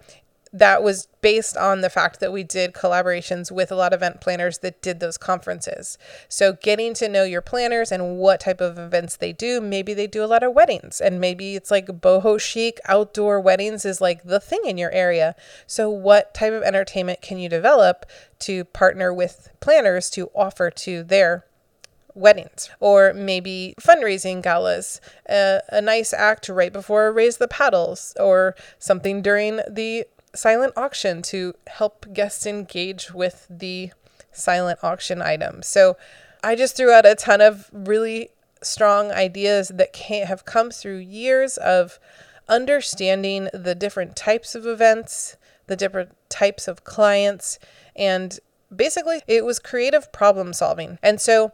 that 0.53 0.83
was 0.83 1.07
based 1.21 1.57
on 1.57 1.81
the 1.81 1.91
fact 1.91 2.19
that 2.19 2.33
we 2.33 2.43
did 2.43 2.73
collaborations 2.73 3.53
with 3.53 3.71
a 3.71 3.77
lot 3.77 3.93
of 3.93 3.99
event 3.99 4.21
planners 4.21 4.59
that 4.59 4.83
did 4.83 4.99
those 4.99 5.17
conferences. 5.17 5.97
So, 6.29 6.55
getting 6.55 6.93
to 6.95 7.09
know 7.09 7.23
your 7.25 7.41
planners 7.41 7.93
and 7.93 8.17
what 8.17 8.41
type 8.41 8.61
of 8.61 8.79
events 8.79 9.17
they 9.17 9.33
do. 9.33 9.61
Maybe 9.61 9.95
they 9.95 10.07
do 10.07 10.25
a 10.25 10.27
lot 10.27 10.43
of 10.43 10.53
weddings, 10.53 11.01
and 11.01 11.21
maybe 11.21 11.55
it's 11.55 11.71
like 11.71 11.87
boho 11.87 12.41
chic 12.41 12.81
outdoor 12.87 13.41
weddings 13.41 13.85
is 13.85 14.01
like 14.01 14.25
the 14.25 14.41
thing 14.41 14.63
in 14.65 14.79
your 14.79 14.91
area. 14.91 15.37
So, 15.67 15.89
what 15.89 16.35
type 16.35 16.53
of 16.53 16.63
entertainment 16.63 17.23
can 17.23 17.39
you 17.39 17.49
develop 17.49 18.07
to 18.41 18.65
partner 18.65 19.13
with 19.15 19.51
planners 19.61 20.11
to 20.11 20.31
offer 20.35 20.71
to 20.71 21.05
their 21.05 21.45
weddings 22.15 22.71
or 22.81 23.13
maybe 23.15 23.75
fundraising 23.81 24.43
galas, 24.43 25.01
uh, 25.29 25.59
a 25.69 25.81
nice 25.81 26.13
act 26.13 26.49
right 26.49 26.73
before 26.73 27.13
Raise 27.13 27.37
the 27.37 27.47
Paddles 27.47 28.15
or 28.19 28.57
something 28.79 29.23
during 29.23 29.61
the 29.69 30.07
silent 30.35 30.73
auction 30.77 31.23
to 31.23 31.55
help 31.67 32.07
guests 32.13 32.47
engage 32.47 33.13
with 33.13 33.47
the 33.51 33.93
silent 34.33 34.79
auction 34.83 35.21
item. 35.21 35.63
So 35.63 35.97
I 36.43 36.55
just 36.55 36.77
threw 36.77 36.93
out 36.93 37.07
a 37.07 37.15
ton 37.15 37.41
of 37.41 37.71
really 37.73 38.31
strong 38.63 39.11
ideas 39.11 39.69
that 39.75 39.93
can 39.93 40.27
have 40.27 40.45
come 40.45 40.71
through 40.71 40.99
years 40.99 41.57
of 41.57 41.99
understanding 42.49 43.49
the 43.53 43.75
different 43.75 44.17
types 44.17 44.55
of 44.55 44.67
events, 44.67 45.37
the 45.67 45.77
different 45.77 46.17
types 46.29 46.69
of 46.69 46.85
clients, 46.85 47.59
and 47.97 48.39
basically 48.75 49.23
it 49.27 49.45
was 49.45 49.59
creative 49.59 50.13
problem 50.13 50.53
solving. 50.53 50.99
And 51.03 51.21
so 51.21 51.53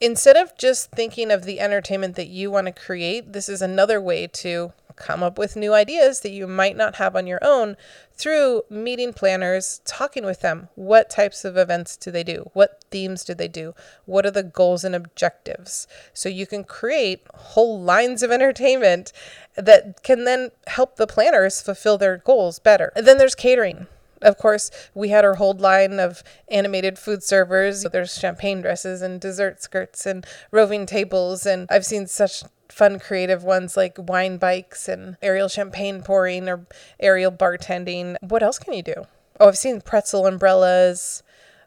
instead 0.00 0.36
of 0.36 0.56
just 0.56 0.90
thinking 0.92 1.30
of 1.30 1.44
the 1.44 1.60
entertainment 1.60 2.16
that 2.16 2.28
you 2.28 2.50
want 2.50 2.66
to 2.66 2.72
create, 2.72 3.32
this 3.32 3.48
is 3.48 3.60
another 3.60 4.00
way 4.00 4.26
to 4.26 4.72
come 5.00 5.22
up 5.22 5.38
with 5.38 5.56
new 5.56 5.74
ideas 5.74 6.20
that 6.20 6.30
you 6.30 6.46
might 6.46 6.76
not 6.76 6.96
have 6.96 7.16
on 7.16 7.26
your 7.26 7.40
own 7.42 7.76
through 8.12 8.62
meeting 8.68 9.12
planners, 9.12 9.80
talking 9.84 10.24
with 10.24 10.40
them. 10.40 10.68
What 10.74 11.08
types 11.08 11.44
of 11.44 11.56
events 11.56 11.96
do 11.96 12.10
they 12.10 12.22
do? 12.22 12.50
What 12.52 12.84
themes 12.90 13.24
do 13.24 13.34
they 13.34 13.48
do? 13.48 13.74
What 14.04 14.26
are 14.26 14.30
the 14.30 14.42
goals 14.42 14.84
and 14.84 14.94
objectives? 14.94 15.88
So 16.12 16.28
you 16.28 16.46
can 16.46 16.64
create 16.64 17.22
whole 17.34 17.80
lines 17.80 18.22
of 18.22 18.30
entertainment 18.30 19.12
that 19.56 20.02
can 20.02 20.24
then 20.24 20.50
help 20.66 20.96
the 20.96 21.06
planners 21.06 21.62
fulfill 21.62 21.98
their 21.98 22.18
goals 22.18 22.58
better. 22.58 22.92
And 22.94 23.06
then 23.06 23.18
there's 23.18 23.34
catering. 23.34 23.86
Of 24.22 24.36
course, 24.36 24.70
we 24.94 25.08
had 25.08 25.24
our 25.24 25.36
whole 25.36 25.54
line 25.54 25.98
of 25.98 26.22
animated 26.48 26.98
food 26.98 27.22
servers. 27.22 27.84
There's 27.84 28.18
champagne 28.18 28.60
dresses 28.60 29.00
and 29.00 29.18
dessert 29.18 29.62
skirts 29.62 30.04
and 30.04 30.26
roving 30.50 30.84
tables. 30.84 31.46
And 31.46 31.66
I've 31.70 31.86
seen 31.86 32.06
such 32.06 32.42
fun 32.70 32.98
creative 32.98 33.44
ones 33.44 33.76
like 33.76 33.96
wine 33.98 34.36
bikes 34.36 34.88
and 34.88 35.16
aerial 35.22 35.48
champagne 35.48 36.02
pouring 36.02 36.48
or 36.48 36.66
aerial 36.98 37.32
bartending. 37.32 38.16
What 38.20 38.42
else 38.42 38.58
can 38.58 38.74
you 38.74 38.82
do? 38.82 38.94
Oh, 39.38 39.48
I've 39.48 39.58
seen 39.58 39.80
pretzel 39.80 40.26
umbrellas. 40.26 41.22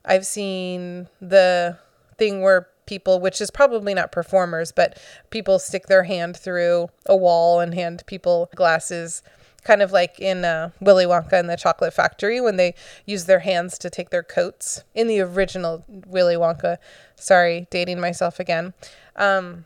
I've 0.05 0.25
seen 0.25 1.07
the 1.21 1.77
thing 2.17 2.41
where 2.41 2.67
people, 2.85 3.19
which 3.19 3.41
is 3.41 3.49
probably 3.49 3.93
not 3.93 4.11
performers, 4.11 4.71
but 4.71 4.99
people 5.29 5.59
stick 5.59 5.87
their 5.87 6.03
hand 6.03 6.35
through 6.35 6.89
a 7.05 7.15
wall 7.15 7.59
and 7.59 7.73
hand 7.73 8.03
people 8.05 8.49
glasses 8.55 9.23
kind 9.63 9.81
of 9.81 9.91
like 9.91 10.19
in 10.19 10.45
uh, 10.45 10.69
Willy 10.81 11.05
Wonka 11.05 11.33
and 11.33 11.49
the 11.49 11.55
Chocolate 11.55 11.93
Factory 11.93 12.41
when 12.41 12.57
they 12.57 12.75
use 13.05 13.25
their 13.25 13.39
hands 13.39 13.77
to 13.79 13.89
take 13.89 14.09
their 14.09 14.23
coats 14.23 14.83
in 14.93 15.07
the 15.07 15.21
original 15.21 15.85
Willy 15.87 16.35
Wonka. 16.35 16.77
Sorry, 17.15 17.67
dating 17.69 17.99
myself 17.99 18.39
again. 18.39 18.73
Um, 19.15 19.65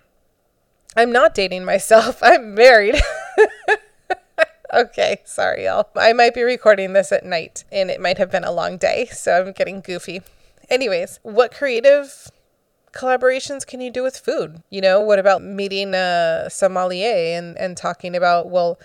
I'm 0.98 1.12
not 1.12 1.36
dating 1.36 1.64
myself. 1.64 2.20
I'm 2.24 2.56
married. 2.56 2.96
okay, 4.74 5.22
sorry, 5.26 5.66
y'all. 5.66 5.88
I 5.96 6.12
might 6.12 6.34
be 6.34 6.42
recording 6.42 6.94
this 6.94 7.12
at 7.12 7.24
night 7.24 7.64
and 7.72 7.92
it 7.92 8.02
might 8.02 8.18
have 8.18 8.32
been 8.32 8.44
a 8.44 8.52
long 8.52 8.78
day, 8.78 9.06
so 9.12 9.40
I'm 9.40 9.52
getting 9.52 9.82
goofy. 9.82 10.24
Anyways, 10.70 11.20
what 11.22 11.54
creative 11.54 12.32
collaborations 12.94 13.66
can 13.66 13.80
you 13.80 13.92
do 13.92 14.02
with 14.02 14.18
food? 14.18 14.64
You 14.72 14.82
know, 14.82 15.00
what 15.00 15.20
about 15.20 15.44
meeting 15.44 15.94
a 15.94 16.48
sommelier 16.50 17.38
and, 17.38 17.56
and 17.60 17.78
talking 17.78 18.16
about, 18.16 18.50
well, 18.50 18.80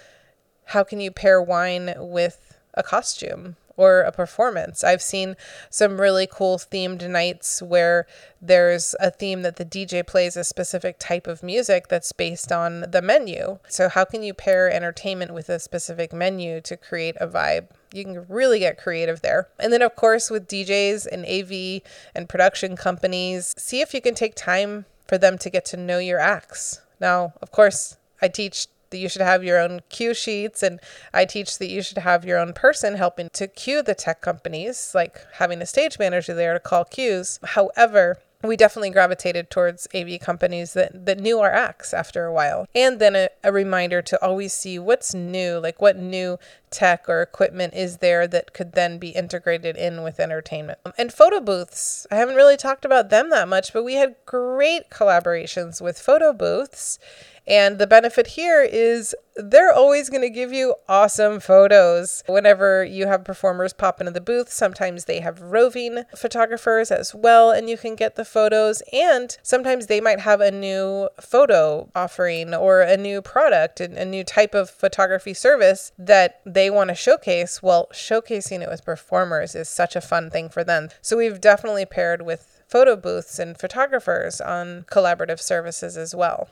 how 0.67 0.85
can 0.85 1.01
you 1.01 1.11
pair 1.11 1.41
wine 1.41 1.95
with 1.97 2.59
a 2.75 2.83
costume 2.83 3.57
or 3.77 4.01
a 4.01 4.13
performance? 4.13 4.85
I've 4.85 5.03
seen 5.03 5.37
some 5.71 6.01
really 6.01 6.29
cool 6.31 6.59
themed 6.59 7.09
nights 7.09 7.63
where 7.63 8.07
there's 8.41 8.95
a 9.01 9.11
theme 9.11 9.43
that 9.43 9.57
the 9.57 9.65
DJ 9.65 10.07
plays 10.07 10.37
a 10.37 10.45
specific 10.45 10.99
type 10.99 11.27
of 11.27 11.43
music 11.43 11.89
that's 11.89 12.13
based 12.13 12.51
on 12.51 12.91
the 12.91 13.03
menu. 13.03 13.59
So, 13.69 13.89
how 13.89 14.05
can 14.05 14.23
you 14.23 14.35
pair 14.35 14.71
entertainment 14.71 15.33
with 15.33 15.49
a 15.49 15.59
specific 15.59 16.13
menu 16.13 16.61
to 16.63 16.77
create 16.77 17.17
a 17.21 17.27
vibe? 17.27 17.69
You 17.93 18.05
can 18.05 18.27
really 18.29 18.59
get 18.59 18.79
creative 18.79 19.23
there. 19.23 19.49
And 19.59 19.73
then, 19.73 19.83
of 19.83 19.95
course, 19.97 20.31
with 20.31 20.49
DJs 20.49 21.07
and 21.07 21.27
AV 21.27 21.83
and 22.15 22.29
production 22.29 22.77
companies, 22.77 23.55
see 23.59 23.81
if 23.81 23.95
you 23.95 24.01
can 24.01 24.15
take 24.15 24.35
time 24.35 24.87
for 25.07 25.19
them 25.19 25.39
to 25.39 25.51
get 25.51 25.65
to 25.67 25.77
know 25.77 25.99
your 25.99 26.19
acts. 26.19 26.81
Now, 27.01 27.35
of 27.43 27.51
course, 27.51 27.97
I 28.21 28.29
teach 28.29 28.69
that 28.93 28.99
you 28.99 29.09
should 29.09 29.23
have 29.23 29.43
your 29.43 29.59
own 29.59 29.81
cue 29.89 30.15
sheets. 30.15 30.63
And 30.63 30.79
I 31.13 31.25
teach 31.25 31.59
that 31.59 31.69
you 31.69 31.83
should 31.83 31.99
have 31.99 32.25
your 32.25 32.39
own 32.39 32.53
person 32.53 32.95
helping 32.95 33.29
to 33.33 33.49
cue 33.49 33.83
the 33.83 33.95
tech 33.95 34.21
companies, 34.21 34.93
like 34.95 35.27
having 35.35 35.61
a 35.61 35.67
stage 35.67 35.99
manager 35.99 36.35
there 36.35 36.55
to 36.55 36.61
call 36.61 36.85
cues. 36.85 37.41
However, 37.43 38.19
we 38.45 38.57
definitely 38.57 38.91
gravitated 38.91 39.51
towards 39.51 39.87
AV 39.95 40.19
companies 40.21 40.73
that, 40.73 41.07
that 41.07 41.21
knew 41.21 41.39
our 41.41 41.53
acts 41.53 41.95
after 41.95 42.25
a 42.25 42.33
while. 42.33 42.67
And 42.75 42.99
then 42.99 43.15
a, 43.15 43.29
a, 43.45 43.53
reminder 43.53 44.03
to 44.03 44.25
always 44.25 44.53
see 44.53 44.79
what's 44.79 45.15
new, 45.15 45.59
like 45.59 45.81
what 45.81 45.97
new 45.97 46.39
tech 46.71 47.09
or 47.09 47.23
equipment 47.23 47.75
is 47.75 47.99
there 47.99 48.27
that 48.29 48.53
could 48.53 48.73
then 48.73 48.99
be 48.99 49.11
integrated 49.11 49.77
in 49.77 50.03
with 50.03 50.19
entertainment. 50.19 50.79
And 50.99 51.13
photo 51.13 51.41
booths, 51.41 52.07
I 52.11 52.17
haven't 52.17 52.37
really 52.37 52.57
talked 52.57 52.85
about 52.85 53.11
them 53.11 53.31
that 53.31 53.49
much, 53.49 53.73
but 53.73 53.85
we 53.85 53.95
had 53.95 54.17
great 54.27 54.91
collaborations 54.91 55.81
with 55.81 55.99
photo 55.99 56.33
booths 56.33 56.99
and 57.47 57.79
the 57.79 57.87
benefit 57.87 58.29
here 58.29 58.63
is 58.63 59.15
they're 59.35 59.73
always 59.73 60.11
going 60.11 60.23
to 60.23 60.31
give 60.31 60.53
you 60.53 60.75
awesome 60.89 61.41
photos. 61.41 62.23
Whenever 62.27 62.85
you 62.85 63.07
have 63.07 63.25
performers 63.25 63.73
pop 63.73 64.01
into 64.01 64.13
the 64.13 64.21
booth, 64.21 64.53
sometimes 64.53 65.07
they 65.07 65.21
have 65.21 65.41
roving 65.41 66.05
photographers 66.15 66.91
as 66.91 67.15
well, 67.15 67.51
and 67.51 67.69
you 67.69 67.77
can 67.77 67.97
get 67.97 68.15
the 68.15 68.25
photos. 68.25 68.83
And 68.93 69.37
sometimes 69.43 69.87
they 69.87 70.01
might 70.01 70.21
have 70.21 70.41
a 70.41 70.51
new 70.51 71.09
photo 71.21 71.91
offering 71.95 72.55
or 72.55 72.81
a 72.81 72.97
new 72.97 73.21
product 73.21 73.81
and 73.81 73.97
a 73.97 74.05
new 74.05 74.23
type 74.23 74.55
of 74.55 74.71
photography 74.71 75.35
service 75.35 75.93
that 75.99 76.41
they 76.45 76.71
want 76.71 76.89
to 76.89 76.95
showcase. 76.95 77.63
Well, 77.63 77.89
showcasing 77.93 78.63
it 78.63 78.69
with 78.69 78.85
performers 78.85 79.55
is 79.55 79.69
such 79.69 79.97
a 79.97 80.01
fun 80.01 80.31
thing 80.31 80.49
for 80.49 80.63
them. 80.63 80.91
So 81.01 81.17
we've 81.17 81.41
definitely 81.41 81.87
paired 81.87 82.23
with 82.23 82.63
photo 82.69 82.97
booths 82.97 83.39
and 83.39 83.59
photographers 83.59 84.41
on 84.41 84.85
collaborative 84.85 85.41
services 85.41 85.97
as 85.97 86.15
well. 86.15 86.49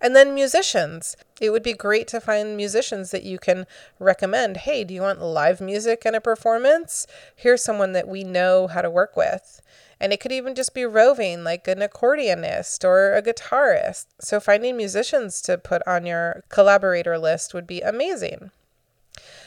And 0.00 0.14
then 0.14 0.34
musicians. 0.34 1.16
It 1.40 1.50
would 1.50 1.62
be 1.62 1.72
great 1.72 2.08
to 2.08 2.20
find 2.20 2.56
musicians 2.56 3.10
that 3.10 3.22
you 3.22 3.38
can 3.38 3.66
recommend. 3.98 4.58
Hey, 4.58 4.84
do 4.84 4.94
you 4.94 5.02
want 5.02 5.22
live 5.22 5.60
music 5.60 6.02
and 6.04 6.14
a 6.14 6.20
performance? 6.20 7.06
Here's 7.34 7.62
someone 7.62 7.92
that 7.92 8.08
we 8.08 8.24
know 8.24 8.66
how 8.66 8.82
to 8.82 8.90
work 8.90 9.16
with. 9.16 9.60
And 10.00 10.12
it 10.12 10.20
could 10.20 10.32
even 10.32 10.54
just 10.54 10.74
be 10.74 10.86
roving, 10.86 11.44
like 11.44 11.68
an 11.68 11.80
accordionist 11.80 12.84
or 12.84 13.14
a 13.14 13.22
guitarist. 13.22 14.06
So 14.20 14.40
finding 14.40 14.76
musicians 14.76 15.42
to 15.42 15.58
put 15.58 15.82
on 15.86 16.06
your 16.06 16.44
collaborator 16.48 17.18
list 17.18 17.52
would 17.52 17.66
be 17.66 17.80
amazing. 17.80 18.50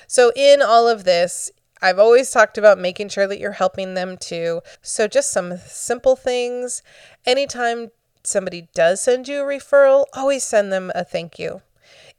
So, 0.07 0.31
in 0.35 0.61
all 0.61 0.87
of 0.87 1.05
this, 1.05 1.49
I've 1.81 1.99
always 1.99 2.29
talked 2.31 2.57
about 2.57 2.77
making 2.77 3.09
sure 3.09 3.27
that 3.27 3.39
you're 3.39 3.53
helping 3.53 3.93
them 3.93 4.17
too. 4.17 4.61
So, 4.81 5.07
just 5.07 5.31
some 5.31 5.57
simple 5.57 6.15
things. 6.15 6.83
Anytime 7.25 7.91
somebody 8.23 8.67
does 8.73 9.01
send 9.01 9.27
you 9.27 9.41
a 9.41 9.45
referral, 9.45 10.05
always 10.13 10.43
send 10.43 10.71
them 10.71 10.91
a 10.95 11.03
thank 11.03 11.37
you. 11.39 11.61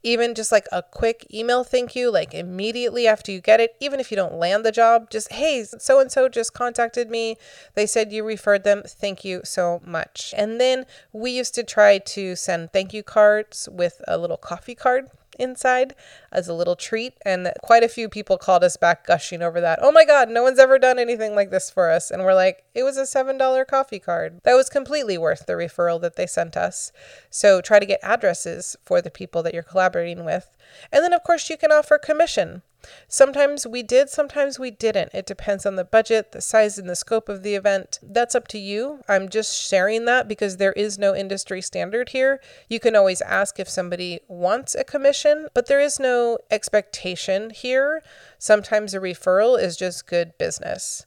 Even 0.03 0.35
just 0.35 0.51
like 0.51 0.67
a 0.71 0.83
quick 0.83 1.25
email 1.33 1.63
thank 1.63 1.95
you, 1.95 2.11
like 2.11 2.33
immediately 2.33 3.07
after 3.07 3.31
you 3.31 3.41
get 3.41 3.59
it, 3.59 3.75
even 3.79 3.99
if 3.99 4.11
you 4.11 4.15
don't 4.15 4.35
land 4.35 4.63
the 4.63 4.71
job, 4.71 5.09
just, 5.09 5.31
hey, 5.31 5.63
so 5.63 5.99
and 5.99 6.11
so 6.11 6.29
just 6.29 6.53
contacted 6.53 7.09
me. 7.09 7.37
They 7.73 7.87
said 7.87 8.11
you 8.11 8.23
referred 8.23 8.63
them. 8.63 8.83
Thank 8.85 9.25
you 9.25 9.41
so 9.43 9.81
much. 9.83 10.31
And 10.37 10.61
then 10.61 10.85
we 11.11 11.31
used 11.31 11.55
to 11.55 11.63
try 11.63 11.97
to 11.97 12.35
send 12.35 12.71
thank 12.71 12.93
you 12.93 13.01
cards 13.01 13.67
with 13.71 13.99
a 14.07 14.19
little 14.19 14.37
coffee 14.37 14.75
card 14.75 15.09
inside 15.39 15.95
as 16.31 16.47
a 16.47 16.53
little 16.53 16.75
treat. 16.75 17.13
And 17.25 17.51
quite 17.61 17.83
a 17.83 17.89
few 17.89 18.09
people 18.09 18.37
called 18.37 18.63
us 18.63 18.77
back 18.77 19.05
gushing 19.05 19.41
over 19.41 19.61
that. 19.61 19.79
Oh 19.81 19.91
my 19.91 20.05
God, 20.05 20.29
no 20.29 20.43
one's 20.43 20.59
ever 20.59 20.79
done 20.79 20.99
anything 20.99 21.35
like 21.35 21.51
this 21.51 21.69
for 21.69 21.91
us. 21.91 22.11
And 22.11 22.23
we're 22.23 22.33
like, 22.33 22.63
it 22.73 22.83
was 22.83 22.97
a 22.97 23.03
$7 23.03 23.67
coffee 23.67 23.99
card. 23.99 24.41
That 24.43 24.55
was 24.55 24.69
completely 24.69 25.17
worth 25.17 25.45
the 25.45 25.53
referral 25.53 26.01
that 26.01 26.15
they 26.15 26.27
sent 26.27 26.57
us. 26.57 26.91
So 27.29 27.61
try 27.61 27.79
to 27.79 27.85
get 27.85 27.99
addresses 28.03 28.75
for 28.83 29.01
the 29.01 29.11
people 29.11 29.43
that 29.43 29.53
you're 29.53 29.63
collaborating 29.63 30.25
with. 30.25 30.55
And 30.91 31.03
then, 31.03 31.13
of 31.13 31.23
course, 31.23 31.49
you 31.49 31.57
can 31.57 31.71
offer 31.71 31.97
commission. 31.97 32.61
Sometimes 33.07 33.65
we 33.65 33.83
did, 33.83 34.09
sometimes 34.09 34.59
we 34.59 34.71
didn't. 34.71 35.13
It 35.13 35.25
depends 35.25 35.65
on 35.65 35.75
the 35.75 35.83
budget, 35.83 36.31
the 36.31 36.41
size, 36.41 36.77
and 36.77 36.89
the 36.89 36.95
scope 36.95 37.29
of 37.29 37.43
the 37.43 37.55
event. 37.55 37.99
That's 38.01 38.35
up 38.35 38.47
to 38.49 38.57
you. 38.57 39.01
I'm 39.07 39.29
just 39.29 39.55
sharing 39.55 40.05
that 40.05 40.27
because 40.27 40.57
there 40.57 40.73
is 40.73 40.97
no 40.97 41.15
industry 41.15 41.61
standard 41.61 42.09
here. 42.09 42.39
You 42.69 42.79
can 42.79 42.95
always 42.95 43.21
ask 43.21 43.59
if 43.59 43.69
somebody 43.69 44.19
wants 44.27 44.75
a 44.75 44.83
commission, 44.83 45.47
but 45.53 45.67
there 45.67 45.79
is 45.79 45.99
no 45.99 46.37
expectation 46.51 47.49
here. 47.49 48.01
Sometimes 48.37 48.93
a 48.93 48.99
referral 48.99 49.61
is 49.61 49.77
just 49.77 50.07
good 50.07 50.37
business 50.37 51.05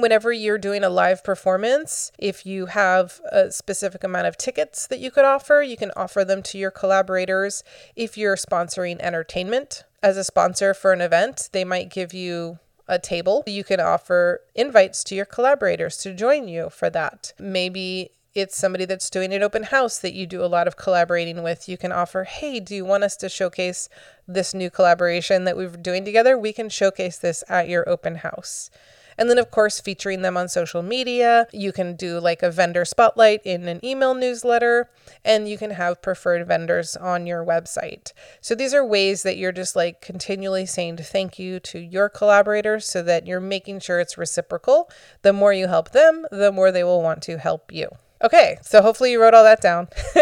whenever 0.00 0.32
you're 0.32 0.58
doing 0.58 0.84
a 0.84 0.88
live 0.88 1.24
performance, 1.24 2.12
if 2.18 2.46
you 2.46 2.66
have 2.66 3.20
a 3.30 3.50
specific 3.50 4.04
amount 4.04 4.26
of 4.26 4.36
tickets 4.36 4.86
that 4.86 4.98
you 4.98 5.10
could 5.10 5.24
offer, 5.24 5.62
you 5.62 5.76
can 5.76 5.92
offer 5.96 6.24
them 6.24 6.42
to 6.42 6.58
your 6.58 6.70
collaborators. 6.70 7.62
If 7.94 8.16
you're 8.16 8.36
sponsoring 8.36 9.00
entertainment 9.00 9.84
as 10.02 10.16
a 10.16 10.24
sponsor 10.24 10.74
for 10.74 10.92
an 10.92 11.00
event, 11.00 11.48
they 11.52 11.64
might 11.64 11.90
give 11.90 12.12
you 12.12 12.58
a 12.88 12.98
table. 12.98 13.42
You 13.46 13.64
can 13.64 13.80
offer 13.80 14.40
invites 14.54 15.02
to 15.04 15.14
your 15.14 15.24
collaborators 15.24 15.96
to 15.98 16.14
join 16.14 16.48
you 16.48 16.70
for 16.70 16.88
that. 16.90 17.32
Maybe 17.38 18.12
it's 18.34 18.56
somebody 18.56 18.84
that's 18.84 19.08
doing 19.08 19.32
an 19.32 19.42
open 19.42 19.64
house 19.64 19.98
that 19.98 20.12
you 20.12 20.26
do 20.26 20.44
a 20.44 20.46
lot 20.46 20.68
of 20.68 20.76
collaborating 20.76 21.42
with. 21.42 21.68
You 21.68 21.78
can 21.78 21.90
offer, 21.90 22.24
hey, 22.24 22.60
do 22.60 22.74
you 22.74 22.84
want 22.84 23.02
us 23.02 23.16
to 23.16 23.30
showcase 23.30 23.88
this 24.28 24.52
new 24.52 24.68
collaboration 24.68 25.44
that 25.44 25.56
we're 25.56 25.70
doing 25.70 26.04
together? 26.04 26.36
We 26.36 26.52
can 26.52 26.68
showcase 26.68 27.16
this 27.16 27.42
at 27.48 27.68
your 27.68 27.88
open 27.88 28.16
house. 28.16 28.70
And 29.18 29.30
then, 29.30 29.38
of 29.38 29.50
course, 29.50 29.80
featuring 29.80 30.22
them 30.22 30.36
on 30.36 30.48
social 30.48 30.82
media. 30.82 31.46
You 31.52 31.72
can 31.72 31.96
do 31.96 32.20
like 32.20 32.42
a 32.42 32.50
vendor 32.50 32.84
spotlight 32.84 33.40
in 33.44 33.68
an 33.68 33.84
email 33.84 34.14
newsletter, 34.14 34.90
and 35.24 35.48
you 35.48 35.58
can 35.58 35.70
have 35.70 36.02
preferred 36.02 36.46
vendors 36.46 36.96
on 36.96 37.26
your 37.26 37.44
website. 37.44 38.12
So 38.40 38.54
these 38.54 38.74
are 38.74 38.84
ways 38.84 39.22
that 39.22 39.36
you're 39.36 39.52
just 39.52 39.76
like 39.76 40.00
continually 40.00 40.66
saying 40.66 40.98
thank 40.98 41.38
you 41.38 41.60
to 41.60 41.78
your 41.78 42.08
collaborators 42.08 42.86
so 42.86 43.02
that 43.02 43.26
you're 43.26 43.40
making 43.40 43.80
sure 43.80 44.00
it's 44.00 44.18
reciprocal. 44.18 44.90
The 45.22 45.32
more 45.32 45.52
you 45.52 45.66
help 45.68 45.90
them, 45.90 46.26
the 46.30 46.52
more 46.52 46.70
they 46.70 46.84
will 46.84 47.02
want 47.02 47.22
to 47.22 47.38
help 47.38 47.72
you. 47.72 47.88
Okay, 48.24 48.56
so 48.62 48.80
hopefully 48.80 49.12
you 49.12 49.20
wrote 49.20 49.34
all 49.34 49.44
that 49.44 49.60
down. 49.60 49.88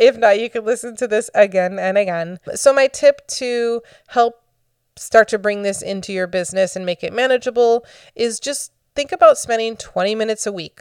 if 0.00 0.16
not, 0.16 0.40
you 0.40 0.50
can 0.50 0.64
listen 0.64 0.96
to 0.96 1.06
this 1.06 1.30
again 1.32 1.78
and 1.78 1.96
again. 1.96 2.40
So, 2.54 2.72
my 2.72 2.88
tip 2.88 3.24
to 3.28 3.82
help 4.08 4.41
start 4.96 5.28
to 5.28 5.38
bring 5.38 5.62
this 5.62 5.82
into 5.82 6.12
your 6.12 6.26
business 6.26 6.76
and 6.76 6.86
make 6.86 7.02
it 7.02 7.12
manageable 7.12 7.84
is 8.14 8.40
just 8.40 8.72
think 8.94 9.12
about 9.12 9.38
spending 9.38 9.76
20 9.76 10.14
minutes 10.14 10.46
a 10.46 10.52
week. 10.52 10.80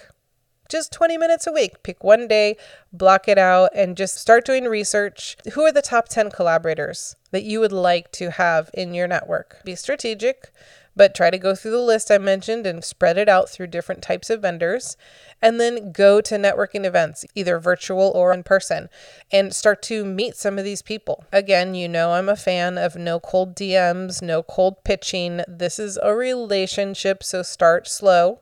Just 0.69 0.93
20 0.93 1.17
minutes 1.17 1.47
a 1.47 1.51
week. 1.51 1.83
Pick 1.83 2.01
one 2.01 2.29
day, 2.29 2.55
block 2.93 3.27
it 3.27 3.37
out, 3.37 3.71
and 3.75 3.97
just 3.97 4.15
start 4.15 4.45
doing 4.45 4.65
research. 4.65 5.35
Who 5.53 5.63
are 5.63 5.71
the 5.71 5.81
top 5.81 6.07
10 6.07 6.31
collaborators 6.31 7.17
that 7.31 7.43
you 7.43 7.59
would 7.59 7.73
like 7.73 8.09
to 8.13 8.31
have 8.31 8.69
in 8.73 8.93
your 8.93 9.07
network? 9.07 9.61
Be 9.65 9.75
strategic 9.75 10.51
but 10.95 11.15
try 11.15 11.29
to 11.29 11.37
go 11.37 11.55
through 11.55 11.71
the 11.71 11.79
list 11.79 12.11
I 12.11 12.17
mentioned 12.17 12.65
and 12.65 12.83
spread 12.83 13.17
it 13.17 13.29
out 13.29 13.49
through 13.49 13.67
different 13.67 14.01
types 14.01 14.29
of 14.29 14.41
vendors. 14.41 14.97
And 15.41 15.59
then 15.59 15.91
go 15.91 16.21
to 16.21 16.35
networking 16.35 16.85
events, 16.85 17.25
either 17.33 17.59
virtual 17.59 18.11
or 18.13 18.31
in 18.31 18.43
person, 18.43 18.89
and 19.31 19.55
start 19.55 19.81
to 19.83 20.05
meet 20.05 20.35
some 20.35 20.59
of 20.59 20.63
these 20.63 20.81
people. 20.83 21.25
Again, 21.31 21.73
you 21.73 21.87
know, 21.87 22.11
I'm 22.11 22.29
a 22.29 22.35
fan 22.35 22.77
of 22.77 22.95
no 22.95 23.19
cold 23.19 23.55
DMs, 23.55 24.21
no 24.21 24.43
cold 24.43 24.83
pitching. 24.83 25.41
This 25.47 25.79
is 25.79 25.97
a 26.03 26.13
relationship, 26.13 27.23
so 27.23 27.41
start 27.41 27.87
slow 27.87 28.39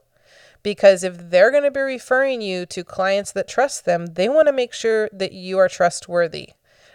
because 0.64 1.04
if 1.04 1.30
they're 1.30 1.52
going 1.52 1.64
to 1.64 1.72
be 1.72 1.80
referring 1.80 2.42
you 2.42 2.66
to 2.66 2.84
clients 2.84 3.32
that 3.32 3.48
trust 3.48 3.86
them, 3.86 4.08
they 4.08 4.28
want 4.28 4.48
to 4.48 4.54
make 4.54 4.74
sure 4.74 5.10
that 5.14 5.32
you 5.32 5.58
are 5.58 5.70
trustworthy. 5.70 6.50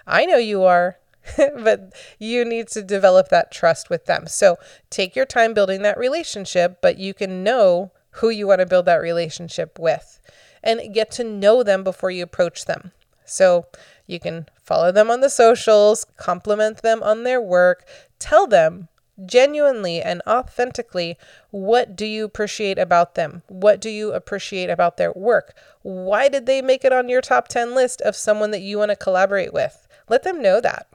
I 0.07 0.27
know 0.27 0.37
you 0.37 0.65
are. 0.65 0.99
but 1.37 1.93
you 2.19 2.45
need 2.45 2.69
to 2.69 2.83
develop 2.83 3.29
that 3.29 3.51
trust 3.51 3.91
with 3.91 4.07
them. 4.07 4.27
So 4.27 4.57
take 4.91 5.17
your 5.17 5.27
time 5.27 5.55
building 5.55 5.83
that 5.83 5.99
relationship, 5.99 6.79
but 6.81 6.99
you 6.99 7.15
can 7.15 7.43
know 7.43 7.93
who 8.19 8.31
you 8.31 8.47
want 8.47 8.61
to 8.61 8.67
build 8.67 8.87
that 8.87 8.97
relationship 8.97 9.79
with 9.79 10.21
and 10.63 10.95
get 10.95 11.11
to 11.13 11.25
know 11.25 11.63
them 11.63 11.85
before 11.85 12.11
you 12.11 12.23
approach 12.23 12.65
them. 12.65 12.93
So 13.25 13.67
you 14.07 14.21
can 14.21 14.47
follow 14.63 14.93
them 14.93 15.11
on 15.11 15.21
the 15.21 15.31
socials, 15.31 16.07
compliment 16.17 16.83
them 16.83 17.03
on 17.03 17.25
their 17.25 17.41
work, 17.41 17.87
tell 18.19 18.47
them 18.47 18.89
genuinely 19.25 20.03
and 20.03 20.21
authentically 20.27 21.17
what 21.51 21.95
do 21.95 22.05
you 22.05 22.25
appreciate 22.25 22.79
about 22.79 23.15
them? 23.15 23.43
What 23.49 23.81
do 23.81 23.89
you 23.89 24.13
appreciate 24.13 24.71
about 24.71 24.97
their 24.97 25.13
work? 25.13 25.57
Why 25.83 26.29
did 26.29 26.47
they 26.47 26.61
make 26.61 26.85
it 26.85 26.93
on 26.93 27.09
your 27.09 27.21
top 27.21 27.49
10 27.49 27.75
list 27.75 28.01
of 28.01 28.17
someone 28.17 28.51
that 28.51 28.63
you 28.63 28.79
want 28.79 28.91
to 28.91 28.97
collaborate 28.97 29.53
with? 29.53 29.87
Let 30.09 30.25
them 30.25 30.43
know 30.43 30.61
that. 30.61 30.89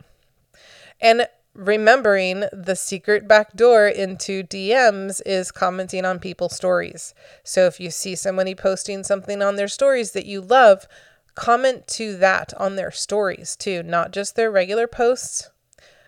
And 1.01 1.27
remembering 1.53 2.45
the 2.53 2.75
secret 2.75 3.27
back 3.27 3.53
door 3.53 3.87
into 3.87 4.43
DMs 4.43 5.21
is 5.25 5.51
commenting 5.51 6.05
on 6.05 6.19
people's 6.19 6.55
stories. 6.55 7.13
So 7.43 7.65
if 7.65 7.79
you 7.79 7.91
see 7.91 8.15
somebody 8.15 8.55
posting 8.55 9.03
something 9.03 9.41
on 9.41 9.55
their 9.55 9.67
stories 9.67 10.11
that 10.11 10.25
you 10.25 10.41
love, 10.41 10.87
comment 11.35 11.87
to 11.87 12.15
that 12.17 12.53
on 12.57 12.75
their 12.75 12.91
stories 12.91 13.55
too, 13.55 13.83
not 13.83 14.11
just 14.11 14.35
their 14.35 14.51
regular 14.51 14.87
posts. 14.87 15.49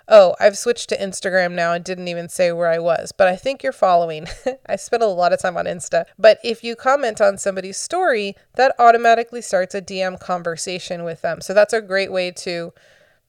Oh, 0.07 0.35
I've 0.39 0.57
switched 0.57 0.89
to 0.89 0.97
Instagram 0.97 1.53
now 1.53 1.73
and 1.73 1.85
didn't 1.85 2.09
even 2.09 2.27
say 2.27 2.51
where 2.51 2.67
I 2.67 2.79
was, 2.79 3.13
but 3.13 3.27
I 3.27 3.35
think 3.37 3.63
you're 3.63 3.71
following. 3.71 4.27
I 4.65 4.75
spent 4.75 5.03
a 5.03 5.07
lot 5.07 5.31
of 5.31 5.39
time 5.39 5.55
on 5.55 5.65
Insta. 5.65 6.05
But 6.19 6.39
if 6.43 6.63
you 6.63 6.75
comment 6.75 7.21
on 7.21 7.37
somebody's 7.37 7.77
story, 7.77 8.35
that 8.55 8.75
automatically 8.77 9.41
starts 9.41 9.73
a 9.73 9.81
DM 9.81 10.19
conversation 10.19 11.03
with 11.03 11.21
them. 11.21 11.39
So 11.39 11.53
that's 11.53 11.73
a 11.73 11.81
great 11.81 12.11
way 12.11 12.31
to 12.31 12.73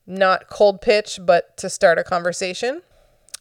not 0.07 0.49
cold 0.49 0.81
pitch, 0.81 1.21
but 1.23 1.57
to 1.59 1.71
start 1.71 1.99
a 1.99 2.05
conversation. 2.05 2.83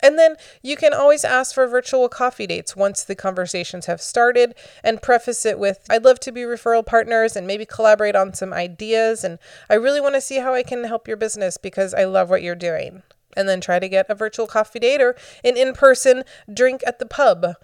And 0.03 0.17
then 0.17 0.35
you 0.61 0.75
can 0.75 0.93
always 0.93 1.23
ask 1.23 1.53
for 1.53 1.67
virtual 1.67 2.09
coffee 2.09 2.47
dates 2.47 2.75
once 2.75 3.03
the 3.03 3.15
conversations 3.15 3.85
have 3.85 4.01
started 4.01 4.55
and 4.83 5.01
preface 5.01 5.45
it 5.45 5.59
with 5.59 5.85
I'd 5.89 6.03
love 6.03 6.19
to 6.21 6.31
be 6.31 6.41
referral 6.41 6.85
partners 6.85 7.35
and 7.35 7.45
maybe 7.45 7.65
collaborate 7.65 8.15
on 8.15 8.33
some 8.33 8.51
ideas. 8.51 9.23
And 9.23 9.37
I 9.69 9.75
really 9.75 10.01
want 10.01 10.15
to 10.15 10.21
see 10.21 10.37
how 10.37 10.53
I 10.53 10.63
can 10.63 10.83
help 10.85 11.07
your 11.07 11.17
business 11.17 11.57
because 11.57 11.93
I 11.93 12.05
love 12.05 12.29
what 12.29 12.41
you're 12.41 12.55
doing. 12.55 13.03
And 13.37 13.47
then 13.47 13.61
try 13.61 13.79
to 13.79 13.87
get 13.87 14.09
a 14.09 14.15
virtual 14.15 14.47
coffee 14.47 14.79
date 14.79 15.01
or 15.01 15.15
an 15.43 15.55
in 15.55 15.73
person 15.73 16.23
drink 16.51 16.81
at 16.85 16.99
the 16.99 17.05
pub 17.05 17.55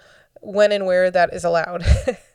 when 0.42 0.72
and 0.72 0.86
where 0.86 1.12
that 1.12 1.34
is 1.34 1.44
allowed. 1.44 1.84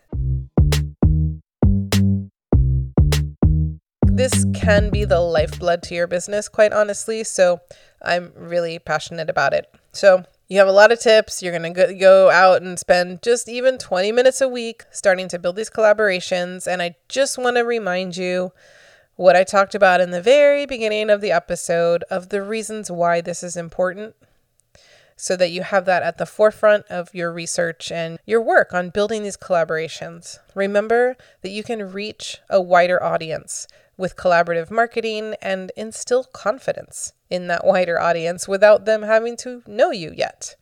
this 4.14 4.44
can 4.54 4.90
be 4.90 5.06
the 5.06 5.20
lifeblood 5.20 5.82
to 5.84 5.94
your 5.94 6.06
business, 6.06 6.48
quite 6.48 6.72
honestly. 6.72 7.24
So 7.24 7.60
I'm 8.02 8.32
really 8.36 8.78
passionate 8.78 9.30
about 9.30 9.54
it. 9.54 9.72
So 9.92 10.24
you 10.48 10.58
have 10.58 10.68
a 10.68 10.72
lot 10.72 10.92
of 10.92 11.00
tips. 11.00 11.42
You're 11.42 11.58
going 11.58 11.74
to 11.74 11.94
go 11.94 12.30
out 12.30 12.60
and 12.60 12.78
spend 12.78 13.22
just 13.22 13.48
even 13.48 13.78
20 13.78 14.12
minutes 14.12 14.42
a 14.42 14.48
week 14.48 14.84
starting 14.90 15.28
to 15.28 15.38
build 15.38 15.56
these 15.56 15.70
collaborations. 15.70 16.66
And 16.66 16.82
I 16.82 16.96
just 17.08 17.38
want 17.38 17.56
to 17.56 17.62
remind 17.62 18.18
you 18.18 18.52
what 19.16 19.34
I 19.34 19.44
talked 19.44 19.74
about 19.74 20.02
in 20.02 20.10
the 20.10 20.20
very 20.20 20.66
beginning 20.66 21.08
of 21.08 21.22
the 21.22 21.32
episode 21.32 22.04
of 22.10 22.28
the 22.28 22.42
reasons 22.42 22.90
why 22.90 23.22
this 23.22 23.42
is 23.42 23.56
important 23.56 24.14
so 25.22 25.36
that 25.36 25.52
you 25.52 25.62
have 25.62 25.84
that 25.84 26.02
at 26.02 26.18
the 26.18 26.26
forefront 26.26 26.84
of 26.86 27.14
your 27.14 27.32
research 27.32 27.92
and 27.92 28.18
your 28.26 28.40
work 28.40 28.74
on 28.74 28.90
building 28.90 29.22
these 29.22 29.36
collaborations. 29.36 30.40
Remember 30.52 31.16
that 31.42 31.52
you 31.52 31.62
can 31.62 31.92
reach 31.92 32.38
a 32.50 32.60
wider 32.60 33.00
audience 33.00 33.68
with 33.96 34.16
collaborative 34.16 34.68
marketing 34.68 35.36
and 35.40 35.70
instill 35.76 36.24
confidence 36.24 37.12
in 37.30 37.46
that 37.46 37.64
wider 37.64 38.00
audience 38.00 38.48
without 38.48 38.84
them 38.84 39.02
having 39.02 39.36
to 39.36 39.62
know 39.64 39.92
you 39.92 40.12
yet. 40.12 40.56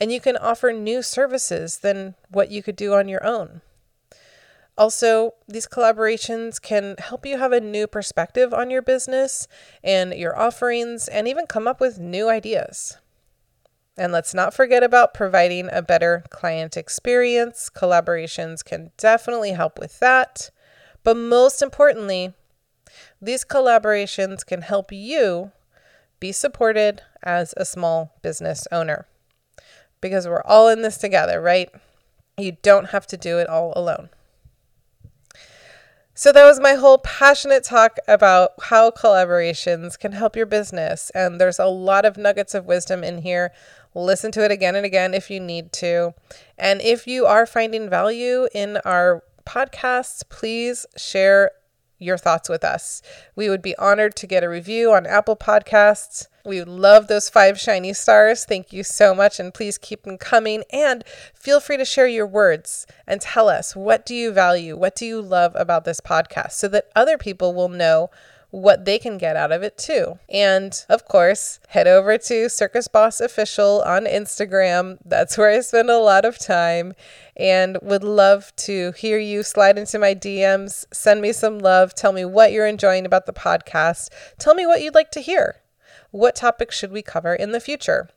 And 0.00 0.10
you 0.10 0.22
can 0.22 0.38
offer 0.38 0.72
new 0.72 1.02
services 1.02 1.80
than 1.80 2.14
what 2.30 2.50
you 2.50 2.62
could 2.62 2.76
do 2.76 2.94
on 2.94 3.08
your 3.08 3.22
own. 3.22 3.60
Also, 4.78 5.34
these 5.46 5.66
collaborations 5.66 6.58
can 6.62 6.94
help 6.96 7.26
you 7.26 7.36
have 7.36 7.52
a 7.52 7.60
new 7.60 7.86
perspective 7.86 8.54
on 8.54 8.70
your 8.70 8.80
business 8.80 9.46
and 9.84 10.14
your 10.14 10.34
offerings 10.34 11.08
and 11.08 11.28
even 11.28 11.44
come 11.44 11.68
up 11.68 11.78
with 11.78 11.98
new 11.98 12.30
ideas. 12.30 12.96
And 13.96 14.12
let's 14.12 14.32
not 14.32 14.54
forget 14.54 14.82
about 14.82 15.12
providing 15.12 15.68
a 15.70 15.82
better 15.82 16.24
client 16.30 16.76
experience. 16.76 17.68
Collaborations 17.68 18.64
can 18.64 18.90
definitely 18.96 19.52
help 19.52 19.78
with 19.78 20.00
that. 20.00 20.50
But 21.04 21.16
most 21.16 21.60
importantly, 21.60 22.32
these 23.20 23.44
collaborations 23.44 24.46
can 24.46 24.62
help 24.62 24.92
you 24.92 25.52
be 26.20 26.32
supported 26.32 27.02
as 27.22 27.52
a 27.56 27.64
small 27.64 28.14
business 28.22 28.66
owner 28.72 29.06
because 30.00 30.26
we're 30.26 30.42
all 30.42 30.68
in 30.68 30.82
this 30.82 30.96
together, 30.96 31.40
right? 31.40 31.68
You 32.38 32.56
don't 32.62 32.90
have 32.90 33.06
to 33.08 33.16
do 33.16 33.38
it 33.38 33.48
all 33.48 33.72
alone. 33.76 34.08
So, 36.14 36.30
that 36.30 36.44
was 36.44 36.60
my 36.60 36.74
whole 36.74 36.98
passionate 36.98 37.64
talk 37.64 37.96
about 38.06 38.50
how 38.64 38.90
collaborations 38.90 39.98
can 39.98 40.12
help 40.12 40.36
your 40.36 40.44
business. 40.44 41.10
And 41.14 41.40
there's 41.40 41.58
a 41.58 41.66
lot 41.66 42.04
of 42.04 42.18
nuggets 42.18 42.54
of 42.54 42.66
wisdom 42.66 43.02
in 43.02 43.22
here. 43.22 43.50
Listen 43.94 44.32
to 44.32 44.44
it 44.44 44.50
again 44.50 44.74
and 44.74 44.86
again 44.86 45.14
if 45.14 45.30
you 45.30 45.40
need 45.40 45.72
to. 45.72 46.14
And 46.56 46.80
if 46.80 47.06
you 47.06 47.26
are 47.26 47.46
finding 47.46 47.90
value 47.90 48.48
in 48.54 48.78
our 48.84 49.22
podcasts, 49.44 50.22
please 50.28 50.86
share 50.96 51.50
your 52.02 52.18
thoughts 52.18 52.48
with 52.48 52.64
us. 52.64 53.00
We 53.36 53.48
would 53.48 53.62
be 53.62 53.76
honored 53.76 54.16
to 54.16 54.26
get 54.26 54.44
a 54.44 54.48
review 54.48 54.92
on 54.92 55.06
Apple 55.06 55.36
Podcasts. 55.36 56.26
We 56.44 56.64
love 56.64 57.06
those 57.06 57.28
five 57.28 57.60
shiny 57.60 57.92
stars. 57.92 58.44
Thank 58.44 58.72
you 58.72 58.82
so 58.82 59.14
much 59.14 59.38
and 59.38 59.54
please 59.54 59.78
keep 59.78 60.02
them 60.02 60.18
coming 60.18 60.64
and 60.72 61.04
feel 61.34 61.60
free 61.60 61.76
to 61.76 61.84
share 61.84 62.08
your 62.08 62.26
words 62.26 62.86
and 63.06 63.20
tell 63.20 63.48
us 63.48 63.76
what 63.76 64.04
do 64.04 64.14
you 64.14 64.32
value? 64.32 64.76
What 64.76 64.96
do 64.96 65.06
you 65.06 65.22
love 65.22 65.52
about 65.54 65.84
this 65.84 66.00
podcast 66.00 66.52
so 66.52 66.66
that 66.68 66.88
other 66.96 67.16
people 67.16 67.54
will 67.54 67.68
know 67.68 68.10
what 68.52 68.84
they 68.84 68.98
can 68.98 69.16
get 69.16 69.34
out 69.34 69.50
of 69.50 69.62
it 69.62 69.78
too. 69.78 70.18
And 70.28 70.78
of 70.90 71.08
course, 71.08 71.58
head 71.68 71.88
over 71.88 72.18
to 72.18 72.50
Circus 72.50 72.86
Boss 72.86 73.18
Official 73.18 73.82
on 73.86 74.04
Instagram. 74.04 74.98
That's 75.04 75.38
where 75.38 75.50
I 75.50 75.60
spend 75.60 75.88
a 75.88 75.98
lot 75.98 76.26
of 76.26 76.38
time 76.38 76.92
and 77.34 77.78
would 77.80 78.04
love 78.04 78.54
to 78.56 78.92
hear 78.92 79.18
you 79.18 79.42
slide 79.42 79.78
into 79.78 79.98
my 79.98 80.14
DMs, 80.14 80.84
send 80.92 81.22
me 81.22 81.32
some 81.32 81.58
love, 81.60 81.94
tell 81.94 82.12
me 82.12 82.26
what 82.26 82.52
you're 82.52 82.66
enjoying 82.66 83.06
about 83.06 83.24
the 83.24 83.32
podcast, 83.32 84.10
tell 84.38 84.54
me 84.54 84.66
what 84.66 84.82
you'd 84.82 84.94
like 84.94 85.10
to 85.12 85.20
hear. 85.20 85.56
What 86.10 86.36
topics 86.36 86.76
should 86.76 86.92
we 86.92 87.00
cover 87.00 87.34
in 87.34 87.52
the 87.52 87.60
future? 87.60 88.10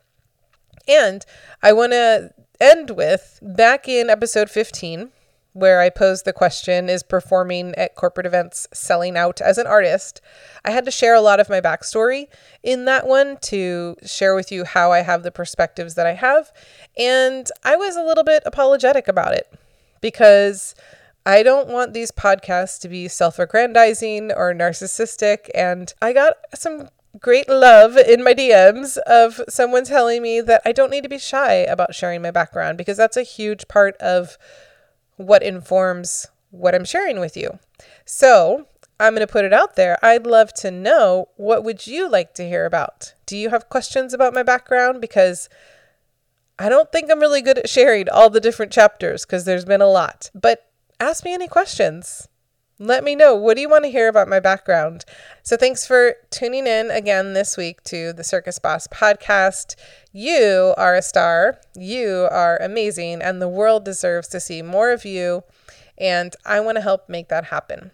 And 0.85 1.25
I 1.63 1.71
want 1.71 1.93
to 1.93 2.33
end 2.59 2.89
with 2.91 3.39
back 3.41 3.87
in 3.87 4.09
episode 4.09 4.49
15 4.49 5.11
where 5.55 5.79
I 5.79 5.89
posed 5.89 6.25
the 6.25 6.33
question 6.33 6.89
Is 6.89 7.01
performing 7.01 7.73
at 7.75 7.95
corporate 7.95 8.25
events 8.25 8.67
selling 8.73 9.15
out 9.15 9.39
as 9.39 9.57
an 9.57 9.65
artist? 9.65 10.19
I 10.65 10.71
had 10.71 10.83
to 10.83 10.91
share 10.91 11.15
a 11.15 11.21
lot 11.21 11.39
of 11.39 11.49
my 11.49 11.61
backstory 11.61 12.27
in 12.61 12.83
that 12.85 13.07
one 13.07 13.37
to 13.43 13.95
share 14.05 14.35
with 14.35 14.51
you 14.51 14.65
how 14.65 14.91
I 14.91 14.99
have 14.99 15.23
the 15.23 15.31
perspectives 15.31 15.95
that 15.95 16.05
I 16.05 16.13
have. 16.13 16.51
And 16.97 17.47
I 17.63 17.77
was 17.77 17.95
a 17.95 18.03
little 18.03 18.25
bit 18.25 18.43
apologetic 18.45 19.07
about 19.07 19.33
it 19.33 19.51
because 20.01 20.75
I 21.25 21.41
don't 21.41 21.69
want 21.69 21.93
these 21.93 22.11
podcasts 22.11 22.79
to 22.81 22.89
be 22.89 23.07
self 23.07 23.39
aggrandizing 23.39 24.33
or 24.35 24.53
narcissistic. 24.53 25.49
And 25.55 25.93
I 26.01 26.11
got 26.11 26.33
some 26.53 26.89
great 27.17 27.47
love 27.47 27.95
in 27.95 28.25
my 28.25 28.33
DMs 28.33 28.97
of 28.97 29.39
someone 29.47 29.85
telling 29.85 30.21
me 30.21 30.41
that 30.41 30.61
I 30.65 30.73
don't 30.73 30.91
need 30.91 31.03
to 31.03 31.09
be 31.09 31.17
shy 31.17 31.53
about 31.53 31.95
sharing 31.95 32.21
my 32.21 32.31
background 32.31 32.77
because 32.77 32.97
that's 32.97 33.15
a 33.15 33.23
huge 33.23 33.69
part 33.69 33.95
of 33.97 34.37
what 35.17 35.43
informs 35.43 36.27
what 36.51 36.75
I'm 36.75 36.85
sharing 36.85 37.19
with 37.19 37.35
you. 37.35 37.59
So, 38.05 38.67
I'm 38.99 39.13
going 39.13 39.25
to 39.25 39.31
put 39.31 39.45
it 39.45 39.53
out 39.53 39.75
there. 39.75 39.97
I'd 40.03 40.25
love 40.25 40.53
to 40.55 40.71
know 40.71 41.29
what 41.35 41.63
would 41.63 41.85
you 41.85 42.09
like 42.09 42.33
to 42.35 42.47
hear 42.47 42.65
about? 42.65 43.13
Do 43.25 43.35
you 43.35 43.49
have 43.49 43.69
questions 43.69 44.13
about 44.13 44.33
my 44.33 44.43
background 44.43 45.01
because 45.01 45.49
I 46.57 46.69
don't 46.69 46.91
think 46.91 47.11
I'm 47.11 47.19
really 47.19 47.41
good 47.41 47.57
at 47.57 47.69
sharing 47.69 48.07
all 48.09 48.29
the 48.29 48.39
different 48.39 48.71
chapters 48.71 49.25
because 49.25 49.43
there's 49.45 49.65
been 49.65 49.81
a 49.81 49.87
lot. 49.87 50.29
But 50.33 50.69
ask 50.99 51.25
me 51.25 51.33
any 51.33 51.47
questions. 51.47 52.29
Let 52.77 53.05
me 53.05 53.15
know. 53.15 53.35
What 53.35 53.55
do 53.55 53.61
you 53.61 53.69
want 53.69 53.85
to 53.85 53.89
hear 53.89 54.09
about 54.09 54.27
my 54.27 54.41
background? 54.41 55.05
So, 55.43 55.55
thanks 55.55 55.87
for 55.87 56.15
tuning 56.29 56.67
in 56.67 56.91
again 56.91 57.31
this 57.31 57.55
week 57.55 57.81
to 57.85 58.11
the 58.11 58.23
Circus 58.23 58.59
Boss 58.59 58.85
podcast. 58.87 59.75
You 60.11 60.73
are 60.77 60.93
a 60.93 61.01
star. 61.01 61.61
You 61.73 62.27
are 62.29 62.57
amazing, 62.57 63.21
and 63.21 63.41
the 63.41 63.47
world 63.47 63.85
deserves 63.85 64.27
to 64.29 64.41
see 64.41 64.61
more 64.61 64.91
of 64.91 65.05
you. 65.05 65.45
And 65.97 66.35
I 66.45 66.59
want 66.59 66.75
to 66.75 66.81
help 66.81 67.07
make 67.07 67.29
that 67.29 67.45
happen. 67.45 67.91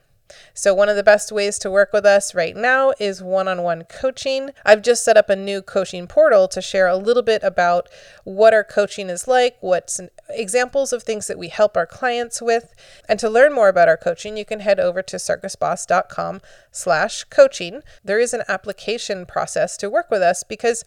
So, 0.53 0.73
one 0.73 0.89
of 0.89 0.95
the 0.95 1.03
best 1.03 1.31
ways 1.31 1.57
to 1.59 1.71
work 1.71 1.93
with 1.93 2.05
us 2.05 2.35
right 2.35 2.55
now 2.55 2.93
is 2.99 3.21
one 3.21 3.47
on 3.47 3.63
one 3.63 3.83
coaching. 3.83 4.51
I've 4.65 4.81
just 4.81 5.03
set 5.03 5.17
up 5.17 5.29
a 5.29 5.35
new 5.35 5.61
coaching 5.61 6.07
portal 6.07 6.47
to 6.49 6.61
share 6.61 6.87
a 6.87 6.97
little 6.97 7.23
bit 7.23 7.43
about 7.43 7.89
what 8.23 8.53
our 8.53 8.63
coaching 8.63 9.09
is 9.09 9.27
like, 9.27 9.57
what's 9.61 9.99
examples 10.29 10.93
of 10.93 11.03
things 11.03 11.27
that 11.27 11.39
we 11.39 11.49
help 11.49 11.75
our 11.77 11.85
clients 11.85 12.41
with. 12.41 12.73
And 13.07 13.19
to 13.19 13.29
learn 13.29 13.53
more 13.53 13.69
about 13.69 13.87
our 13.87 13.97
coaching, 13.97 14.37
you 14.37 14.45
can 14.45 14.59
head 14.61 14.79
over 14.79 15.01
to 15.01 15.17
circusboss.com 15.17 16.41
slash 16.71 17.23
coaching. 17.25 17.81
There 18.03 18.19
is 18.19 18.33
an 18.33 18.43
application 18.47 19.25
process 19.25 19.77
to 19.77 19.89
work 19.89 20.09
with 20.09 20.21
us 20.21 20.43
because 20.43 20.83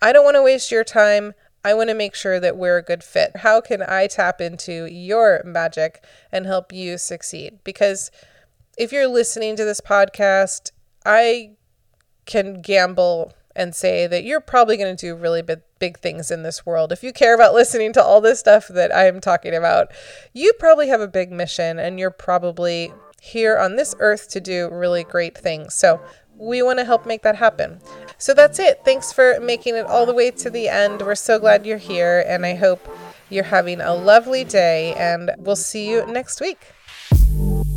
I 0.00 0.12
don't 0.12 0.24
want 0.24 0.36
to 0.36 0.42
waste 0.42 0.70
your 0.70 0.84
time. 0.84 1.34
I 1.64 1.74
want 1.74 1.90
to 1.90 1.94
make 1.94 2.16
sure 2.16 2.40
that 2.40 2.56
we're 2.56 2.78
a 2.78 2.82
good 2.82 3.04
fit. 3.04 3.38
How 3.38 3.60
can 3.60 3.82
I 3.82 4.08
tap 4.08 4.40
into 4.40 4.86
your 4.90 5.42
magic 5.44 6.04
and 6.32 6.44
help 6.44 6.72
you 6.72 6.98
succeed? 6.98 7.60
Because 7.62 8.10
if 8.78 8.92
you're 8.92 9.08
listening 9.08 9.56
to 9.56 9.64
this 9.64 9.80
podcast, 9.80 10.70
I 11.04 11.52
can 12.24 12.62
gamble 12.62 13.32
and 13.54 13.74
say 13.74 14.06
that 14.06 14.24
you're 14.24 14.40
probably 14.40 14.76
going 14.76 14.96
to 14.96 15.06
do 15.06 15.14
really 15.14 15.42
big, 15.42 15.60
big 15.78 15.98
things 15.98 16.30
in 16.30 16.42
this 16.42 16.64
world. 16.64 16.90
If 16.90 17.02
you 17.02 17.12
care 17.12 17.34
about 17.34 17.54
listening 17.62 17.92
to 17.94 18.02
all 18.02 18.20
this 18.20 18.40
stuff 18.40 18.68
that 18.68 18.94
I 18.94 19.06
am 19.06 19.20
talking 19.20 19.54
about, 19.54 19.88
you 20.32 20.52
probably 20.58 20.88
have 20.88 21.00
a 21.00 21.08
big 21.08 21.30
mission 21.30 21.78
and 21.78 21.98
you're 21.98 22.10
probably 22.10 22.92
here 23.20 23.58
on 23.58 23.76
this 23.76 23.94
earth 23.98 24.28
to 24.30 24.40
do 24.40 24.68
really 24.70 25.04
great 25.04 25.36
things. 25.36 25.74
So, 25.74 26.00
we 26.38 26.62
want 26.62 26.78
to 26.78 26.84
help 26.84 27.06
make 27.06 27.22
that 27.22 27.36
happen. 27.36 27.78
So, 28.18 28.34
that's 28.34 28.58
it. 28.58 28.80
Thanks 28.84 29.12
for 29.12 29.38
making 29.38 29.76
it 29.76 29.86
all 29.86 30.06
the 30.06 30.14
way 30.14 30.30
to 30.32 30.50
the 30.50 30.68
end. 30.68 31.02
We're 31.02 31.14
so 31.14 31.38
glad 31.38 31.64
you're 31.64 31.78
here, 31.78 32.24
and 32.26 32.44
I 32.44 32.56
hope 32.56 32.88
you're 33.28 33.44
having 33.44 33.80
a 33.80 33.94
lovely 33.94 34.42
day, 34.42 34.94
and 34.94 35.30
we'll 35.38 35.54
see 35.54 35.88
you 35.88 36.04
next 36.06 36.40
week. 36.40 36.58